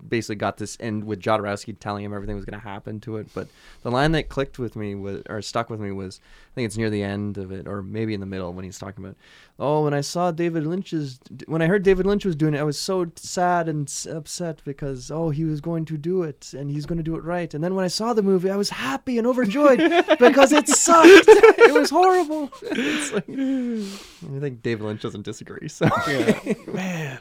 basically 0.09 0.35
got 0.35 0.57
this 0.57 0.77
end 0.81 1.05
with 1.05 1.21
Jodorowsky 1.21 1.79
telling 1.79 2.05
him 2.05 2.13
everything 2.13 2.35
was 2.35 2.45
going 2.45 2.59
to 2.59 2.67
happen 2.67 3.01
to 3.01 3.17
it. 3.19 3.29
But 3.35 3.49
the 3.83 3.91
line 3.91 4.13
that 4.13 4.29
clicked 4.29 4.59
with 4.59 4.77
me 4.77 4.95
was 4.95 5.23
or 5.29 5.41
stuck 5.43 5.71
with 5.71 5.81
me 5.81 5.93
was 5.93 6.21
I 6.53 6.55
think 6.55 6.67
it's 6.67 6.77
near 6.77 6.91
the 6.91 7.03
end 7.03 7.39
of 7.39 7.53
it 7.53 7.67
or 7.67 7.83
maybe 7.83 8.15
in 8.15 8.21
the 8.21 8.27
middle 8.27 8.53
when 8.53 8.65
he's 8.65 8.79
talking 8.79 9.05
about 9.05 9.17
oh 9.59 9.85
when 9.85 9.95
I 9.95 10.01
saw 10.01 10.31
David 10.31 10.67
Lynch's 10.67 11.19
when 11.47 11.63
I 11.63 11.67
heard 11.67 11.83
David 11.83 12.05
Lynch 12.05 12.25
was 12.25 12.37
doing 12.37 12.55
it 12.55 12.59
I 12.59 12.65
was 12.65 12.79
so 12.79 13.11
sad 13.17 13.69
and 13.69 13.91
upset 14.11 14.63
because 14.65 15.11
oh 15.11 15.31
he 15.31 15.45
was 15.45 15.61
going 15.61 15.85
to 15.87 15.97
do 15.97 16.23
it 16.23 16.53
and 16.53 16.71
he's 16.71 16.87
going 16.87 16.99
to 16.99 17.05
do 17.05 17.17
it 17.17 17.25
right. 17.25 17.53
And 17.55 17.63
then 17.63 17.75
when 17.75 17.85
I 17.85 17.89
saw 17.89 18.13
the 18.13 18.23
movie 18.23 18.51
I 18.51 18.57
was 18.57 18.71
happy 18.71 19.19
and 19.19 19.27
overjoyed 19.27 19.79
because 20.19 20.53
it 20.53 20.69
sucked. 20.69 21.29
It 21.29 21.73
was 21.73 21.91
horrible. 21.91 22.51
It's 22.83 23.13
like, 23.13 23.29
I 23.29 24.41
think 24.41 24.63
David 24.63 24.85
Lynch 24.85 25.03
doesn't 25.03 25.23
disagree 25.23 25.69
so 25.69 25.89
yeah, 26.09 26.55
man. 26.73 27.19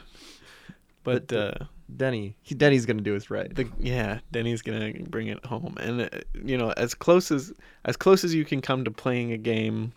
But 1.04 1.32
uh, 1.32 1.52
Denny 1.96 2.36
he, 2.42 2.54
Denny's 2.54 2.86
going 2.86 2.96
to 2.98 3.02
do 3.02 3.16
us 3.16 3.28
right 3.30 3.52
the 3.54 3.68
yeah, 3.78 4.20
Denny's 4.30 4.62
gonna 4.62 4.92
bring 5.08 5.26
it 5.28 5.44
home, 5.44 5.76
and 5.80 6.02
uh, 6.02 6.08
you 6.44 6.56
know, 6.56 6.70
as 6.76 6.94
close 6.94 7.30
as 7.30 7.52
as 7.84 7.96
close 7.96 8.24
as 8.24 8.34
you 8.34 8.44
can 8.44 8.60
come 8.60 8.84
to 8.84 8.90
playing 8.90 9.32
a 9.32 9.36
game, 9.36 9.92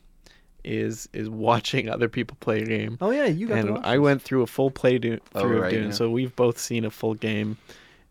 is 0.63 1.07
is 1.13 1.29
watching 1.29 1.87
other 1.89 2.09
people 2.09 2.35
play 2.39 2.61
a 2.61 2.65
game. 2.65 2.97
oh 3.01 3.11
yeah 3.11 3.25
you 3.25 3.47
got 3.47 3.59
and 3.59 3.77
I 3.85 3.99
went 3.99 4.21
through 4.23 4.41
a 4.41 4.47
full 4.47 4.71
play 4.71 4.97
do- 4.97 5.19
Oh, 5.35 5.41
through 5.41 5.63
of 5.63 5.69
Dune, 5.69 5.83
yeah. 5.85 5.91
so 5.91 6.09
we've 6.09 6.35
both 6.35 6.57
seen 6.57 6.85
a 6.85 6.89
full 6.89 7.13
game, 7.13 7.57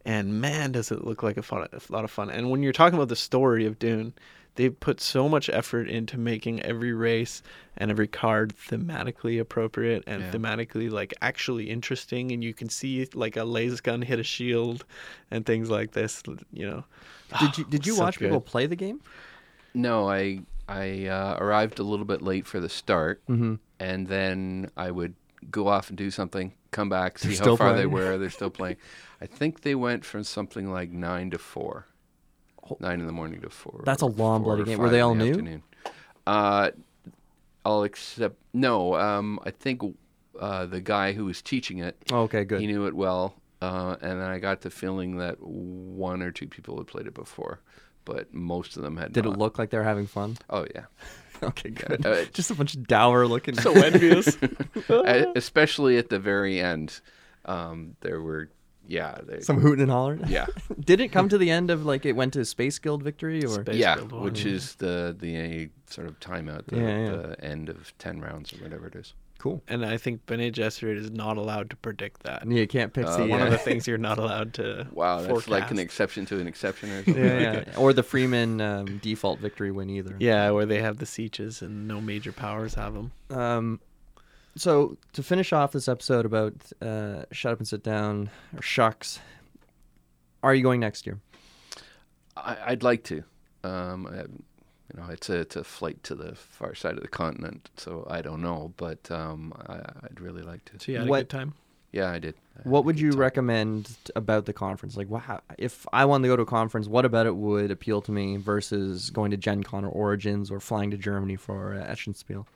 and 0.04 0.40
man, 0.40 0.70
does 0.72 0.92
it 0.92 1.04
look 1.04 1.22
like 1.24 1.36
a 1.36 1.42
fun, 1.42 1.66
a 1.72 1.92
lot 1.92 2.04
of 2.04 2.10
fun. 2.12 2.30
And 2.30 2.50
when 2.50 2.62
you're 2.62 2.72
talking 2.72 2.94
about 2.96 3.08
the 3.08 3.16
story 3.16 3.66
of 3.66 3.78
Dune, 3.80 4.12
they 4.56 4.70
put 4.70 5.00
so 5.00 5.28
much 5.28 5.48
effort 5.50 5.88
into 5.88 6.16
making 6.18 6.62
every 6.62 6.92
race 6.92 7.42
and 7.76 7.90
every 7.90 8.06
card 8.06 8.54
thematically 8.56 9.40
appropriate 9.40 10.04
and 10.06 10.22
Yeah. 10.22 10.30
thematically 10.32 10.90
like 10.90 11.12
actually 11.20 11.70
interesting, 11.70 12.30
and 12.32 12.42
you 12.44 12.54
can 12.54 12.68
see 12.68 13.08
like 13.14 13.36
a 13.36 13.44
laser 13.44 13.82
gun 13.82 14.02
hit 14.02 14.18
a 14.18 14.22
shield 14.22 14.84
and 15.30 15.44
things 15.44 15.70
like 15.70 15.92
this. 15.92 16.22
You 16.52 16.66
know, 16.68 16.84
did 17.40 17.58
you 17.58 17.64
did 17.70 17.86
you 17.86 17.94
Such 17.94 18.02
watch 18.02 18.18
people 18.18 18.40
play 18.40 18.66
the 18.66 18.76
game 18.76 19.00
No, 19.74 20.08
I 20.08 20.40
I 20.68 21.06
uh, 21.08 21.36
arrived 21.40 21.78
a 21.78 21.82
little 21.82 22.06
bit 22.06 22.22
late 22.22 22.46
for 22.46 22.60
the 22.60 22.68
start, 22.68 23.20
mm-hmm. 23.28 23.56
and 23.80 24.06
then 24.06 24.70
I 24.76 24.90
would 24.90 25.14
go 25.50 25.68
off 25.68 25.90
and 25.90 25.98
do 25.98 26.10
something, 26.10 26.52
come 26.70 26.88
back, 26.88 27.18
see 27.18 27.28
They're 27.28 27.36
how 27.36 27.42
still 27.42 27.56
far 27.58 27.74
they 27.74 27.86
were. 27.86 28.16
They're 28.18 28.30
still 28.40 28.50
playing. 28.50 28.76
I 29.20 29.26
think 29.26 29.60
they 29.62 29.74
went 29.74 30.04
from 30.04 30.24
something 30.24 30.70
like 30.70 30.90
nine 30.90 31.30
to 31.30 31.38
four, 31.38 31.86
nine 32.80 33.00
in 33.00 33.06
the 33.06 33.12
morning 33.12 33.40
to 33.42 33.50
four. 33.50 33.82
That's 33.84 34.02
a 34.02 34.06
long 34.06 34.42
bloody 34.42 34.64
game. 34.64 34.78
Were 34.78 34.90
they 34.90 35.00
all 35.00 35.14
the 35.14 35.24
new? 35.24 35.30
afternoon. 35.30 35.62
Uh, 36.26 36.70
all 37.64 37.84
except 37.84 38.36
no. 38.52 38.94
Um, 38.94 39.40
I 39.44 39.50
think 39.50 39.82
uh, 40.38 40.66
the 40.66 40.80
guy 40.80 41.12
who 41.12 41.24
was 41.24 41.42
teaching 41.42 41.78
it, 41.78 41.96
oh, 42.12 42.22
okay 42.22 42.44
good 42.44 42.60
he 42.60 42.66
knew 42.66 42.86
it 42.86 42.94
well, 42.94 43.34
uh, 43.62 43.96
and 44.00 44.20
then 44.20 44.28
I 44.28 44.38
got 44.38 44.60
the 44.60 44.70
feeling 44.70 45.18
that 45.18 45.40
one 45.40 46.22
or 46.22 46.30
two 46.30 46.46
people 46.46 46.76
had 46.78 46.86
played 46.86 47.06
it 47.06 47.14
before, 47.14 47.60
but 48.04 48.32
most 48.32 48.76
of 48.76 48.82
them 48.82 48.96
had. 48.96 49.12
did 49.12 49.26
it 49.26 49.30
look 49.30 49.58
like 49.58 49.70
they 49.70 49.78
were 49.78 49.84
having 49.84 50.06
fun 50.06 50.36
Oh 50.50 50.66
yeah. 50.74 50.84
okay 51.42 51.70
good 51.70 52.06
Uh, 52.06 52.24
just 52.32 52.50
a 52.50 52.54
bunch 52.54 52.74
of 52.74 52.86
dour 52.86 53.26
looking 53.26 53.54
so 53.54 53.72
envious. 53.72 54.36
Especially 54.88 55.98
at 55.98 56.08
the 56.08 56.18
very 56.18 56.60
end. 56.60 57.00
Um, 57.44 57.96
there 58.00 58.22
were, 58.22 58.48
yeah, 58.86 59.18
they, 59.26 59.40
some 59.40 59.60
hooting 59.60 59.82
and 59.82 59.90
hollering 59.90 60.24
yeah, 60.28 60.46
Did 60.80 61.00
it 61.00 61.08
come 61.08 61.28
to 61.28 61.38
the 61.38 61.50
end 61.50 61.70
of 61.70 61.84
like 61.84 62.04
it 62.06 62.12
went 62.12 62.32
to 62.34 62.44
Space 62.44 62.78
Guild 62.78 63.02
victory 63.02 63.44
or 63.44 63.62
Space- 63.62 63.76
yeah, 63.76 63.96
Guild 63.96 64.12
which 64.12 64.44
yeah. 64.44 64.52
is 64.52 64.74
the 64.76 65.16
the 65.18 65.70
sort 65.86 66.06
of 66.08 66.18
timeout, 66.20 66.66
the, 66.66 66.76
Yeah, 66.76 66.98
yeah. 67.04 67.10
the 67.16 67.44
end 67.44 67.68
of 67.68 67.96
ten 67.98 68.20
rounds 68.20 68.52
or 68.52 68.56
whatever 68.58 68.86
it 68.88 68.96
is. 68.96 69.14
cool? 69.38 69.62
and 69.68 69.84
I 69.84 69.96
think 69.98 70.24
Bene 70.26 70.50
Gesserit 70.50 70.96
is 70.96 71.10
not 71.10 71.36
allowed 71.36 71.68
to 71.70 71.76
predict 71.76 72.22
that. 72.22 72.44
Yeah, 72.46 72.60
you 72.60 72.66
can't 72.66 72.92
pick 72.92 73.06
Uh, 73.06 73.16
the 73.18 73.26
One 73.26 73.42
uh, 73.42 73.46
of 73.46 73.50
the 73.52 73.58
things 73.68 73.86
you're 73.86 73.98
not 73.98 74.18
allowed 74.18 74.54
to. 74.54 74.86
Wow, 74.92 75.20
that's 75.22 75.48
like 75.48 75.70
an 75.70 75.78
exception 75.78 76.24
to 76.26 76.40
an 76.40 76.46
exception 76.46 76.90
or 76.90 77.04
something. 77.04 77.24
yeah, 77.24 77.50
like 77.52 77.66
yeah. 77.68 77.76
or 77.76 77.92
the 77.92 78.02
Fremen 78.02 78.60
um, 78.62 78.98
default 78.98 79.38
victory 79.40 79.70
win 79.70 79.90
either. 79.90 80.16
Yeah, 80.18 80.50
where 80.50 80.66
they 80.66 80.80
have 80.80 80.96
the 80.98 81.06
sieges 81.06 81.62
and 81.62 81.86
no 81.88 82.00
major 82.00 82.32
powers 82.32 82.74
have 82.74 82.94
them. 82.94 83.12
Um, 83.30 83.80
so 84.56 84.96
to 85.12 85.22
finish 85.22 85.52
off 85.52 85.72
this 85.72 85.88
episode 85.88 86.26
about 86.26 86.54
uh, 86.82 87.24
shut 87.32 87.52
up 87.52 87.58
and 87.58 87.68
sit 87.68 87.82
down 87.82 88.30
or 88.56 88.60
SHUX, 88.62 89.18
are 90.42 90.54
you 90.54 90.62
going 90.62 90.80
next 90.80 91.06
year? 91.06 91.18
I, 92.36 92.56
I'd 92.66 92.82
like 92.82 93.04
to. 93.04 93.24
Um, 93.62 94.06
I, 94.06 94.16
you 94.22 95.00
know, 95.00 95.08
it's 95.10 95.30
a 95.30 95.40
it's 95.40 95.56
a 95.56 95.64
flight 95.64 96.02
to 96.04 96.14
the 96.14 96.34
far 96.34 96.74
side 96.74 96.94
of 96.96 97.00
the 97.02 97.08
continent, 97.08 97.70
so 97.76 98.06
I 98.10 98.20
don't 98.22 98.42
know, 98.42 98.72
but 98.76 99.10
um, 99.10 99.52
I, 99.68 99.74
I'd 100.04 100.20
really 100.20 100.42
like 100.42 100.64
to. 100.66 100.80
So 100.80 100.92
you 100.92 100.98
had 100.98 101.08
What- 101.08 101.16
a 101.20 101.22
good 101.22 101.30
time. 101.30 101.54
Yeah, 101.92 102.10
I 102.10 102.18
did. 102.18 102.34
I 102.58 102.68
What 102.68 102.84
would 102.86 102.98
you 102.98 103.12
time. 103.12 103.20
recommend 103.20 103.88
about 104.16 104.46
the 104.46 104.52
conference? 104.52 104.96
Like, 104.96 105.08
wow, 105.08 105.40
if 105.58 105.86
I 105.92 106.04
wanted 106.06 106.22
to 106.24 106.28
go 106.32 106.34
to 106.36 106.42
a 106.42 106.46
conference, 106.46 106.88
what 106.88 107.04
about 107.04 107.26
it 107.26 107.36
would 107.36 107.70
appeal 107.70 108.02
to 108.02 108.10
me 108.10 108.36
versus 108.36 109.10
going 109.10 109.30
to 109.30 109.36
Gen 109.36 109.62
Con 109.62 109.84
or 109.84 109.90
Origins 109.90 110.50
or 110.50 110.58
flying 110.58 110.90
to 110.90 110.96
Germany 110.96 111.36
for 111.36 111.72
uh, 111.74 111.84
Essen 111.86 112.12
Spiel? 112.14 112.48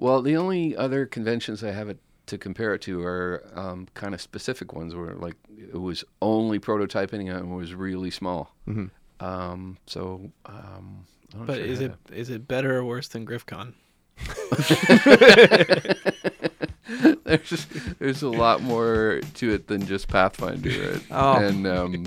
Well, 0.00 0.22
the 0.22 0.36
only 0.36 0.74
other 0.74 1.04
conventions 1.04 1.62
I 1.62 1.72
have 1.72 1.90
it 1.90 1.98
to 2.26 2.38
compare 2.38 2.74
it 2.74 2.80
to 2.82 3.02
are 3.02 3.44
um, 3.54 3.86
kind 3.92 4.14
of 4.14 4.20
specific 4.20 4.72
ones 4.72 4.94
where 4.94 5.14
like 5.14 5.34
it 5.58 5.78
was 5.78 6.04
only 6.22 6.58
prototyping 6.58 7.30
and 7.30 7.52
it 7.52 7.54
was 7.54 7.74
really 7.74 8.10
small. 8.10 8.54
Mhm. 8.66 8.90
Um, 9.20 9.76
so, 9.86 10.30
um, 10.46 11.04
I'm 11.34 11.46
But 11.46 11.56
sure 11.56 11.64
is 11.66 11.80
how 11.80 11.84
it 11.86 11.94
is 12.12 12.30
it 12.30 12.48
better 12.48 12.78
or 12.78 12.84
worse 12.84 13.08
than 13.08 13.26
GriffCon? 13.26 13.74
there's 17.24 17.66
there's 17.98 18.22
a 18.22 18.28
lot 18.28 18.62
more 18.62 19.20
to 19.34 19.52
it 19.52 19.66
than 19.66 19.86
just 19.86 20.08
Pathfinder. 20.08 20.70
Right? 20.70 21.02
Oh. 21.10 21.36
And 21.36 21.66
um, 21.66 22.06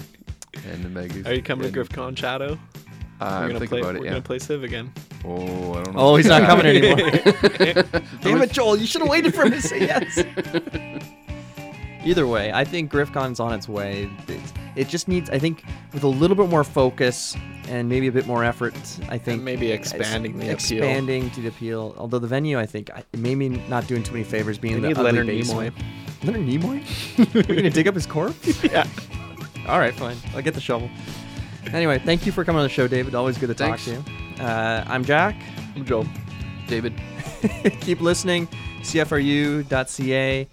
and 0.66 0.84
the 0.84 0.90
Mega. 0.90 1.30
Are 1.30 1.34
you 1.34 1.44
coming 1.44 1.68
and, 1.68 1.76
to 1.76 1.84
GriffCon 1.84 2.18
Shadow? 2.18 2.58
Uh, 3.24 3.30
we're 3.30 3.36
I'm 3.36 3.48
gonna 3.48 3.60
thinking 3.60 3.68
play. 3.70 3.80
about 3.82 3.96
it. 3.96 4.00
we're 4.00 4.06
Yeah. 4.06 4.12
gonna 4.12 4.22
play 4.24 4.40
Civ 4.40 4.64
again. 4.64 4.92
Oh, 5.26 5.74
I 5.74 5.84
don't 5.84 5.94
know. 5.96 6.00
Oh, 6.00 6.16
he's 6.16 6.26
not 6.28 6.42
coming 6.44 6.66
anymore. 6.68 6.98
Damn 8.22 8.42
it, 8.42 8.52
Joel! 8.52 8.76
You 8.78 8.86
should 8.86 9.02
have 9.02 9.10
waited 9.10 9.34
for 9.34 9.44
him 9.46 9.52
to 9.52 9.62
say 9.62 9.80
yes. 9.82 10.24
Either 12.06 12.28
way, 12.28 12.52
I 12.52 12.66
think 12.66 12.92
GriffCon's 12.92 13.40
on 13.40 13.54
its 13.54 13.70
way. 13.70 14.10
It, 14.28 14.40
it 14.76 14.88
just 14.90 15.08
needs, 15.08 15.30
I 15.30 15.40
think, 15.40 15.64
with 15.94 16.04
a 16.04 16.08
little 16.08 16.36
bit 16.36 16.50
more 16.50 16.66
focus 16.66 17.34
and 17.70 17.88
maybe 17.88 18.08
a 18.08 18.12
bit 18.12 18.28
more 18.28 18.44
effort. 18.44 18.74
I 19.08 19.18
think 19.18 19.38
And 19.38 19.46
maybe 19.46 19.72
expanding 19.72 20.34
the 20.38 20.48
appeal. 20.52 20.54
expanding 20.84 21.30
to 21.32 21.42
the 21.42 21.48
appeal. 21.48 21.96
Although 21.98 22.20
the 22.20 22.28
venue, 22.28 22.60
I 22.60 22.66
think, 22.66 22.90
I- 22.92 23.06
maybe 23.16 23.48
not 23.48 23.88
doing 23.88 24.04
too 24.04 24.12
many 24.12 24.26
favors. 24.26 24.58
Being 24.58 24.76
We 24.76 24.82
the 24.82 24.88
need 24.90 24.98
ugly 24.98 25.12
Leonard 25.12 25.28
basement. 25.28 25.76
Nimoy. 25.78 26.26
Leonard 26.26 26.48
Nimoy? 27.22 27.34
We're 27.48 27.56
gonna 27.56 27.70
dig 27.70 27.88
up 27.88 27.96
his 27.96 28.06
corpse? 28.06 28.62
Yeah. 28.66 28.86
All 29.70 29.80
right, 29.80 29.94
fine. 29.96 30.18
I'll 30.36 30.42
get 30.42 30.56
the 30.56 30.60
shovel. 30.62 30.90
Anyway, 31.72 32.00
thank 32.00 32.26
you 32.26 32.32
for 32.32 32.44
coming 32.44 32.60
on 32.60 32.64
the 32.66 32.70
show, 32.70 32.88
David. 32.88 33.16
Always 33.16 33.38
good 33.38 33.48
to 33.48 33.54
Thanks. 33.54 33.86
talk 33.86 34.04
to 34.06 34.12
you. 34.38 34.44
Uh, 34.44 34.84
I'm 34.88 35.04
Jack. 35.06 35.36
I'm 35.76 35.86
Joel. 35.86 36.06
David. 36.68 36.94
Keep 37.82 38.02
listening. 38.02 38.48
CFRU.ca. 38.82 40.48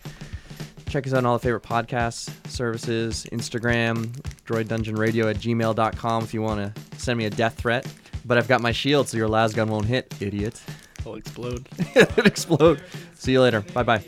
Check 0.88 1.06
us 1.06 1.12
out 1.12 1.18
on 1.18 1.26
all 1.26 1.38
the 1.38 1.42
favorite 1.42 1.62
podcast 1.62 2.30
services 2.48 3.26
Instagram, 3.32 4.06
Droid 4.44 4.68
Dungeon 4.68 4.96
Radio 4.96 5.28
at 5.28 5.36
gmail.com 5.36 6.24
if 6.24 6.34
you 6.34 6.42
want 6.42 6.74
to 6.74 6.98
send 6.98 7.16
me 7.18 7.26
a 7.26 7.30
death 7.30 7.54
threat. 7.54 7.86
But 8.24 8.38
I've 8.38 8.48
got 8.48 8.60
my 8.60 8.72
shield, 8.72 9.08
so 9.08 9.16
your 9.16 9.28
las 9.28 9.52
gun 9.52 9.68
won't 9.68 9.86
hit, 9.86 10.12
idiot. 10.20 10.60
I'll 11.06 11.14
explode. 11.14 11.68
It'll 11.94 12.26
explode. 12.26 12.82
See 13.14 13.32
you 13.32 13.40
later. 13.40 13.60
Bye 13.60 13.82
bye. 13.84 14.04